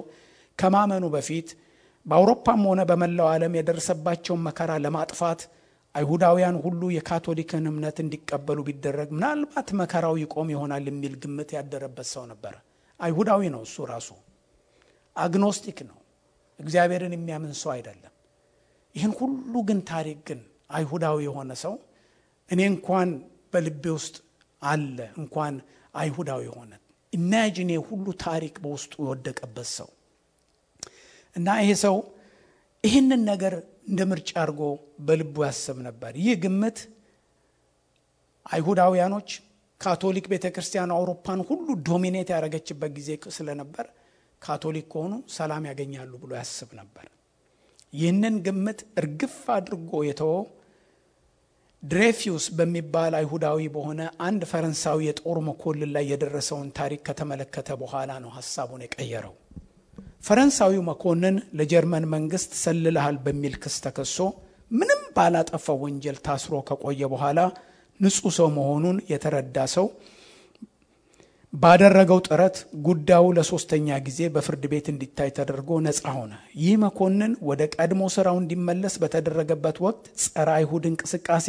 ከማመኑ 0.59 1.05
በፊት 1.15 1.49
በአውሮፓም 2.07 2.63
ሆነ 2.69 2.81
በመላው 2.91 3.29
ዓለም 3.33 3.53
የደረሰባቸውን 3.59 4.41
መከራ 4.47 4.73
ለማጥፋት 4.85 5.41
አይሁዳውያን 5.95 6.57
ሁሉ 6.65 6.83
የካቶሊክን 6.95 7.65
እምነት 7.71 7.97
እንዲቀበሉ 8.05 8.59
ቢደረግ 8.69 9.09
ምናልባት 9.17 9.69
መከራው 9.81 10.15
ይቆም 10.23 10.49
ይሆናል 10.55 10.85
የሚል 10.91 11.15
ግምት 11.23 11.51
ያደረበት 11.57 12.09
ሰው 12.13 12.25
ነበረ። 12.31 12.55
አይሁዳዊ 13.01 13.43
ነው 13.55 13.63
እሱ 13.67 13.85
ራሱ 13.91 14.09
አግኖስቲክ 15.17 15.79
ነው። 15.89 15.99
እግዚአብሔርን 16.61 17.15
የሚያምን 17.17 17.55
ሰው 17.63 17.71
አይደለም። 17.75 18.13
ይህን 18.95 19.13
ሁሉ 19.21 19.55
ግን 19.69 19.81
ታሪክ 19.91 20.19
ግን 20.29 20.41
አይሁዳዊ 20.71 21.19
የሆነ 21.27 21.53
ሰው 21.65 21.75
እኔ 22.51 22.61
እንኳን 22.73 23.09
በልቤ 23.53 23.85
ውስጥ 23.97 24.17
አለ 24.63 24.99
እንኳን 25.21 25.55
አይሁዳዊ 25.95 26.43
የሆነ 26.49 26.73
ኢማጂኔ 27.13 27.73
ሁሉ 27.89 28.07
ታሪክ 28.25 28.55
በውስጡ 28.65 28.95
የወደቀበት 29.03 29.69
ሰው 29.77 29.89
እና 31.37 31.49
ይሄ 31.61 31.71
ሰው 31.85 31.97
ይህንን 32.85 33.23
ነገር 33.31 33.55
እንደ 33.89 34.01
ምርጫ 34.11 34.31
አድርጎ 34.43 34.63
በልቡ 35.07 35.37
ያስብ 35.47 35.79
ነበር። 35.87 36.13
ይህ 36.23 36.35
ግምት 36.43 36.79
አይሁዳውያኖች 38.47 39.31
ካቶሊክ 39.81 40.27
ቤተ 40.33 40.47
ክርስቲያን 40.55 40.91
አውሮፓን 40.97 41.41
ሁሉ 41.49 41.67
dominate 41.89 42.29
ያደረገችበት 42.33 42.91
ጊዜ 42.99 43.09
ስለነበር 43.37 43.87
ካቶሊክ 44.43 44.87
ከሆኑ 44.93 45.13
ሰላም 45.35 45.65
ያገኛሉ 45.71 46.13
ብሎ 46.23 46.33
ያስብ 46.41 46.71
ነበር። 46.81 47.07
ይህንን 47.93 48.35
ግምት 48.47 48.81
እርግፍ 49.01 49.37
አድርጎ 49.57 49.93
የተወው 50.09 50.43
ድሬፊዩስ 51.83 52.45
በሚባል 52.59 53.13
አይሁዳዊ 53.19 53.61
በሆነ 53.75 54.01
አንድ 54.27 54.43
ፈረንሳዊ 54.51 54.99
የጦር 55.07 55.39
መኮንን 55.47 55.91
ላይ 55.97 56.05
የደረሰውን 56.13 56.69
ታሪክ 56.79 57.01
ከተመለከተ 57.09 57.71
በኋላ 57.81 58.13
ነው 58.25 58.31
ሀሳቡን 58.37 58.85
የቀየረው። 58.87 59.35
ፈረንሳዊው 60.25 60.83
መኮንን 60.89 61.37
ለጀርመን 61.59 62.05
መንግስት 62.15 62.51
ሰልልሃል 62.63 63.17
በሚል 63.25 63.55
ክስ 63.63 63.77
ተከሶ 63.87 64.17
ምንም 64.71 65.01
ባላጠፋው 65.17 65.79
ወንጀል 65.85 66.19
ታስሮ 66.27 66.55
ከቆየ 66.69 67.09
በኋላ 67.13 67.41
ንጹሕ 68.01 68.35
ሰው 68.39 68.49
መሆኑን 68.59 68.99
የተረዳ 69.11 69.57
ሰው 69.75 69.87
ባደረገው 71.53 72.19
ጥረት 72.27 72.57
ጉዳዩ 72.87 73.25
ለሶስተኛ 73.39 73.97
ጊዜ 74.07 74.21
በፍርድ 74.35 74.63
ቤት 74.73 74.87
እንዲታይ 74.93 75.31
ተደርጎ 75.39 75.81
ነፃ 75.87 76.05
ሆነ። 76.19 76.33
ይህ 76.63 76.77
መኮንን 76.85 77.33
ወደ 77.49 77.63
ቀድሞ 77.75 78.03
ስራው 78.15 78.37
እንዲመለስ 78.43 78.95
በተደረገበት 79.03 79.79
ወቅት 79.87 80.05
ጸረ 80.23 80.49
አይሁድ 80.59 80.87
እንቅስቃሴ 80.91 81.49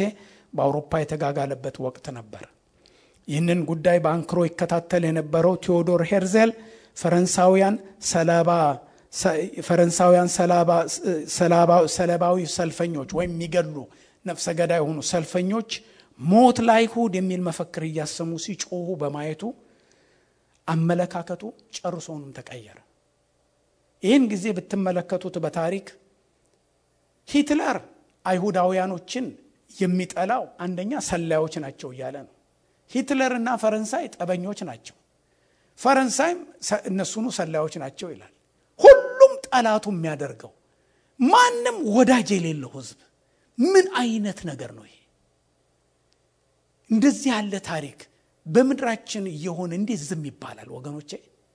በአውሮፓ 0.52 1.00
የተጋጋለበት 1.02 1.78
ወቅት 1.86 2.06
ነበር። 2.18 2.44
ይህንን 3.28 3.60
ጉዳይ 3.70 3.98
በአንክሮ 4.04 4.40
ይከታተል 4.46 5.04
የነበረው 5.08 5.54
ቴዎዶር 5.64 6.02
ሄርዜል 6.10 6.50
ፈረንሳውያን 6.96 7.76
ሰለባ 8.08 8.50
ፈረንሳውያን 9.66 10.28
ሰለባዊ 11.96 12.38
ሰልፈኞች 12.56 13.10
ወይም 13.18 13.32
የሚገሉ 13.34 13.76
ነፍሰ 14.24 14.46
ገዳይ 14.58 14.78
የሆኑ 14.80 14.98
ሰልፈኞች 15.10 15.70
ሞት 16.18 16.58
ለአይሁድ 16.66 17.12
የሚል 17.18 17.40
መፈክር 17.48 17.84
እያሰሙ 17.88 18.32
ሲጮሁ 18.44 18.88
በማየቱ 19.00 19.42
አመለካከቱ 20.68 21.42
ጨርሶውንም 21.76 22.30
ተቀየረ። 22.38 22.78
ይህን 24.02 24.24
ጊዜ 24.32 24.44
ብትመለከቱት 24.56 25.36
በታሪክ 25.44 25.86
ሂትለር 27.28 27.78
አይሁዳውያኖችን 28.24 29.26
የሚጠላው 29.74 30.44
አንደኛ 30.64 30.92
ሰላዮች 31.08 31.54
ናቸው 31.64 31.88
እያለ 31.94 32.16
ነው። 32.26 32.32
ሂትለርና 32.90 33.48
ፈረንሳይ 33.62 34.04
ጠበኞች 34.16 34.60
ናቸው። 34.68 34.96
ፈረንሳይም 35.78 36.40
እነሱኑ 36.90 37.26
ሰላዮች 37.38 37.74
ናቸው 37.82 38.08
ይላል። 38.12 38.32
ሁሉም 38.80 39.32
ጠላቱ 39.46 39.84
የሚያደርገው 39.94 40.52
ማንም 41.20 41.76
ወዳጅ 41.96 42.28
የሌለው 42.36 42.70
ህዝብ 42.76 42.98
ምን 43.58 43.86
አይነት 44.00 44.38
ነገር 44.50 44.70
ነው 44.78 44.84
ይሄ? 44.88 44.96
እንደዚህ 46.90 47.28
ያለ 47.32 47.54
ታሪክ 47.68 47.98
በምድራችን 48.46 49.24
እየሆነ 49.32 49.70
እንዴት 49.80 50.00
ዝም 50.08 50.24
ይባላል 50.30 50.68
ወገኖቼ? 50.76 51.10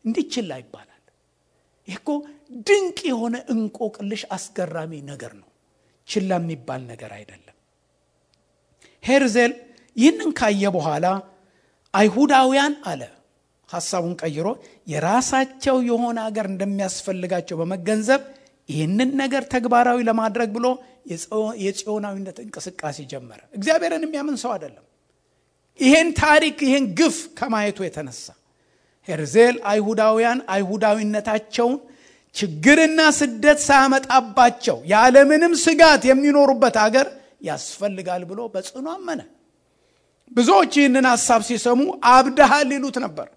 እንዴት 0.06 0.28
ችላ 0.34 0.52
ይባላል? 0.62 0.96
ይህ 1.88 1.98
እኮ 2.00 2.10
ድንቅ 2.68 3.00
የሆነ 3.10 3.36
እንቆቅልሽ 3.54 4.24
አስገራሚ 4.36 4.94
ነገር 5.12 5.32
ነው። 5.42 5.48
ችላ 6.08 6.32
የሚባል 6.42 6.82
ነገር 6.92 7.12
አይደለም። 7.18 7.56
ሄርዜል 9.04 9.54
ይህንን 9.96 10.32
ካየ 10.40 10.64
በኋላ 10.76 11.06
አይሁዳውያን 11.94 12.74
አለ 12.86 13.02
ሐሳቡን 13.70 14.14
ቀይሮ 14.22 14.48
የራሳቸው 14.88 15.78
የሆነ 15.90 16.18
ሀገር 16.28 16.46
እንደሚያስፈልጋቸው 16.52 17.58
በመገንዘብ 17.62 18.22
ይህንን 18.70 19.10
ነገር 19.22 19.44
ተግባራዊ 19.54 20.00
ለማድረግ 20.10 20.50
ብሎ 20.58 20.68
የጽዮናዊነት 21.64 22.38
እንቅስቃሴ 22.44 22.98
ጀመረ። 23.12 23.40
እግዚአብሔርን 23.58 24.04
የሚያምን 24.06 24.36
ሰው 24.44 24.52
አይደለም። 24.56 24.86
ይሄን 25.80 26.10
ታሪክ 26.20 26.58
ይሄን 26.66 26.86
ግፍ 27.00 27.18
ከማየቱ 27.40 27.80
የተነሳ 27.86 28.26
ሄርዜል 29.08 29.56
አይሁዳውያን 29.72 30.40
አይሁዳዊነታቸውን 30.54 31.78
ችግርና 32.36 33.02
ስደት 33.20 33.60
ሳያመጣባቸው 33.68 34.78
ያለምንም 34.92 35.54
ስጋት 35.64 36.02
የሚኖሩበት 36.10 36.76
አገር 36.84 37.08
ያስፈልጋል 37.48 38.24
ብሎ 38.30 38.40
በጽኑ 38.54 38.86
አመነ። 38.94 39.22
ብዙዎች 40.32 40.72
ይህንን 40.80 41.06
ሐሳብ 41.12 41.42
ሲሰሙ 41.48 41.82
አብድሃል 42.12 42.70
ይሉት 42.76 42.98
ነበር። 43.06 43.28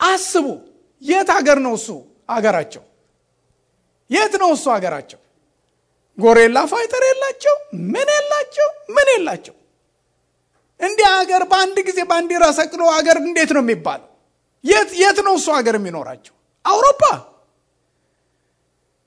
አስቡ፣ 0.00 0.46
የት 1.02 1.28
አገር 1.36 1.58
ነው 1.64 1.74
እሱ 1.74 1.88
አገራቸው? 2.28 2.82
የት 4.10 4.34
ነው 4.42 4.50
እሱ 4.52 4.66
አገራቸው? 4.76 5.20
ጎሬላ 6.18 6.58
ፋይተር 6.72 7.02
የላቸው፣ 7.08 7.54
ምን 7.92 8.08
የላቸው፣ 8.16 8.68
ምን 8.96 9.08
የላቸው። 9.14 9.54
እንዲህ 10.80 11.08
አገር 11.12 11.42
በአንድ 11.50 11.78
ጊዜ 11.88 12.00
ባንዲራ 12.10 12.44
ሰቅሎ 12.58 12.82
አገር 12.98 13.16
እንዴት 13.22 13.50
ነው 13.56 13.62
የሚባለው? 13.64 14.06
የት 14.64 14.90
የት 15.02 15.18
ነው 15.26 15.34
እሱ 15.38 15.48
አገር 15.58 15.74
የሚኖራቸው? 15.78 16.34
አውሮፓ። 16.64 17.02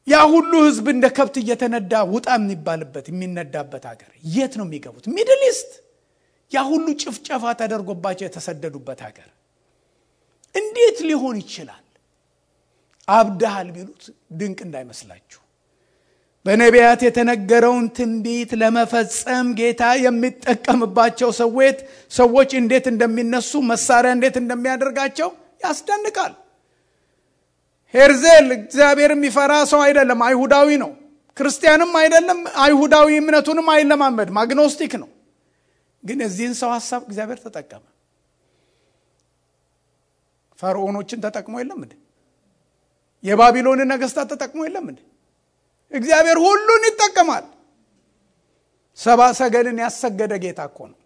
ያ 0.07 0.17
ሁሉ 0.31 0.51
ህዝብ 0.65 0.85
እንደ 0.93 1.05
ከብት 1.17 1.35
እየተነዳ 1.41 1.93
ውጣ 2.13 2.27
የሚባልበት 2.37 3.05
የሚነዳበት 3.11 3.83
ሀገር 3.91 4.09
የት 4.35 4.53
ነው 4.59 4.65
የሚገቡት? 4.67 5.05
Middle 5.15 5.41
East። 5.51 5.71
ያ 6.51 6.61
ሁሉ 6.71 6.85
ጭፍጨፋ 7.01 7.43
ተደርጎባቸው 7.61 8.25
የተሰደዱበት 8.27 8.99
ሀገር 9.07 9.29
እንዴት 10.73 10.99
ሊሆን 11.07 11.35
ይችላል? 11.41 11.79
አብድሃል 13.07 13.67
ቢሉት 13.75 14.03
ድንቅ 14.39 14.59
እንዳይመስላችሁ። 14.65 15.39
በነቢያት 16.45 17.01
የተነገረውን 17.05 17.85
ትንቢት 17.97 18.51
ለመፈጸም 18.61 19.47
ጌታ 19.59 19.83
የሚጠቀምባቸው 20.05 21.29
ሰዎች 21.39 21.77
ሰዎች 22.11 22.49
እንዴት 22.61 22.85
እንደሚነሱ 22.91 23.61
መሳሪያ 23.69 24.11
እንዴት 24.17 24.35
እንደሚያደርጋቸው 24.41 25.29
ያስደንቃል። 25.63 26.33
ሄርዜል 27.93 28.47
እግዚአብሔር 28.57 29.11
የሚፈራ 29.15 29.53
ሰው 29.71 29.81
አይደለም፣ 29.85 30.21
አይሁዳዊ 30.27 30.69
ነው። 30.83 30.91
ክርስቲያንም 31.37 31.91
አይደለም፣ 32.01 32.39
አይሁዳዊ 32.65 33.09
እምነቱንም 33.21 33.67
አይለማመድም፣ 33.75 34.37
አግኖስቲክ 34.43 34.93
ነው። 35.03 35.09
ግን 36.03 36.19
የዚህን 36.25 36.55
ሰው 36.61 36.69
ሀሳብ 36.75 37.01
እግዚአብሔር 37.07 37.39
ተጠቀመ። 37.45 37.83
ፈርዖኖችን 40.59 41.19
ተጠቅሞ 41.25 41.53
የለም 41.61 41.79
እንዴ? 41.83 41.93
የባቢሎንን 43.23 43.89
ነገስታት 43.93 44.27
ተጠቅሞ 44.33 44.59
የለም 44.67 44.85
እንዴ? 44.91 44.99
እግዚአብሔር 45.91 46.37
ሁሉን 46.45 46.83
ይጠቀማል። 46.89 47.45
ሰባ 48.99 49.21
ሰገልን 49.39 49.77
ያሰገደ 49.83 50.33
ጌታ 50.43 50.59
እኮ 50.69 50.79
ነው። 50.91 50.99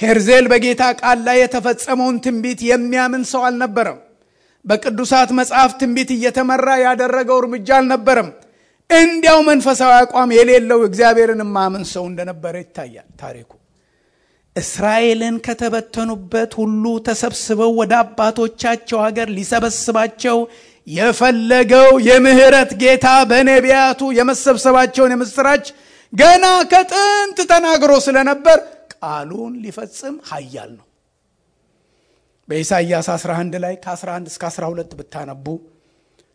ሄርዜል 0.00 0.46
በጌታ 0.50 0.82
ቃል 1.00 1.18
ላይ 1.26 1.36
የተፈጸመውን 1.40 2.16
ትንቢት 2.24 2.60
የሚያምን 2.68 3.24
ሰው 3.32 3.42
አልነበረም። 3.48 3.98
በቅዱሳት 4.64 5.30
መጽሐፍ 5.38 5.70
ትንቢት 5.80 6.10
እየተመራ 6.14 6.68
ያደረገው 6.82 7.38
እርምጃ 7.42 7.68
አልነበረም። 7.78 8.28
እንዲያው 8.90 9.38
መንፈሳዊ 9.48 9.92
አቋም 9.98 10.30
የሌለው 10.36 10.80
እግዚአብሔርን 10.88 11.42
ማምን 11.56 11.84
ሰው 11.92 12.04
እንደነበረ 12.10 12.54
ይታያል 12.62 13.08
ታሪኩ። 13.20 13.50
እስራኤልን 14.56 15.36
ከተበተኑበት 15.46 16.52
ሁሉ 16.60 16.84
ተሰብስበው 17.06 17.70
ወደ 17.80 17.92
አባቶቻቸው 18.02 18.98
ሀገር 19.04 19.28
ሊሰበስባቸው 19.36 20.38
የፈለገው 20.86 21.88
የምህረት 22.06 22.70
ጌታ 22.82 23.06
በነቢያቱ 23.30 24.10
የመሰብሰባቸውን 24.18 25.14
የምስራች 25.14 25.66
ገና 26.12 26.44
ከጥንት 26.72 27.38
ተናግሮ 27.50 27.92
ስለነበር 28.06 28.58
ቃሉን 28.94 29.52
ሊፈጽም 29.64 30.16
ኃያል 30.30 30.70
ነው። 30.78 30.86
በኢሳይያስ 32.48 33.08
11 33.14 33.56
ላይ 33.64 33.74
ከ11 33.84 34.30
እስከ 34.32 34.44
12 34.50 34.96
ብታነቡ 35.00 35.46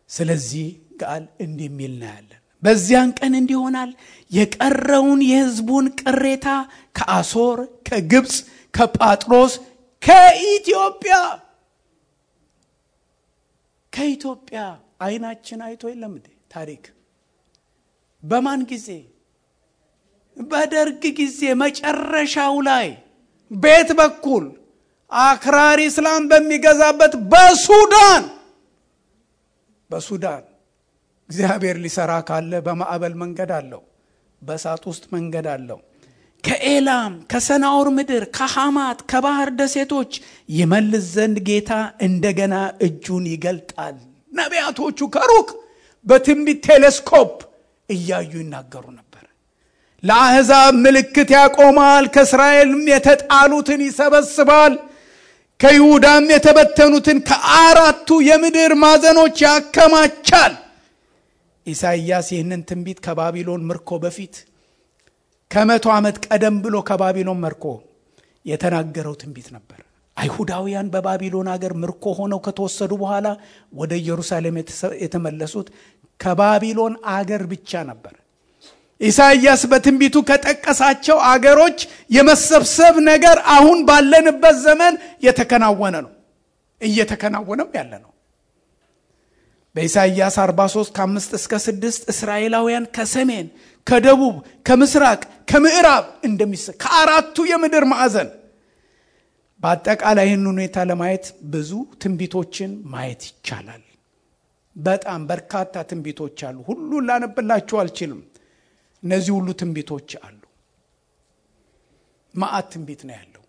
ስለዚህ 0.09 0.67
ቃል 1.01 1.23
እንዲህ 1.45 1.67
የሚል 1.69 1.93
እናያለን። 1.95 2.34
በዚያን 2.65 3.09
ቀን 3.19 3.33
እንዲህ 3.39 3.55
ይሆናል፣ 3.57 3.91
የቀረውን 4.31 5.21
የሕዝቡን 5.29 5.85
ቅሬታ 6.01 6.47
ከአሶር፣ 6.95 7.57
ከግብፅ፣ 7.87 8.35
ከጳጥሮስ፣ 8.73 9.53
ከኢትዮጵያ 10.01 11.15
ከኢትዮጵያ 13.93 14.61
አይናችን 15.05 15.59
አይቶ 15.67 15.83
የለም 15.91 16.13
ታሪክ 16.53 16.83
በማን 18.23 18.61
ጊዜ? 18.69 18.87
በደርግ 20.37 21.03
ጊዜ 21.19 21.41
መጨረሻው 21.61 22.55
ላይ 22.67 22.87
ቤት 23.51 23.89
በኩል 23.99 24.45
አክራሪ 25.11 25.79
እስላም 25.91 26.23
በሚገዛበት 26.31 27.13
በሱዳን 27.31 28.23
በሱዳን 29.89 30.43
እግዚአብሔር 31.29 31.77
ሊሰራ 31.83 32.11
ካለ 32.27 32.51
በማዕበል 32.65 33.13
መንገድ 33.21 33.51
አለው 33.57 33.81
በእሳት 34.41 34.83
ውስጥ 34.89 35.03
መንገድ 35.15 35.45
አለው። 35.53 35.79
ከኤላም 36.43 37.13
ከሰናኦር 37.31 37.87
ምድር 37.95 38.23
ከሐማት 38.37 38.99
ከባህር 39.11 39.49
ደሴቶች 39.59 40.11
ይመልስ 40.57 41.05
ዘንድ 41.15 41.37
ጌታ 41.47 41.71
እንደገና 42.07 42.55
እጁን 42.87 43.25
ይገልጣል። 43.33 43.95
ነቢያቶቹ 44.31 45.07
ከሩቅ 45.15 45.47
በትንቢት 46.05 46.59
ቴሌስኮፕ 46.67 47.31
እያዩ 47.89 48.31
ይናገሩ 48.41 48.85
ነበር። 48.91 49.23
ለአሕዛብ 50.03 50.73
ምልክት 50.85 51.29
ያቆማል 51.37 52.05
ከእስራኤልም 52.15 52.83
የተጣሉትን 52.93 53.81
ይሰበስባል 53.87 54.73
ከይሁዳም 55.59 56.25
የተበተኑትን 56.33 57.19
ከአራቱ 57.29 58.09
የምድር 58.27 58.71
ማዕዘኖች 58.81 59.37
ያከማቻል 59.45 60.53
ኢሳይያስ 61.67 62.27
ይህንን 62.33 62.61
ትንቢት 62.69 62.99
ከባቢሎን 63.05 63.61
ምርኮ 63.69 63.97
በፊት 64.03 64.35
ከመቶ 65.51 65.85
ዓመት 65.95 66.15
ቀደም 66.25 66.55
ብሎ 66.63 66.75
ከባቢሎን 66.89 67.41
መርኮ 67.43 67.65
የተናገረው 68.45 69.15
ትንቢት 69.21 69.47
ነበር። 69.55 69.79
አይሁዳውያን 70.17 70.91
በባቢሎን 70.93 71.47
አገር 71.53 71.73
ምርኮ 71.81 72.13
ሆነው 72.19 72.39
ከተወሰዱ 72.45 72.91
በኋላ 73.01 73.27
ወደ 73.73 73.91
ኢየሩሳሌም 74.01 74.57
የተመለሱት 75.03 75.67
ከባቢሎን 76.19 76.93
አገር 77.15 77.43
ብቻ 77.51 77.81
ነበር። 77.89 78.13
ኢሳይያስ 79.01 79.61
በትንቢቱ 79.71 80.15
ከጠቀሳቸው 80.29 81.17
አገሮች 81.31 81.79
የመሰብሰብ 82.11 82.95
ነገር 83.09 83.37
አሁን 83.55 83.79
ባለንበት 83.89 84.57
ዘመን 84.65 84.93
የተከናወነ 85.25 85.95
ነው፣ 86.05 86.11
እየተከናወነም 86.81 87.69
ያለ 87.77 87.91
ነው። 88.03 88.11
በኢሳይያስ 89.75 90.35
43 90.41 90.91
ከአምስት 90.97 91.31
እስከ 91.37 91.53
ስድስት 91.65 92.01
እስራኤላውያን 92.13 92.85
ከሰሜን 92.95 93.47
ከደቡብ 93.87 94.35
ከምስራቅ 94.65 95.21
ከምዕራብ 95.51 96.05
እንደሚሰ 96.27 96.65
ከአራቱ 96.83 97.45
የምድር 97.49 97.85
ማዕዘን 97.91 98.29
በአጠቃላይ 99.63 100.25
ይህን 100.27 100.45
ሁኔታ 100.51 100.77
ለማየት 100.89 101.25
ብዙ 101.51 101.71
ትንቢቶችን 102.01 102.71
ማየት 102.93 103.21
ይቻላል። 103.29 103.83
በጣም 104.75 105.21
በርካታ 105.29 105.83
ትንቢቶች 105.89 106.39
አሉ። 106.47 106.57
ሁሉን 106.69 107.05
ላነብላችሁ 107.09 107.75
አልችልም። 107.81 108.21
እነዚህ 109.03 109.31
ሁሉ 109.37 109.47
ትንቢቶች 109.61 110.09
አሉ። 110.21 110.41
መዓት 112.33 112.67
ትንቢት 112.73 113.01
ነው 113.07 113.15
ያለው። 113.17 113.41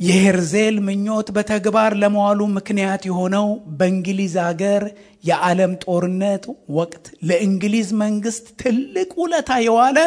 የሄርዜል 0.00 0.76
ምኞት 0.86 1.28
በተግባር 1.36 1.92
ለመዋሉ 2.00 2.40
ምክንያት 2.56 3.02
የሆነው 3.08 3.46
በእንግሊዝ 3.78 4.34
ሀገር 4.46 4.82
የዓለም 5.26 5.72
ጦርነት 5.84 6.44
ወቅት 6.76 7.06
ለእንግሊዝ 7.28 7.88
መንግስት 8.02 8.46
ትልቅ 8.62 9.10
ውለታ 9.22 9.50
የዋለ 9.66 9.98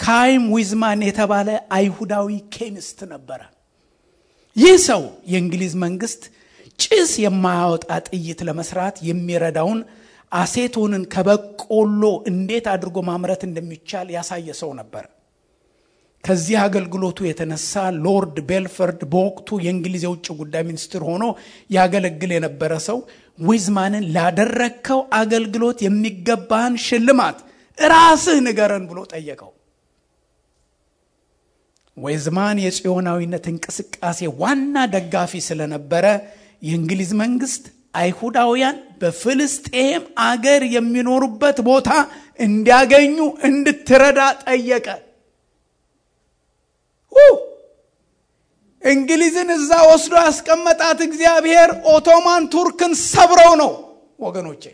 ካይም 0.00 0.44
ዊዝማን 0.54 1.00
የተባለ 1.06 1.48
አይሁዳዊ 1.76 2.28
chemist 2.56 3.00
ነበረ። 3.12 3.40
ይህ 4.56 4.76
ሰው 4.88 5.02
የእንግሊዝ 5.32 5.74
መንግስት 5.84 6.22
ጭስ 6.78 7.10
የማያወጣ 7.24 7.86
ጥይት 8.08 8.40
ለመስራት 8.48 8.96
የሚረዳውን 9.08 9.80
acetone 10.32 10.88
ን 10.88 11.04
ከበቆሎ 11.12 12.02
እንዴት 12.30 12.66
አድርጎ 12.72 12.98
ማምረት 13.08 13.42
እንደሚቻል 13.46 14.08
ያሳየ 14.16 14.48
ሰው 14.60 14.70
ነበር። 14.80 15.04
ከዚህ 16.24 16.56
አገልግሎቱ 16.64 17.18
የተነሳ 17.26 17.72
ሎርድ 18.04 18.36
ባልፎር 18.48 19.00
በወቅቱ 19.12 19.58
የእንግሊዝ 19.64 20.02
የውጭ 20.06 20.26
ጉዳይ 20.40 20.62
ሚኒስትር 20.68 21.02
ሆኖ 21.08 21.24
ያገለግል 21.76 22.32
የነበረ 22.34 22.72
ሰው 22.88 22.98
ዊዝማንን 23.40 24.04
ላደረግከው 24.14 25.00
አገልግሎት 25.18 25.78
የሚገባህን 25.84 26.74
ሽልማት 26.86 27.38
ራስህ 27.78 28.38
ንገረን 28.46 28.84
ብሎ 28.90 28.98
ጠየቀው። 29.12 29.50
ዌዝማን 31.96 32.58
የጽዮናዊነት 32.64 33.44
እንቅስቃሴ 33.52 34.20
ዋና 34.42 34.84
ደጋፊ 34.94 35.32
ስለነበረ 35.48 36.06
የእንግሊዝ 36.62 37.10
መንግስት 37.22 37.64
አይሁዳውያን 37.94 38.76
በፍልስጤም 39.00 40.02
አገር 40.24 40.62
የሚኖሩበት 40.74 41.58
ቦታ 41.68 41.88
እንዲያገኙ 42.40 43.16
እንድትረዳ 43.48 44.20
ጠየቀ። 44.44 44.86
እንግሊዝን 48.82 49.48
እዛ 49.56 49.70
ወስዶ 49.88 50.14
ያስቀመጣት 50.22 50.98
እግዚአብሔር 51.06 51.70
ኦቶማን 51.92 52.44
ቱርክን 52.52 52.92
ሰብረው 53.04 53.52
ነው 53.62 53.72
ወገኖቼ። 54.18 54.64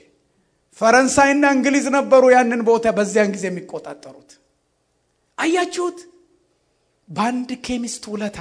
ፈረንሳይና 0.78 1.44
እንግሊዝ 1.57 1.86
ነበሩ 1.96 2.22
ያንን 2.34 2.61
ቦታ 2.68 2.86
በዚያን 2.96 3.32
ጊዜ 3.34 3.44
የሚቆጣጠሩት። 3.50 4.30
አያችሁት? 5.38 5.98
በአንድ 7.09 7.50
ኬሚስት 7.66 8.04
ውለታ 8.12 8.38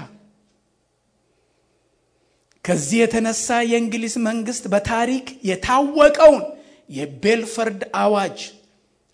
ከዚህ 2.66 2.98
የተነሳ 3.02 3.48
የእንግሊዝ 3.72 4.16
መንግስት 4.28 4.64
በታሪክ 4.74 5.26
የታወቀውን 5.50 6.44
የቤልፈርድ 6.90 7.82
አዋጅ 8.02 8.40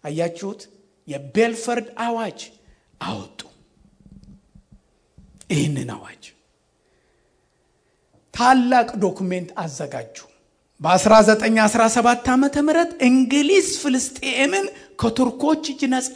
አያችሁት? 0.04 0.62
የቤልፈርድ 1.08 1.88
አዋጅ 2.06 2.40
አወጡ። 3.02 3.40
ይህንን 5.52 5.90
አዋጅ 5.96 6.24
ታላቅ 8.34 8.90
ዶኩሜንት 9.04 9.50
አዘጋጁ። 9.64 10.16
በ1917 10.82 12.30
ዓ 12.30 12.36
ም 12.38 12.46
እንግሊዝ 13.08 13.68
ፍልስጤምን 13.82 14.66
ከቱርኮች 15.02 15.64
እጅ 15.74 15.82
ነፃ 15.94 16.16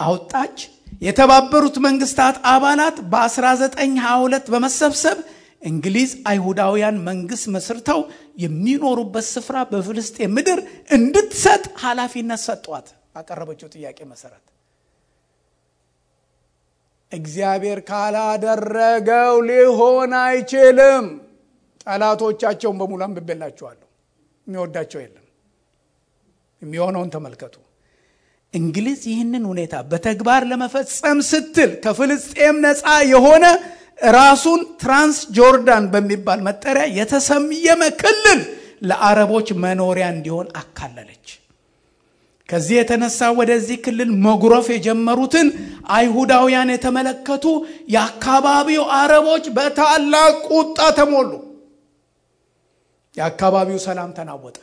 አወጣች። 0.00 0.56
የተባበሩት 1.02 1.76
መንግስታት 1.86 2.36
አባላት 2.52 2.96
በ1922 3.12 4.50
በመሰብሰብ 4.52 5.18
እንግሊዝ 5.62 6.10
አይሁዳውያን 6.30 6.96
መንግስት 7.08 7.46
መስርተው 7.54 8.00
የሚኖሩበት 8.44 9.26
ስፍራ 9.34 9.56
በፍልስጤን 9.70 10.32
ምድር 10.36 10.60
እንድትሰጥ 10.96 11.62
ኃላፊነት 11.84 12.40
ሰጧት። 12.46 12.86
ባቀረበችው 13.14 13.68
ጥያቄ 13.74 13.98
መሰረት 14.12 14.44
እግዚአብሔር 17.12 17.80
ካላደረገው 17.88 19.34
ሊሆን 19.48 20.12
አይችልም። 20.22 21.06
ጠላቶቻቸውን 21.86 22.78
በሙሉ 22.80 23.00
አንብቤላችኋለሁ። 23.06 23.88
የሚወዳቸው 24.46 25.00
የለም። 25.02 25.26
የሚሆነውን 26.62 27.12
ተመልከቱ። 27.14 27.54
እንግሊዝ 28.54 29.02
ይህንን 29.10 29.44
ሁኔታ 29.50 29.74
በተግባር 29.90 30.42
ለመፈጸም 30.50 31.20
ስትል 31.28 31.70
ከፍልስጤም 31.84 32.56
ነፃ 32.64 32.82
የሆነ 33.12 33.44
ራሱን 34.12 34.60
ትራንስ 34.82 35.18
ጆርዳን 35.36 35.84
በሚባል 35.92 36.40
መጠሪያ 36.46 36.84
የተሰየመ 36.98 37.82
ክልል 38.02 38.40
ለአረቦች 38.88 39.48
መኖሪያ 39.64 40.06
እንዲሆን 40.14 40.48
አካለለች። 40.62 41.26
ከዚህ 42.48 42.76
የተነሳ 42.78 43.28
ወደዚህ 43.38 43.76
ክልል 43.84 44.10
መጉረፍ 44.24 44.66
የጀመሩትን 44.72 45.48
አይሁዳውያን 45.96 46.72
የተመለከቱ 46.74 47.44
የአካባቢው 47.94 48.84
አረቦች 48.98 49.44
በታላቅ 49.56 50.34
ቁጣ 50.52 50.78
ተሞሉ። 50.98 51.30
የአካባቢው 53.16 53.78
ሰላም 53.86 54.10
ተናወጠ። 54.18 54.56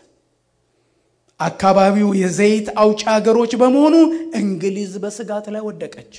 አካባቢው 1.40 2.10
የዘይት 2.22 2.68
አውጭ 2.82 3.02
ሀገሮች 3.12 3.52
በመሆኑ 3.62 3.96
እንግሊዝ 4.40 4.94
በስጋት 5.04 5.46
ላይ 5.54 5.62
ወደቀች። 5.68 6.14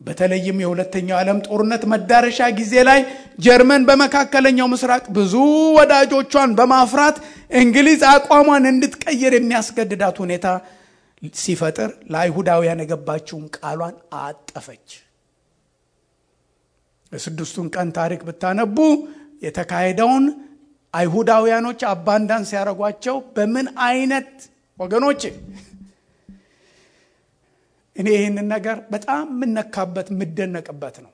በተለይም 0.00 0.58
የሁለተኛው 0.62 1.16
ዓለም 1.20 1.38
ጦርነት 1.46 1.82
መዳረሻ 1.92 2.40
ጊዜ 2.58 2.74
ላይ 2.88 3.00
ጀርመን 3.38 3.82
በመካከለኛው 3.88 4.68
ምስራቅ 4.72 5.04
ብዙ 5.16 5.34
ወዳጆቿን 5.78 6.52
በማፍራት 6.58 7.16
እንግሊዝ 7.60 8.02
አቋሟን 8.12 8.66
እንድትቀይር 8.70 9.34
የሚያስገድዳት 9.36 10.18
ሁኔታ 10.24 10.46
ሲፈጥር 11.38 11.90
ለአይሁዳውያን 12.12 12.82
የገባችውን 12.82 13.46
ቃሏን 13.56 13.96
አጠፈች። 14.20 14.86
የስድስቱን 17.12 17.68
ቀን 17.74 17.88
ታሪክ 17.98 18.20
ብታነቡ 18.28 18.78
የተካሄደውን 19.42 20.24
አይሁዳውያኖች 20.94 21.80
አባንዳን 21.90 22.44
ሲያደርጓቸው 22.50 23.16
በምን 23.34 23.66
አይነት 23.86 24.30
ወገኖች 24.78 25.22
እኔ 27.96 28.08
ይህንን 28.16 28.46
ነገር 28.52 28.76
በጣም 28.92 29.24
የምነካበት 29.32 30.06
የምደነቅበት 30.12 30.96
ነው። 31.04 31.12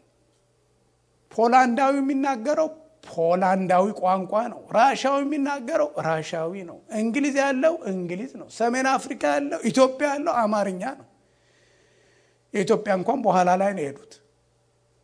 ፖላንዳዊ 1.32 1.94
የሚናገረው 1.98 2.68
ፖላንዳዊ 3.08 3.86
ቋንቋ 4.00 4.32
ነው። 4.52 4.60
ራሻዊ 4.76 5.18
የሚናገረው 5.24 5.88
ራሻዊ 6.06 6.52
ነው። 6.70 6.78
እንግሊዝ 7.00 7.36
ያለው 7.42 7.74
እንግሊዝ 7.92 8.32
ነው። 8.40 8.48
ሰሜን 8.58 8.86
አፍሪካ 8.92 9.22
ያለው 9.34 9.60
ኢትዮጵያ 9.70 10.06
ያለው 10.14 10.34
አማርኛ 10.42 10.82
ነው። 11.00 11.06
የኢትዮጵያ 12.54 12.92
እንኳን 13.00 13.20
በኋላ 13.26 13.50
ላይ 13.62 13.70
ነው 13.76 13.82
የሄዱት። 13.84 14.12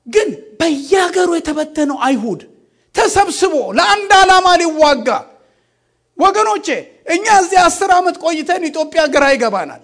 ግን 0.06 0.28
በየሀገሩ 0.60 1.30
የተበተነው 1.38 1.98
አይሁድ 2.06 2.42
ተሰብስቦ 2.94 3.54
ለአንድ 3.78 4.10
ዓላማ 4.18 4.46
ሊዋጋ። 4.60 5.08
ወገኖቼ፣ 6.18 6.66
እኛ 7.14 7.26
እዚህ 7.42 7.58
አስር 7.62 7.90
ዓመት 7.96 8.16
ቆይተን 8.24 8.62
ኢትዮጵያ 8.70 9.02
ግራ 9.14 9.24
ይገባናል። 9.34 9.82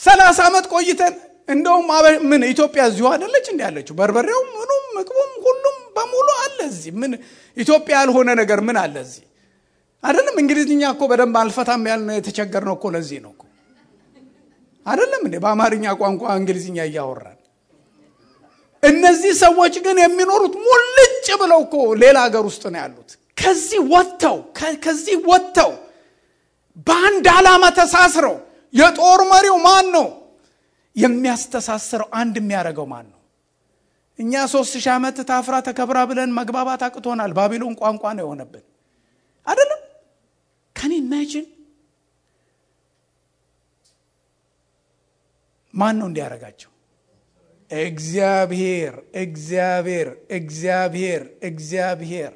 ሰላሳ 0.00 0.38
ዓመት 0.48 0.66
ቆይተን 0.72 1.14
እንደውም 1.48 1.88
ምን 2.30 2.42
ኢትዮጵያ 2.52 2.82
እዚሁ 2.90 3.06
አይደለች 3.12 3.46
እንዲ 3.52 3.60
ያለችው? 3.66 3.94
በርበሬው 3.98 4.40
ምኑም 4.54 4.84
ምግቡም 4.96 5.32
ሁሉም 5.46 5.76
በሙሉ 5.96 6.28
አለ 6.42 6.58
እዚህ። 6.70 6.92
ምን 7.00 7.12
ኢትዮጵያ 7.56 7.94
ያልሆነ 8.00 8.28
ነገር 8.40 8.60
ምን 8.68 8.76
አለ 8.82 8.94
እዚህ? 9.06 9.24
አይደለም 10.04 10.36
እንግሊዝኛ 10.42 10.82
እኮ 10.94 11.02
በደንብ 11.10 11.36
አልፈታም 11.40 11.84
ያልን 11.90 12.10
የተቸገርነው 12.16 12.74
እኮ 12.78 12.86
ለዚህ 12.94 13.18
ነው 13.24 13.32
እኮ። 13.34 13.42
እንዴ? 15.26 15.36
በአማርኛ 15.44 15.84
ቋንቋ 16.00 16.22
እንግሊዝኛ 16.40 16.78
እያወራን 16.88 17.35
እነዚህ 18.82 19.32
ሰዎች 19.42 19.74
ግን 19.84 19.96
የሚኖሩት 20.02 20.54
ሙልጭ 20.64 21.26
ብለው 21.40 21.60
እኮ 21.66 21.74
ሌላ 22.02 22.16
ሀገር 22.26 22.44
ውስጥ 22.48 22.64
ነው 22.72 22.80
ያሉት። 22.82 23.10
ከዚህ 23.36 23.80
ወጥተው 23.92 24.36
ከዚህ 24.82 25.16
ወጥተው 25.30 25.72
በአንድ 26.86 27.26
ዓላማ 27.34 27.64
ተሳስረው 27.78 28.36
የጦር 28.74 29.20
መሪው 29.32 29.56
ማን 29.66 29.86
ነው? 29.96 30.06
የሚያስተሳስረው 30.96 32.08
አንድ 32.20 32.34
የሚያደርገው 32.40 32.86
ማን 32.92 33.06
ነው? 33.06 33.20
እኛ 34.18 34.32
ሶስት 34.52 34.74
ሺህ 34.74 34.92
ዓመት 34.94 35.16
ታፍራ 35.30 35.54
ተከብራ 35.66 35.98
ብለን 36.10 36.30
መግባባት 36.38 36.82
አቅቶናል። 36.86 37.32
ባቢሎን 37.38 37.74
ቋንቋ 37.80 38.04
ነው 38.16 38.24
የሆነብን። 38.24 38.64
አይደለም? 39.46 39.80
ከኔ 40.76 40.92
ኢማጂን 41.02 41.46
ማን 45.74 45.94
ነው 46.00 46.06
እንዲያደርጋቸው? 46.10 46.70
እግዚአብሔር 47.70 48.94
እግዚአብሔር 49.20 50.08
እግዚአብሔር 50.30 51.22
እግዚአብሔር። 51.42 52.34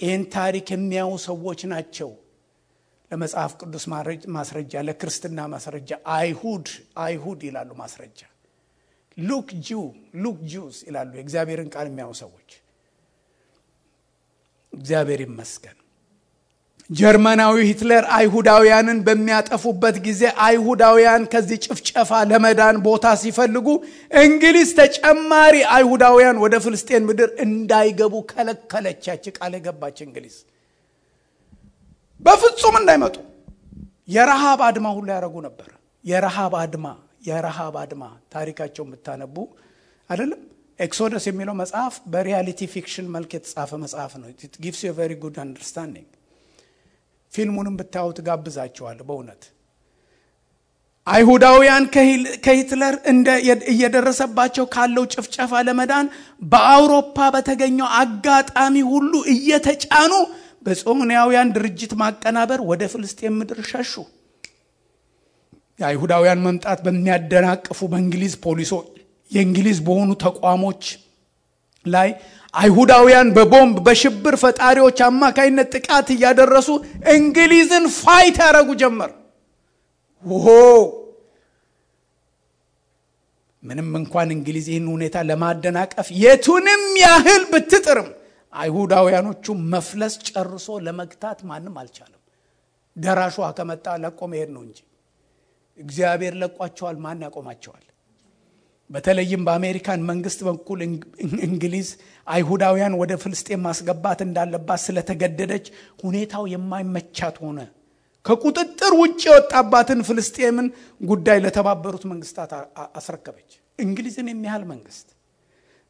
ይህን 0.00 0.24
ታሪክ 0.34 0.66
የሚያዩ 0.74 1.12
ሰዎች 1.24 1.60
ናቸው 1.72 2.10
ለመጽሐፍ 3.10 3.52
ቅዱስ 3.60 3.84
ማስረጃ፣ 4.34 4.72
ለክርስትና 4.86 5.38
ማስረጃ 5.52 5.90
አይሁድ 6.14 6.66
አይሁድ 7.02 7.40
ይላሉ 7.48 7.70
ማስረጃ። 7.80 8.20
look 9.18 9.48
Jew 9.66 9.84
look 10.22 10.38
Jews 10.50 10.78
ይላሉ 10.86 11.10
የእግዚአብሔርን 11.16 11.70
ቃል 11.74 11.86
የሚያዩ 11.90 12.12
ሰዎች። 12.20 12.50
እግዚአብሔር 14.72 15.20
ይመስገን። 15.26 15.78
ጀርመናዊ 16.90 17.56
ሂትለር 17.68 18.04
አይሁዳውያንን 18.16 18.98
በሚያጠፉበት 19.06 19.96
ጊዜ 20.06 20.22
አይሁዳውያን 20.44 21.22
ከዚህ 21.32 21.58
ጭፍጨፋ 21.66 22.20
ለመዳን 22.30 22.76
ቦታ 22.86 23.06
ሲፈልጉ 23.22 23.66
እንግሊዝ 24.20 24.70
ተጨማሪ 24.78 25.54
አይሁዳውያን 25.74 26.40
ወደ 26.44 26.54
ፍልስጤን 26.64 27.06
ምድር 27.08 27.30
እንዳይገቡ 27.44 28.14
ከለከለች። 28.30 29.02
ያች 29.10 29.26
ቃል 29.38 29.54
የገባች 29.58 29.98
እንግሊዝ 30.06 30.36
በፍጹም 32.20 32.76
እንዳይመጡ 32.80 33.16
የረሃብ 34.08 34.60
አድማ 34.68 34.86
ሁሉ 34.96 35.08
ያደረጉ 35.14 35.36
ነበር። 35.46 35.68
የረሃብ 36.04 36.54
አድማ 36.62 36.86
የረሃብ 37.28 37.74
አድማ 37.82 38.02
ታሪካቸው 38.34 38.84
የምታነቡ 38.86 39.36
አይደለም። 40.10 40.40
Exodus 40.78 41.24
የሚለው 41.28 41.54
መጽሐፍ 41.60 41.94
በ 42.12 42.23
reality 42.23 42.60
fiction 42.74 43.06
መልክ 43.14 43.30
የተጻፈ 43.36 43.70
መጽሐፍ 43.84 44.12
ነው። 44.20 44.28
gives 44.64 44.80
you 44.86 44.92
very 44.98 45.12
good 45.22 45.36
understanding 45.44 46.08
ፊልሙንም 47.32 47.76
ብታዩት 47.78 48.18
ጋብዣችኋለሁ። 48.26 48.98
በእውነት 49.08 49.42
አይሁዳውያን 51.06 51.84
ከሂትለር 52.44 52.94
እየደረሰባቸው 53.72 54.64
ካለው 54.74 55.04
ጭፍጨፋ 55.14 55.60
ለመዳን 55.68 56.06
በአውሮፓ 56.44 57.28
በተገኘው 57.34 57.88
አጋጣሚ 58.00 58.76
ሁሉ 58.90 59.12
እየተጫኑ 59.34 60.12
በጽዮናውያን 60.66 61.52
ድርጅት 61.56 61.92
ማቀናበር 62.00 62.60
ወደ 62.70 62.82
ፍልስጤም 62.92 63.36
ምድር 63.38 63.60
ሸሹ። 63.70 63.92
የአይሁዳውያን 65.78 66.42
መምጣት 66.46 66.78
በሚያደናቅፉ 66.86 67.80
በእንግሊዝ 67.92 68.34
ፖሊሶች፣ 68.44 68.86
የእንግሊዝ 69.30 69.78
በሆኑ 69.86 70.10
ተቋሞች 70.22 70.82
ላይ 71.90 72.10
አይሁዳውያን 72.54 73.28
በቦምብ 73.36 73.76
በሽብር 73.86 74.34
ፈጣሪዎች 74.42 74.98
አማካይነት 75.06 75.68
ጥቃት 75.76 76.08
እያደረሱ 76.14 76.68
እንግሊዝን 77.14 77.86
fight 77.96 78.38
ያደረጉ 78.44 78.70
ጀመር። 78.82 79.10
ሆ 80.24 80.46
ምንም 83.62 83.88
እንኳን 84.00 84.28
እንግሊዝ 84.34 84.66
ይህን 84.72 84.86
ሁኔታ 84.92 85.16
ለማደናቀፍ 85.28 86.08
የቱንም 86.22 86.82
ያህል 87.02 87.42
ብትጥርም 87.52 88.08
አይሁዳውያኖቹ 88.52 89.44
መፍለስ 89.72 90.14
ጨርሶ 90.28 90.76
ለመግታት 90.86 91.38
ማንም 91.48 91.74
አልቻለም። 91.80 92.20
ደራሿ 92.96 93.36
ከመጣ 93.58 93.86
ለቆ 94.04 94.20
መሄድ 94.32 94.50
ነው 94.54 94.62
እንጂ 94.66 94.78
እግዚአብሔር 95.78 96.34
ለቋቸዋል። 96.42 96.96
ማን 97.04 97.20
ያቆማቸዋል? 97.26 97.84
በተለይም 98.90 99.42
በአሜሪካን 99.46 100.06
መንግስት 100.10 100.40
በኩል 100.46 100.80
እንግሊዝ 101.48 101.88
አይሁዳውያን 102.26 102.94
ወደ 103.00 103.12
ፍልስጤን 103.22 103.60
ማስገባት 103.66 104.20
እንዳለባት 104.26 104.80
ስለተገደደች 104.84 105.66
ሁኔታው 106.02 106.44
የማይመቻት 106.52 107.36
ሆነ። 107.44 107.58
ከቁጥጥር 108.24 108.92
ውጭ 109.00 109.20
የወጣባትን 109.28 110.00
ፍልስጤምን 110.08 110.66
ጉዳይ 111.00 111.38
ለተባበሩት 111.44 112.04
መንግስታት 112.12 112.50
አስረከበች። 112.98 113.50
እንግሊዝን 113.78 114.30
የሚያህል 114.30 114.64
መንግስት 114.72 115.06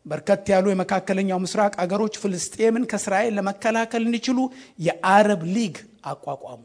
በርከት 0.06 0.46
ያሉ 0.52 0.66
የመካከለኛው 0.70 1.38
ምስራቅ 1.44 1.72
አገሮች 1.82 2.14
ፍልስጤምን 2.22 2.84
ከእስራኤል 2.90 3.32
ለመከላከል 3.38 4.02
እንዲችሉ 4.06 4.38
የአረብ 4.78 5.42
ሊግ 5.54 5.76
አቋቋሙ። 6.04 6.60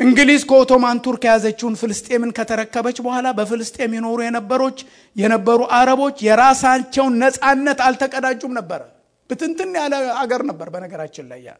እንግሊዝ 0.00 0.42
ከኦቶማን 0.48 0.98
ቱርክ 1.04 1.22
የያዘችውን 1.26 1.78
ፍልስጤምን 1.80 2.34
ከተረከበች 2.38 2.98
በኋላ 3.04 3.26
በፍልስጤም 3.38 3.92
ይኖሩ 3.96 4.18
የነበሮች 4.24 4.78
የነበሩ 5.16 5.60
አረቦች 5.78 6.16
የራሳቸውን 6.26 7.14
ነፃነት 7.22 7.78
አልተቀዳጁም 7.86 8.52
ነበረ። 8.58 8.82
ብትንትን 9.30 9.70
ያለ 9.78 9.94
አገር 10.22 10.42
ነበር 10.50 10.68
በነገራችን 10.74 11.26
ላይ 11.30 11.40
ያ 11.46 11.52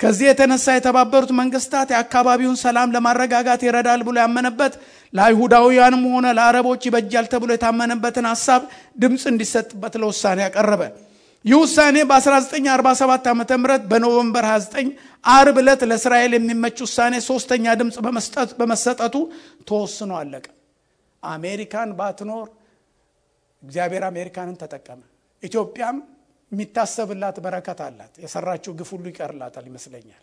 ከዚህ 0.00 0.26
የተነሳ 0.28 0.66
የተባበሩት 0.74 1.30
መንግስታት 1.40 1.88
የአካባቢውን 1.92 2.56
ሰላም 2.62 2.92
ለማረጋጋት 2.94 3.60
ይረዳል 3.66 4.02
ብሎ 4.06 4.16
ያመነበት 4.22 4.74
ለአይሁዳውያንም 5.12 6.04
ሆነ 6.14 6.26
ለአረቦች 6.38 6.82
ይበጃል 6.88 7.26
ተብሎ 7.32 7.50
የታመነበትን 7.54 8.28
ሀሳብ 8.30 8.62
ድምፅ 9.02 9.24
እንዲሰጥበት 9.32 9.94
ለውሳኔ 10.02 10.40
ያቀረበ። 10.46 10.82
ይህ 11.44 11.56
ውሳኔ 11.56 11.96
በ1947 12.04 13.28
ዓ 13.28 13.34
ም 13.34 13.44
በኖቨምበር 13.90 14.44
29 14.48 14.90
አርብ 15.24 15.56
ዕለት 15.62 15.82
ለእስራኤል 15.90 16.32
የሚመች 16.36 16.78
ውሳኔ 16.84 17.14
ሶስተኛ 17.28 17.74
ድምፅ 17.80 17.96
በመሰጠቱ 18.60 19.14
ተወስኖ 19.68 20.10
አለቀ። 20.20 20.46
አሜሪካን 21.22 21.90
ባትኖር 21.98 22.46
እግዚአብሔር 23.62 24.04
አሜሪካንን 24.10 24.58
ተጠቀመ። 24.60 25.00
ኢትዮጵያም 25.42 25.96
የሚታሰብላት 26.52 27.36
በረከት 27.44 27.80
አላት። 27.86 28.14
የሰራችው 28.24 28.72
ግፍ 28.78 28.90
ሁሉ 28.94 29.04
ይቀርላታል 29.10 29.64
ይመስለኛል። 29.70 30.22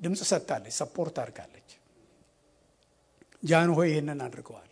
ድምፅ 0.00 0.20
ሰጥታለች፣ 0.30 0.74
ሰፖርት 0.80 1.16
አድርጋለች። 1.22 1.68
ጃንሆይ 3.42 3.88
ይህንን 3.92 4.20
አድርገዋል። 4.26 4.70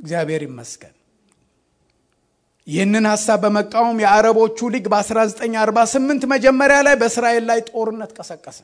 እግዚአብሔር 0.00 0.42
ይመስገን። 0.46 0.94
ይህንን 2.68 3.04
ሀሳብ 3.10 3.38
በመቃወም 3.44 3.98
የአረቦቹ 4.02 4.58
ሊግ 4.72 4.86
በ1948 4.92 6.26
መጀመሪያ 6.32 6.78
ላይ 6.86 6.96
በእስራኤል 7.00 7.44
ላይ 7.50 7.60
ጦርነት 7.70 8.10
ቀሰቀሰ። 8.18 8.58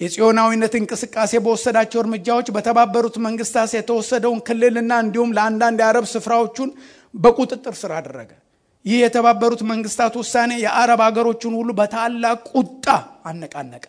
የጽዮናዊነት 0.00 0.74
እንቅስቃሴ 0.78 1.32
በወሰዳቸው 1.44 1.98
እርምጃዎች 2.02 2.48
በተባበሩት 2.56 3.16
መንግስታት 3.24 3.72
የተወሰደውን 3.76 4.42
ክልልና 4.48 4.92
እንዲሁም 5.04 5.32
ለአንዳንድ 5.36 5.80
የአረብ 5.82 6.06
ስፍራዎቹን 6.12 6.70
በቁጥጥር 7.14 7.74
ስር 7.80 7.92
አደረገ። 7.98 8.30
ይህ 8.84 8.98
የተባበሩት 9.04 9.62
መንግስታት 9.70 10.14
ውሳኔ 10.20 10.52
የአረብ 10.64 11.00
ሀገሮችን 11.06 11.54
ሁሉ 11.58 11.70
በታላቅ 11.80 12.38
ቁጣ 12.54 12.86
አነቃነቀ። 13.30 13.84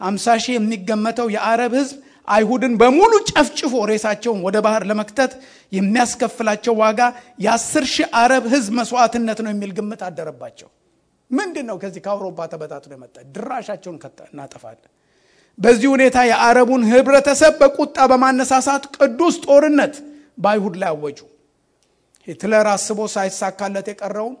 አምሳ 0.00 0.34
ሺህ 0.44 0.54
የሚገመተው 0.56 1.28
የአረብ 1.36 1.74
ህዝብ 1.80 1.96
አይሁድን 2.28 2.74
በሙሉ 2.80 3.12
ጨፍጭፎ 3.30 3.74
ሬሳቸውን 3.90 4.40
ወደ 4.46 4.56
ባህር 4.66 4.82
ለመክተት 4.90 5.32
የሚያስከፍላቸው 5.72 6.74
ዋጋ 6.80 7.00
የአስር 7.44 7.84
ሺህ 7.92 8.08
አረብ 8.20 8.44
ህዝብ 8.54 8.72
መስዋዕትነት 8.78 9.38
ነው 9.44 9.50
የሚል 9.52 9.72
ግምት 9.78 10.02
አደረባቸው። 10.08 10.68
ምንድን 11.30 11.66
ነው 11.70 11.76
ከዚህ 11.82 12.00
ከአውሮፓ 12.04 12.38
ተበታትኖ 12.52 12.92
የመጣ 12.96 13.16
ድራሻቸውን 13.36 13.98
እናጠፋለን። 14.32 14.90
በዚህ 15.58 15.88
ሁኔታ 15.92 16.18
የአረቡን 16.28 16.82
ህብረተሰብ 16.90 17.54
በቁጣ 17.60 17.98
በማነሳሳት 18.10 18.84
ቅዱስ 18.96 19.36
ጦርነት 19.46 19.94
በአይሁድ 20.38 20.74
ላይ 20.82 20.90
አወጁ። 20.92 21.18
ሂትለር 22.28 22.66
አስቦ 22.72 23.00
ሳይሳካለት 23.14 23.86
የቀረውን 23.90 24.34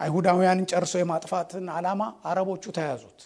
አይሁዳውያንን 0.00 0.66
ጨርሶ 0.70 0.94
የማጥፋትን 1.00 1.66
ዓላማ 1.76 2.02
አረቦቹ 2.30 2.64
ተያዙት። 2.76 3.20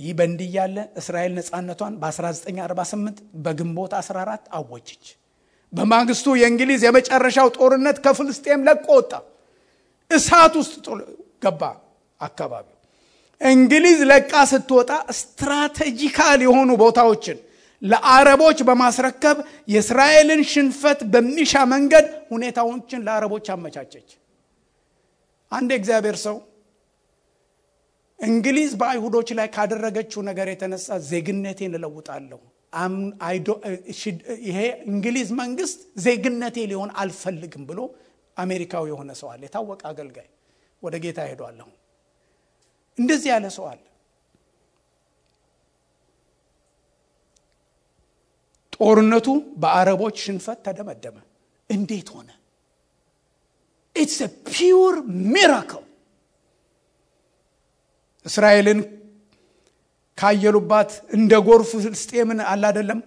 ይህ 0.00 0.12
በእንዲህ 0.18 0.50
ያለ 0.56 0.76
እስራኤል 1.00 1.32
ነፃነቷን 1.38 1.94
በ1948 2.02 3.16
በግንቦት 3.44 3.92
14 4.00 4.46
አወጀች። 4.58 5.04
በማግስቱ 5.72 6.26
የእንግሊዝ 6.40 6.82
የመጨረሻው 6.86 7.48
ጦርነት 7.56 7.98
ከፍልስጤም 8.04 8.64
ለቆ 8.68 8.86
ወጣ። 8.98 9.12
እሳት 10.10 10.54
ውስጥ 10.60 10.86
ገባ 11.42 11.62
አካባቢው። 12.20 12.76
እንግሊዝ 13.40 14.00
ለቃ 14.10 14.32
ስትወጣ 14.50 14.90
ስትራቴጂካል 15.18 16.40
የሆኑ 16.46 16.70
ቦታዎችን 16.82 17.38
ለአረቦች 17.82 18.58
በማስረከብ 18.68 19.36
የእስራኤልን 19.72 20.40
ሽንፈት 20.50 21.00
በሚሻ 21.12 21.62
መንገድ 21.72 22.04
ሁኔታዎችን 22.32 23.04
ለአረቦች 23.06 23.46
አመቻቸች። 23.54 24.08
አንድ 25.52 25.70
የእግዚአብሔር 25.74 26.16
ሰው 26.24 26.36
እንግሊዝ 28.20 28.70
በአይሁዶች 28.80 29.28
ላይ 29.38 29.46
ካደረገችው 29.54 30.20
ነገር 30.28 30.48
የተነሳ 30.50 30.96
ዜግነቴን 31.10 31.74
እለውጣለሁ፣ 31.78 32.40
ይሄ 34.46 34.58
እንግሊዝ 34.90 35.28
መንግስት 35.40 35.78
ዜግነቴ 36.04 36.56
ሊሆን 36.70 36.90
አልፈልግም 37.00 37.62
ብሎ 37.70 37.80
አሜሪካዊ 38.36 38.84
የሆነ 38.92 39.10
ሰው 39.20 39.28
አለ። 39.32 39.40
የታወቀ 39.46 39.82
አገልጋይ 39.90 40.28
ወደ 40.82 40.94
ጌታ 41.04 41.20
ሄዷለሁ። 41.30 41.68
እንደዚህ 42.98 43.28
ያለ 43.32 43.46
ሰው 43.56 43.64
አለ። 43.70 43.80
ጦርነቱ 48.76 49.26
በአረቦች 49.62 50.16
ሽንፈት 50.24 50.58
ተደመደመ። 50.66 51.16
እንዴት 51.70 52.08
ሆነ? 52.14 52.28
It's 53.96 54.18
pure 54.48 54.94
miracle። 55.32 55.84
እስራኤልን 58.26 58.80
ካየሉባት 60.18 60.90
እንደ 61.16 61.32
ጎርፍ 61.46 61.70
ፍልስጤምን 61.76 62.40
አላደለም 62.52 63.00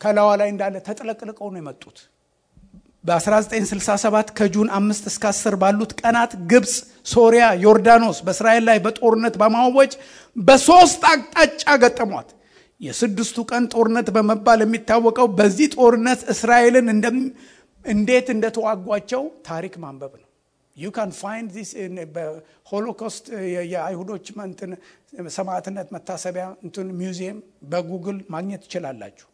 ከላዋ 0.00 0.30
ላይ 0.40 0.48
እንዳለ 0.52 0.74
ተጥለቅልቀው 0.88 1.48
ነው 1.52 1.60
የመጡት። 1.62 1.98
በ1967 3.04 4.28
ከ 4.38 4.48
June 4.48 4.68
አምስት 4.76 5.04
እስከ 5.10 5.24
10 5.30 5.56
ባሉት 5.62 5.90
ቀናት 6.00 6.32
ግብፅ፣ 6.50 6.72
ሶሪያ፣ 7.06 7.44
ዮርዳኖስ 7.64 8.18
በእስራኤል 8.26 8.64
ላይ 8.68 8.78
በጦርነት 8.84 9.34
በማወጅ 9.42 9.92
በሶስት 10.36 11.02
አቅጣጫ 11.10 11.64
ገጠሟት። 11.82 12.30
የስድስቱ 12.80 13.38
ቀን 13.50 13.64
ጦርነት 13.74 14.08
በመባል 14.14 14.60
የሚታወቀው 14.64 15.26
በዚህ 15.38 15.68
ጦርነት 15.76 16.20
እስራኤልን 16.34 16.88
እንዴት 17.84 18.26
እንደተዋጓቸው 18.34 19.22
ታሪክ 19.48 19.74
ማንበብ 19.82 20.12
ነው። 20.14 20.23
You 20.76 20.88
can 20.90 21.10
find 21.18 21.48
this 21.56 21.70
በ 22.14 22.34
Holocaust 22.34 23.24
የአይሁዶች 23.72 24.26
ሰማዕትነት 25.36 25.88
መታሰቢያ 25.96 26.46
እንትን 26.64 26.88
museum 27.00 27.38
በ 27.70 27.82
Google 27.82 28.18
ማግኘት 28.34 28.62
ትችላላችሁ። 28.64 29.28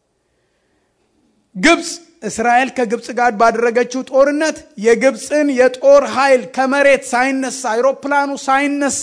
ግብፅ 1.56 1.88
እስራኤል 2.22 2.68
ከግብፅ 2.76 3.06
ጋር 3.18 3.30
ባደረገችው 3.40 4.02
ጦርነት 4.10 4.56
የግብፅን 4.84 5.48
የጦር 5.56 6.04
ኃይል 6.16 6.42
ከመሬት 6.56 7.04
ሳይነሳ 7.12 7.62
አይሮፕላኑ 7.72 8.30
ሳይነሳ 8.44 9.02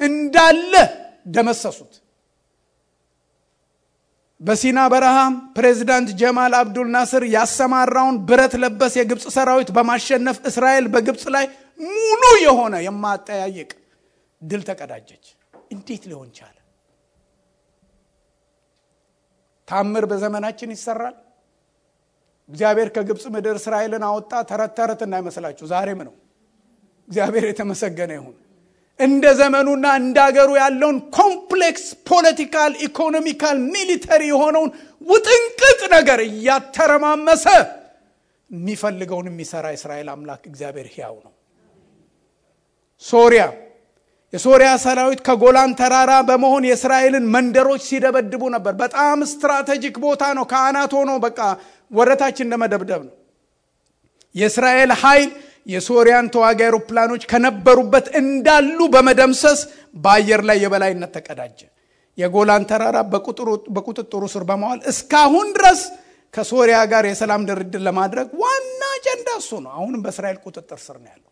እንዳለ 0.00 0.72
ደመሰሱት። 1.34 1.92
በሲና 4.40 4.80
በረሃ 4.92 5.16
ፕሬዚዳንት 5.56 6.08
ጀማል 6.20 6.52
አብዱል 6.58 6.88
ናስር 6.94 7.22
ያሰማራውን 7.32 8.16
ብረት 8.28 8.52
ለበስ 8.62 8.94
የግብፅ 8.98 9.24
ሰራዊት 9.36 9.70
በማሸነፍ 9.76 10.36
እስራኤል 10.50 10.86
በግብፅ 10.94 11.24
ላይ 11.36 11.46
ሙሉ 11.80 12.22
የሆነ 12.44 12.74
የማጠያየቅ 12.86 13.70
ድል 14.42 14.62
ተቀዳጀች። 14.68 15.24
እንዴት 15.70 16.02
ሊሆን 16.10 16.28
ቻለ? 16.36 16.54
ታምር 19.68 20.04
በዘመናችን 20.10 20.70
ይሰራል። 20.74 21.16
እግዚአብሔር 22.48 22.88
ከግብፅ 22.94 23.24
ምድር 23.34 23.56
እስራኤልን 23.60 24.04
አወጣ። 24.08 24.32
ተረት 24.50 24.72
ተረት 24.78 25.00
እንዳይመስላችሁ 25.06 25.64
ዛሬም 25.72 26.00
ነው። 26.08 26.14
እግዚአብሔር 27.08 27.44
የተመሰገነ 27.48 28.12
ይሁን። 28.18 28.36
እንደ 29.00 29.24
ዘመኑና 29.40 29.86
እንደ 30.00 30.18
አገሩ 30.26 30.50
ያለውን 30.60 30.96
complex 31.16 31.84
political፣ 32.10 32.72
economical፣ 32.86 33.56
military 33.74 34.22
የሆነውን 34.30 34.70
ውጥንቅጥ 35.06 35.80
ነገር 35.94 36.20
እያተረማመሰ 36.28 37.44
የሚፈልገውን 38.50 39.26
የሚሰራ 39.30 39.66
የእስራኤል 39.72 40.08
አምላክ 40.12 40.42
እግዚአብሔር 40.50 40.86
ሕያው 40.92 41.16
ነው። 41.24 41.32
ሶሪያ 43.04 43.42
የሶሪያ 44.32 44.70
ሰራዊት 44.82 45.20
ከጎላን 45.26 45.70
ተራራ 45.78 46.12
በመሆን 46.28 46.64
የእስራኤልን 46.68 47.26
መንደሮች 47.34 47.82
ሲደበድቡ 47.88 48.42
ነበር። 48.54 48.74
በጣም 48.80 49.18
strategic 49.30 49.94
ቦታ 50.02 50.22
ነው። 50.38 50.44
ከአናት 50.50 50.92
ሆኖ 50.98 51.10
በቃ 51.24 51.38
ወረታችን 51.90 52.46
እንደመደብደብ 52.46 53.02
ነው። 53.06 53.14
የእስራኤል 54.34 54.90
ኃይል 55.02 55.30
የሶሪያን 55.68 56.26
ተዋጊ 56.34 56.60
አውሮፕላኖች 56.66 57.22
ከነበሩበት 57.30 58.06
እንዳሉ 58.20 58.78
በመደምሰስ 58.94 59.60
በአየር 59.96 60.42
ላይ 60.48 60.58
የበላይነት 60.64 61.10
ተቀዳጀ። 61.16 61.60
የጎላን 62.18 62.62
ተራራ 62.70 62.98
በቁጥጥሩ 63.76 64.22
ስር 64.32 64.44
በመዋል 64.48 64.78
እስካሁን 64.92 65.48
ድረስ 65.56 65.80
ከሶሪያ 66.34 66.78
ጋር 66.92 67.04
የሰላም 67.08 67.42
ድርድር 67.48 67.82
ለማድረግ 67.86 68.28
ዋና 68.40 68.80
አጀንዳ 68.96 69.28
እሱ 69.40 69.50
ነው። 69.64 69.72
አሁንም 69.76 70.00
በእስራኤል 70.04 70.38
ቁጥጥር 70.44 70.78
ስር 70.86 70.96
ነው 70.98 71.10
ያለው። 71.12 71.24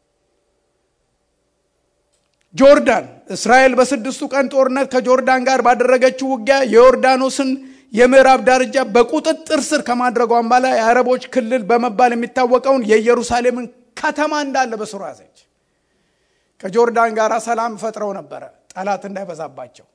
ጆርዳን 2.55 3.07
እስራኤል 3.35 3.73
በስድስቱ 3.79 4.23
ቀን 4.35 4.47
ጦርነት 4.53 4.87
ከጆርዳን 4.93 5.43
ጋር 5.49 5.61
ባደረገችው 5.67 6.29
ውጊያ 6.35 6.59
የዮርዳኖስን 6.73 7.51
የምዕራብ 7.93 8.41
ዳርቻ 8.47 8.77
በቁጥጥር 8.95 9.61
ስር 9.67 9.81
ከማድረጓን 9.89 10.47
በላይ 10.53 10.75
የአረቦች 10.79 11.25
ክልል 11.35 11.63
በመባል 11.71 12.13
የሚታወቀውን 12.15 12.87
የኢየሩሳሌምን 12.91 13.67
ከተማ 13.97 14.33
እንዳለ 14.45 14.73
በስሩ 14.81 15.03
ያዘች። 15.09 15.39
ከጆርዳን 16.61 17.11
ጋር 17.19 17.33
ሰላም 17.47 17.73
ፈጥረው 17.83 18.11
ነበረ 18.19 18.43
ጠላት 18.73 19.03
እንዳይበዛባቸው። 19.09 19.87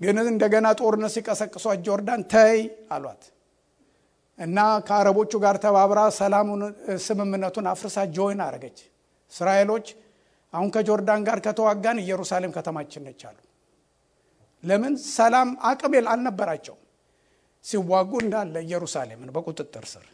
ግን 0.00 0.16
እንደገና 0.24 0.66
ጦርነት 0.78 1.12
ሲቀሰቅሷት 1.14 1.80
ጆርዳን 1.86 2.22
ተይ 2.32 2.58
አሏት 2.94 3.22
እና 4.38 4.58
ከአረቦቹ 4.86 5.32
ጋር 5.44 5.56
ተባብራ 5.64 6.00
ሰላሙን 6.16 6.62
ስምምነቱን 7.04 7.66
አፍርሳ 7.72 7.96
join 8.16 8.40
አረገች። 8.46 8.78
እስራኤሎች 9.32 9.86
አሁን 10.52 10.68
ከጆርዳን 10.74 11.20
ጋር 11.28 11.38
ከተዋጋን 11.46 11.98
ኢየሩሳሌም 12.02 12.52
ከተማችን 12.56 13.04
ነች 13.06 13.22
አሉ። 13.28 13.38
ለምን? 14.62 14.94
ሰላም 15.16 15.48
አቅም 15.70 15.94
አልነበራቸውም። 16.12 16.80
ሲዋጉ 17.64 18.12
እንዳለ 18.24 18.54
ኢየሩሳሌምን 18.66 19.30
በቁጥጥር 19.34 19.84
ስር። 19.92 20.06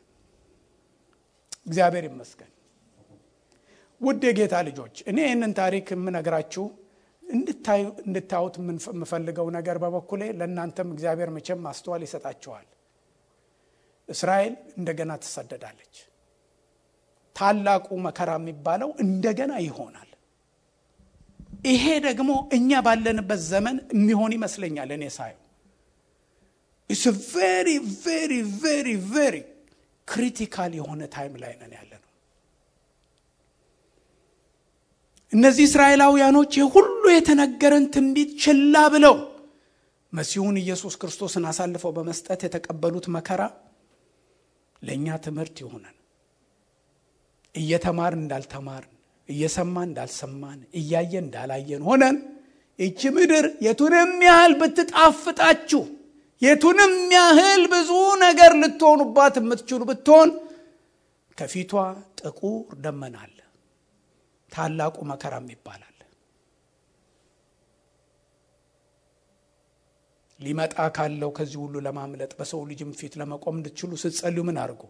እግዚአብሔር 1.67 2.05
ይመስገን። 2.09 2.51
ውድ 4.01 4.23
የጌታ 4.27 4.57
ልጆች 4.69 4.97
እኔ 5.11 5.19
ይህንን 5.25 5.53
ታሪክ 5.59 5.87
የምነግራችሁ 5.95 6.65
እንድታዩት 8.03 8.55
የምፈልገው 8.93 9.49
ነገር 9.57 9.77
በበኩሌ 9.83 10.23
ለእናንተም 10.39 10.89
እግዚአብሔር 10.95 11.31
መቼም 11.35 11.61
ማስተዋል 11.67 12.03
ይሰጣችኋል። 12.07 12.67
እስራኤል 14.09 14.55
እንደገና 14.79 15.13
ትሰደዳለች። 15.23 15.97
ታላቁ 17.37 17.87
መከራ 18.07 18.31
የሚባለው 18.41 18.91
እንደገና 19.05 19.53
ይሆናል። 19.67 20.07
ይሄ 21.69 21.85
ደግሞ 22.07 22.31
እኛ 22.57 22.81
ባለንበት 22.87 23.41
ዘመን 23.51 23.77
የሚሆን 23.95 24.35
ይመስለኛል። 24.37 24.91
እኔ 24.97 25.05
ሳየው 25.17 25.41
It's 26.91 27.05
very 27.33 27.69
very 28.05 28.33
very 28.63 28.89
very 29.13 29.37
critical 30.09 30.73
የሆነ 30.79 31.03
time 31.15 31.35
ላይ 31.43 31.53
ነን 31.61 31.73
ያለ 31.79 31.93
ነው። 31.95 32.07
እነዚህ 35.33 35.65
እስራኤላውያኖች 35.69 36.53
የሁሉ 36.61 36.87
የተነገረን 37.13 37.85
ትንቢት 37.95 38.31
ችላ 38.43 38.75
ብለው 38.95 39.15
መሲሁን 40.13 40.57
ኢየሱስ 40.63 40.95
ክርስቶስን 41.01 41.45
አሳልፈው 41.51 41.93
በመስጠት 41.97 42.41
የተቀበሉት 42.47 43.07
መከራ 43.17 43.43
ለእኛ 44.83 45.17
ትምህርት 45.27 45.57
ይሆነን። 45.63 45.97
እየተማርን 47.55 48.21
እንዳልተማርን፣ 48.25 48.93
እየሰማን 49.29 49.89
እንዳልሰማን፣ 49.89 50.59
እያየን 50.81 51.25
እንዳላየን 51.25 51.83
ሆነን 51.89 52.17
ይቺ 52.79 53.01
ምድር 53.17 53.47
የቱንም 53.67 54.13
ያህል 54.29 54.53
ብትጣፍጣችሁ፣ 54.61 55.83
የቱንም 56.43 56.95
ያህል 57.17 57.63
ብዙ 57.73 57.91
ነገር 58.25 58.53
ልትሆኑባት 58.63 59.35
የምትችሉ 59.41 59.81
ብትሆን 59.91 60.31
ከፊቷ 61.39 61.73
ጥቁር 62.21 62.57
ደመና 62.85 63.17
አለ። 63.25 63.37
ታላቁ 64.53 64.97
መከራም 65.11 65.47
ይባላል። 65.53 65.87
ሊመጣ 70.41 70.75
ካለው 70.97 71.31
ከዚህ 71.37 71.59
ሁሉ 71.63 71.75
ለማምለጥ 71.87 72.33
በሰው 72.39 72.61
ልጅም 72.69 72.91
ፊት 72.99 73.15
ለመቆም 73.21 73.57
እንድትችሉ 73.59 73.91
ስትጸልዩ 74.03 74.43
ምን 74.49 74.59
አድርጉ? 74.63 74.83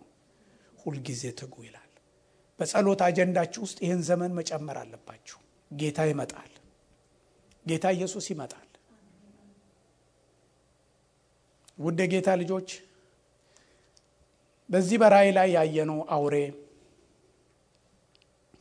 ሁልጊዜ 0.78 1.22
ትጉ 1.38 1.54
ይላል። 1.66 1.86
በጸሎት 2.58 3.00
አጀንዳችሁ 3.06 3.60
ውስጥ 3.66 3.78
ይህን 3.84 4.02
ዘመን 4.08 4.32
መጨመር 4.38 4.76
አለባችሁ። 4.82 5.38
ጌታ 5.70 6.00
ይመጣል። 6.10 6.52
ጌታ 7.66 7.86
ኢየሱስ 7.96 8.26
ይመጣል። 8.32 8.66
ውድ 11.78 11.98
የጌታ 12.02 12.30
ልጆች 12.40 12.70
በዚህ 14.68 14.96
በራእይ 15.02 15.30
ላይ 15.36 15.48
ያየነው 15.56 16.00
አውሬ 16.16 16.34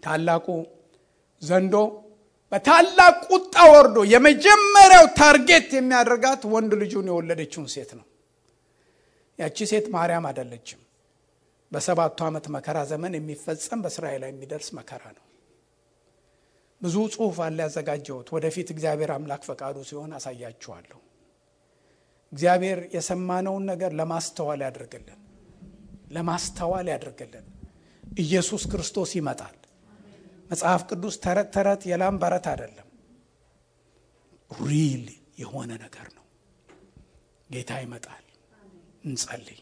ታላቁ 0.04 0.46
ዘንዶ 1.42 1.76
በታላቅ 2.52 3.16
ቁጣ 3.32 3.56
ወርዶ 3.72 3.98
የመጀመሪያው 4.12 5.06
target 5.20 5.70
የሚያደርጋት 5.78 6.42
ወንድ 6.54 6.72
ልጁን 6.82 7.10
የወለደችውን 7.12 7.68
ሴት 7.74 7.92
ነው። 8.00 8.06
ያቺ 9.40 9.58
ሴት 9.72 9.86
ማርያም 9.94 10.26
አይደለችም። 10.30 10.80
በሰባቱ 11.72 12.20
ዓመት 12.28 12.46
መከራ 12.56 12.78
ዘመን 12.92 13.14
የሚፈጸም 13.18 13.82
በእስራኤል 13.84 14.22
ላይ 14.24 14.32
የሚደርስ 14.34 14.70
መከራ 14.78 15.04
ነው። 15.18 15.24
ብዙ 16.82 16.96
ጽሑፍ 17.14 17.38
አለ 17.46 17.60
ያዘጋጀሁት። 17.66 18.28
ወደፊት 18.36 18.68
እግዚአብሔር 18.74 19.12
አምላክ 19.16 19.42
ፈቃዱ 19.50 19.78
ሲሆን 19.90 20.12
አሳያችኋለሁ። 20.18 21.00
እግዚአብሔር 22.34 22.80
የሰማነውን 22.96 23.64
ነገር 23.72 23.92
ለማስተዋል 24.00 24.62
ያደርግልን፣ 24.66 25.20
ለማስተዋል 26.12 26.88
ያደርግልን። 26.94 27.46
ኢየሱስ 28.20 28.64
ክርስቶስ 28.72 29.12
ይመጣል። 29.18 29.56
መጽሐፍ 30.50 30.82
ቅዱስ 30.90 31.16
ተረት 31.24 31.50
ተረት 31.56 31.82
የላም 31.90 32.16
በረት 32.22 32.46
አይደለም። 32.52 32.86
ሪል 34.52 35.04
የሆነ 35.40 35.72
ነገር 35.84 36.08
ነው። 36.16 36.26
ጌታ 37.50 37.72
ይመጣል። 37.84 38.24
እንጸልይ። 39.06 39.60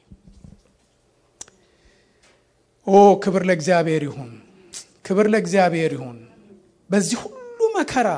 ኦ 2.87 2.93
ክብር 3.23 3.43
ለእግዚአብሔር 3.49 4.03
ይሁን፣ 4.07 4.31
ክብር 5.05 5.27
ለእግዚአብሔር 5.33 5.91
ይሁን። 5.97 6.17
በዚህ 6.89 7.17
ሁሉ 7.25 7.59
መከራ 7.75 8.09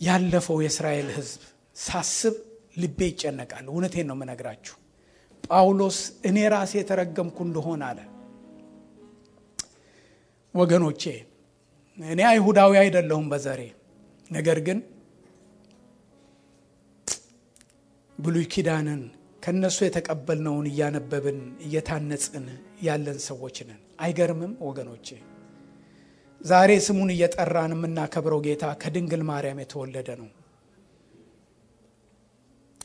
ያለፈው 0.00 0.58
የእስራኤል 0.62 1.08
ሕዝብ 1.16 1.42
ሳስብ 1.76 2.34
ልቤ 2.76 2.98
ይጨነቃል። 3.10 3.64
እውነቴን 3.68 4.06
ነው 4.10 4.16
የምነግራችሁ። 4.16 4.76
ጳውሎስ 5.44 5.98
እኔ 6.28 6.38
ራሴ 6.52 6.72
የተረገምኩ 6.80 7.38
እንደሆን 7.46 7.82
አለ። 7.88 7.98
ወገኖቼ 10.54 11.02
እኔ 11.98 12.20
አይሁዳዊ 12.30 12.72
አይደለሁም 12.80 13.26
በዘሬ 13.32 13.60
ነገር 14.30 14.58
ግን 14.66 14.78
ብሉይ 18.18 18.46
ኪዳንን 18.52 19.00
ከእነሱ 19.42 19.78
የተቀበልነውን 19.84 20.66
እያነበብን 20.70 21.36
እየታነጽን 21.66 22.46
ያለን 22.82 23.18
ሰዎች 23.26 23.56
ነን። 23.68 23.80
አይገርምም 24.00 24.52
ወገኖቼ? 24.66 25.08
ዛሬ 26.40 26.70
ስሙን 26.86 27.10
እየጠራን 27.14 27.72
የምናከብረው 27.74 28.40
ጌታ 28.46 28.64
ከድንግል 28.82 29.22
ማርያም 29.30 29.60
የተወለደ 29.62 30.08
ነው። 30.20 30.28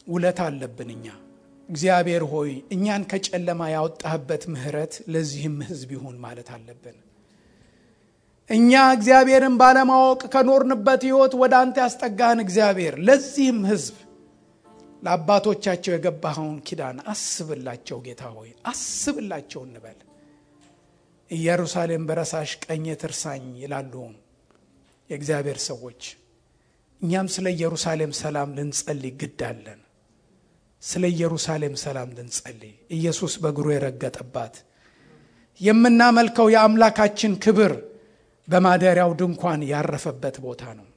ውለታ 0.07 0.41
አለብን 0.49 0.89
እኛ። 0.95 1.05
እግዚአብሔር 1.69 2.23
ሆይ 2.31 2.51
እኛን 2.75 3.03
ከጨለማ 3.11 3.61
ያወጣህበት 3.73 4.43
ምሕረት 4.53 4.93
ለዚህም 5.13 5.57
ሕዝብ 5.69 5.89
ይሁን 5.95 6.15
ማለት 6.23 6.49
አለብን። 6.55 6.97
እኛ 8.51 8.71
እግዚአብሔርን 8.93 9.55
ባለማወቅ 9.59 10.21
ከኖርንበት 10.33 11.01
ሕይወት 11.07 11.33
ወደ 11.41 11.53
አንተ 11.59 11.75
ያስጠጋህን 11.83 12.39
እግዚአብሔር 12.43 12.95
ለዚህም 13.07 13.59
ሕዝብ 13.69 13.97
ለአባቶቻቸው 15.03 15.91
የገባኸውን 15.93 16.57
ኪዳን 16.67 16.97
አስብላቸው 17.11 17.99
ጌታ 18.05 18.23
ሆይ 18.35 18.49
አስብላቸው 18.71 19.61
እንበል። 19.67 19.99
ኢየሩሳሌም 21.31 22.03
በረሳሽ 22.09 22.51
ቀኜ 22.65 22.95
ትርሳኝ 23.01 23.45
ይላሉ 23.61 23.93
የእግዚአብሔር 25.09 25.59
ሰዎች። 25.67 26.01
እኛም 27.01 27.27
ስለ 27.35 27.47
ኢየሩሳሌም 27.55 28.11
ሰላም 28.19 28.49
ልንጸልይ 28.57 29.13
ግድ 29.21 29.39
አለን። 29.47 29.79
ስለ 30.83 31.03
ኢየሩሳሌም 31.13 31.75
ሰላም 31.81 32.09
ልንጸልይ 32.17 32.75
ኢየሱስ 32.95 33.33
በእግሩ 33.41 33.65
የረገጠባት 33.73 34.55
የምናመልከው 35.61 36.47
የአምላካችን 36.53 37.33
ክብር 37.43 37.73
በማደሪያው 38.51 39.11
ድንኳን 39.19 39.61
ያረፈበት 39.71 40.35
ቦታ 40.45 40.63
ነው። 40.79 40.87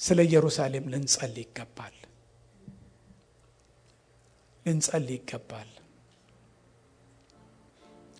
ስለ 0.00 0.18
ኢየሩሳሌም 0.26 0.84
ልንጸልይ 0.92 1.44
ይገባል። 1.44 1.96
ልንጸልይ 4.66 5.16
ይገባል። 5.18 5.70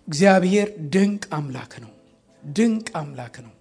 እግዚአብሔር 0.08 0.68
ድንቅ 0.94 1.24
አምላክ 1.36 1.72
ነው። 1.84 1.92
ድንቅ 2.42 2.88
አምላክ 3.00 3.34
ነው። 3.46 3.54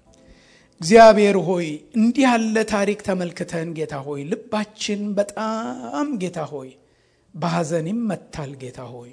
እግዚአብሔር 0.81 1.37
ሆይ 1.47 1.67
እንዲህ 1.97 2.23
ያለ 2.27 2.57
ታሪክ 2.71 2.99
ተመልክተን 3.07 3.69
ጌታ 3.77 3.95
ሆይ 4.05 4.21
ልባችን 4.31 5.01
በጣም 5.17 6.07
ጌታ 6.21 6.39
ሆይ 6.51 6.69
በሐዘን 7.33 7.87
ይመታል። 7.91 8.51
ጌታ 8.61 8.79
ሆይ 8.93 9.11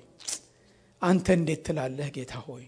አንተ 1.03 1.27
እንዴት 1.39 1.61
ትላለህ? 1.66 2.09
ጌታ 2.16 2.35
ሆይ 2.47 2.64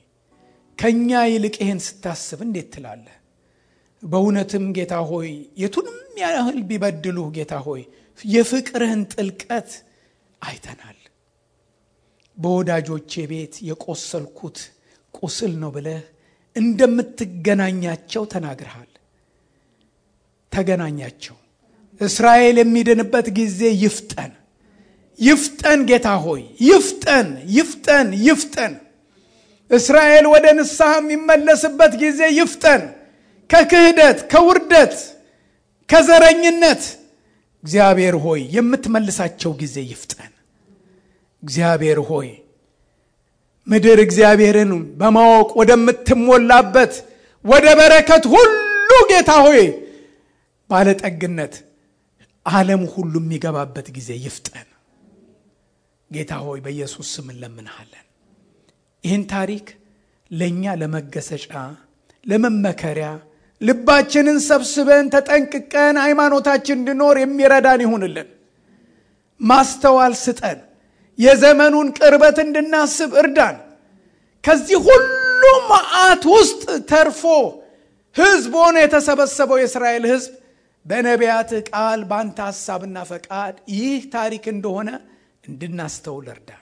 ከእኛ 0.79 1.11
ይልቅ 1.31 1.57
ይህን 1.62 1.81
ስታስብ 1.87 2.41
እንዴት 2.47 2.68
ትላለህ? 2.74 3.14
በእውነትም 4.03 4.64
ጌታ 4.76 4.95
ሆይ 5.09 5.31
የቱንም 5.62 5.97
ያህል 6.22 6.59
ቢበድሉህ 6.68 7.29
ጌታ 7.37 7.55
ሆይ 7.66 7.83
የፍቅርህን 8.18 9.03
ጥልቀት 9.12 9.70
አይተናል። 10.43 10.99
በወዳጆቼ 12.37 13.12
ቤት 13.31 13.55
የቆሰልኩት 13.68 14.59
ቁስል 15.14 15.53
ነው 15.62 15.70
ብለህ 15.76 16.03
እንደምትገናኛቸው 16.57 18.22
ተናግረሃል። 18.33 18.91
ተገናኛቸው። 20.53 21.37
እስራኤል 22.01 22.57
የሚድንበት 22.61 23.26
ጊዜ 23.39 23.61
ይፍጠን፣ 23.85 24.33
ይፍጠን። 25.18 25.81
ጌታ 25.91 26.09
ሆይ 26.24 26.43
ይፍጠን፣ 26.62 27.29
ይፍጠን፣ 27.57 28.09
ይፍጠን። 28.26 28.74
እስራኤል 29.70 30.26
ወደ 30.32 30.46
ንስሐ 30.58 30.90
የሚመለስበት 30.98 31.92
ጊዜ 32.02 32.20
ይፍጠን። 32.38 32.82
ከክህደት፣ 33.50 34.18
ከውርደት፣ 34.32 34.94
ከዘረኝነት 35.88 36.82
እግዚአብሔር 37.64 38.14
ሆይ 38.24 38.40
የምትመልሳቸው 38.54 39.52
ጊዜ 39.62 39.76
ይፍጠን። 39.92 40.32
እግዚአብሔር 41.42 41.98
ሆይ 42.10 42.28
ምድር 43.66 43.98
እግዚአብሔርን 44.04 44.70
በማወቅ 45.00 45.50
ወደምትሞላበት 45.60 46.92
ወደ 47.44 47.66
በረከት 47.78 48.24
ሁሉ 48.34 48.54
ጌታ 49.10 49.30
ሆይ 49.46 49.62
ባለጠግነት 50.70 51.54
ዓለም 52.46 52.82
ሁሉ 52.94 53.14
የሚገባበት 53.22 53.86
ጊዜ 53.96 54.10
ይፍጠን። 54.24 54.68
ጌታ 56.10 56.32
ሆይ 56.44 56.58
በኢየሱስ 56.64 57.08
ስም 57.14 57.26
እንለምንሃለን። 57.32 58.04
ይህን 59.05 59.24
ታሪክ 59.32 59.66
ለእኛ 60.30 60.64
ለመገሰጫ፣ 60.80 61.53
ለመመከሪያ 62.26 63.09
ልባችንን 63.61 64.38
ሰብስበን 64.46 65.07
ተጠንቅቀን 65.14 65.96
ሃይማኖታችን 66.05 66.76
እንድኖር 66.78 67.16
የሚረዳን 67.20 67.80
ይሁንልን። 67.84 68.28
ማስተዋል 69.40 70.14
ስጠን። 70.22 70.59
የዘመኑን 71.18 71.88
ቅርበት 71.99 72.36
እንድናስብ 72.44 73.11
እርዳን። 73.22 73.57
ከዚህ 74.44 74.78
ሁሉ 74.88 75.42
መዓት 75.70 76.22
ውስጥ 76.34 76.62
ተርፎ 76.90 77.22
ሕዝብ 78.16 78.53
ሆኖ 78.61 78.76
የተሰበሰበው 78.82 79.59
የእስራኤል 79.61 80.05
ሕዝብ 80.12 80.32
በነቢያት 80.86 81.51
ቃል 81.70 82.01
በአንተ 82.11 82.38
ሐሳብና 82.49 82.99
ፈቃድ 83.11 83.57
ይህ 83.74 84.01
ታሪክ 84.14 84.44
እንደሆነ 84.55 84.90
እንድናስተውል 85.44 86.26
እርዳን። 86.34 86.57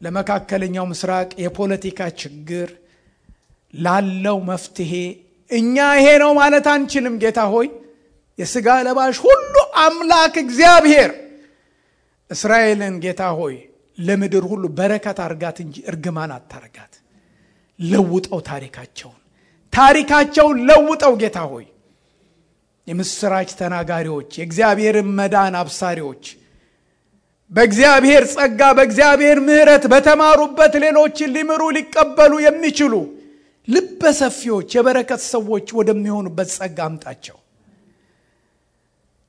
ለመካከለኛው 0.00 0.84
ምስራቅ 0.90 1.30
የፖለቲካ 1.44 2.00
ችግር 2.20 2.68
ላለው 3.74 4.38
መፍትሄ 4.48 4.92
እኛ 5.50 5.76
ይሄ 5.98 6.08
ነው 6.22 6.30
ማለት 6.38 6.66
አንችልም። 6.72 7.14
ጌታ 7.22 7.40
ሆይ 7.52 7.68
የሥጋ 8.38 8.68
ለባሽ 8.86 9.16
ሁሉ 9.24 9.54
አምላክ 9.82 10.34
እግዚአብሔር 10.44 11.10
እስራኤልን 12.30 12.94
ጌታ 13.04 13.22
ሆይ 13.38 13.56
ለምድር 13.98 14.44
ሁሉ 14.50 14.64
በረከት 14.78 15.18
አርጋት 15.24 15.56
እንጂ 15.64 15.76
እርግማን 15.90 16.30
አታርጋት። 16.36 16.92
ለውጠው 17.80 18.40
ታሪካቸውን 18.48 19.18
ታሪካቸውን 19.72 20.56
ለውጠው 20.68 21.14
ጌታ 21.22 21.38
ሆይ 21.50 21.66
የምስራች 22.86 23.50
ተናጋሪዎች፣ 23.60 24.30
የእግዚአብሔርን 24.38 25.08
መዳን 25.18 25.54
አብሳሪዎች 25.60 26.24
በእግዚአብሔር 27.50 28.24
ጸጋ 28.32 28.60
በእግዚአብሔር 28.76 29.38
ምሕረት 29.46 29.84
በተማሩበት 29.92 30.74
ሌሎችን 30.84 31.32
ሊምሩ 31.36 31.62
ሊቀበሉ 31.76 32.32
የሚችሉ 32.44 32.94
ልበ 33.68 34.02
ሰፊዎች 34.20 34.68
የበረከት 34.76 35.22
ሰዎች 35.32 35.66
ወደሚሆኑበት 35.78 36.48
ጸጋ 36.56 36.78
አምጣቸው። 36.88 37.36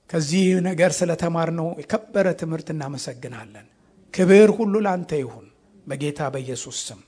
ከዚህ 0.09 0.45
ነገር 0.67 0.91
ስለተማርነው 0.97 1.67
የከበረ 1.81 2.27
ትምህርት 2.39 2.69
እናመሰግናለን። 2.73 3.67
ክብር 4.13 4.49
ሁሉ 4.57 4.75
ላንተ 4.85 5.11
ይሁን 5.21 5.45
በጌታ 5.87 6.21
በኢየሱስ 6.33 6.79
ስም 6.87 6.99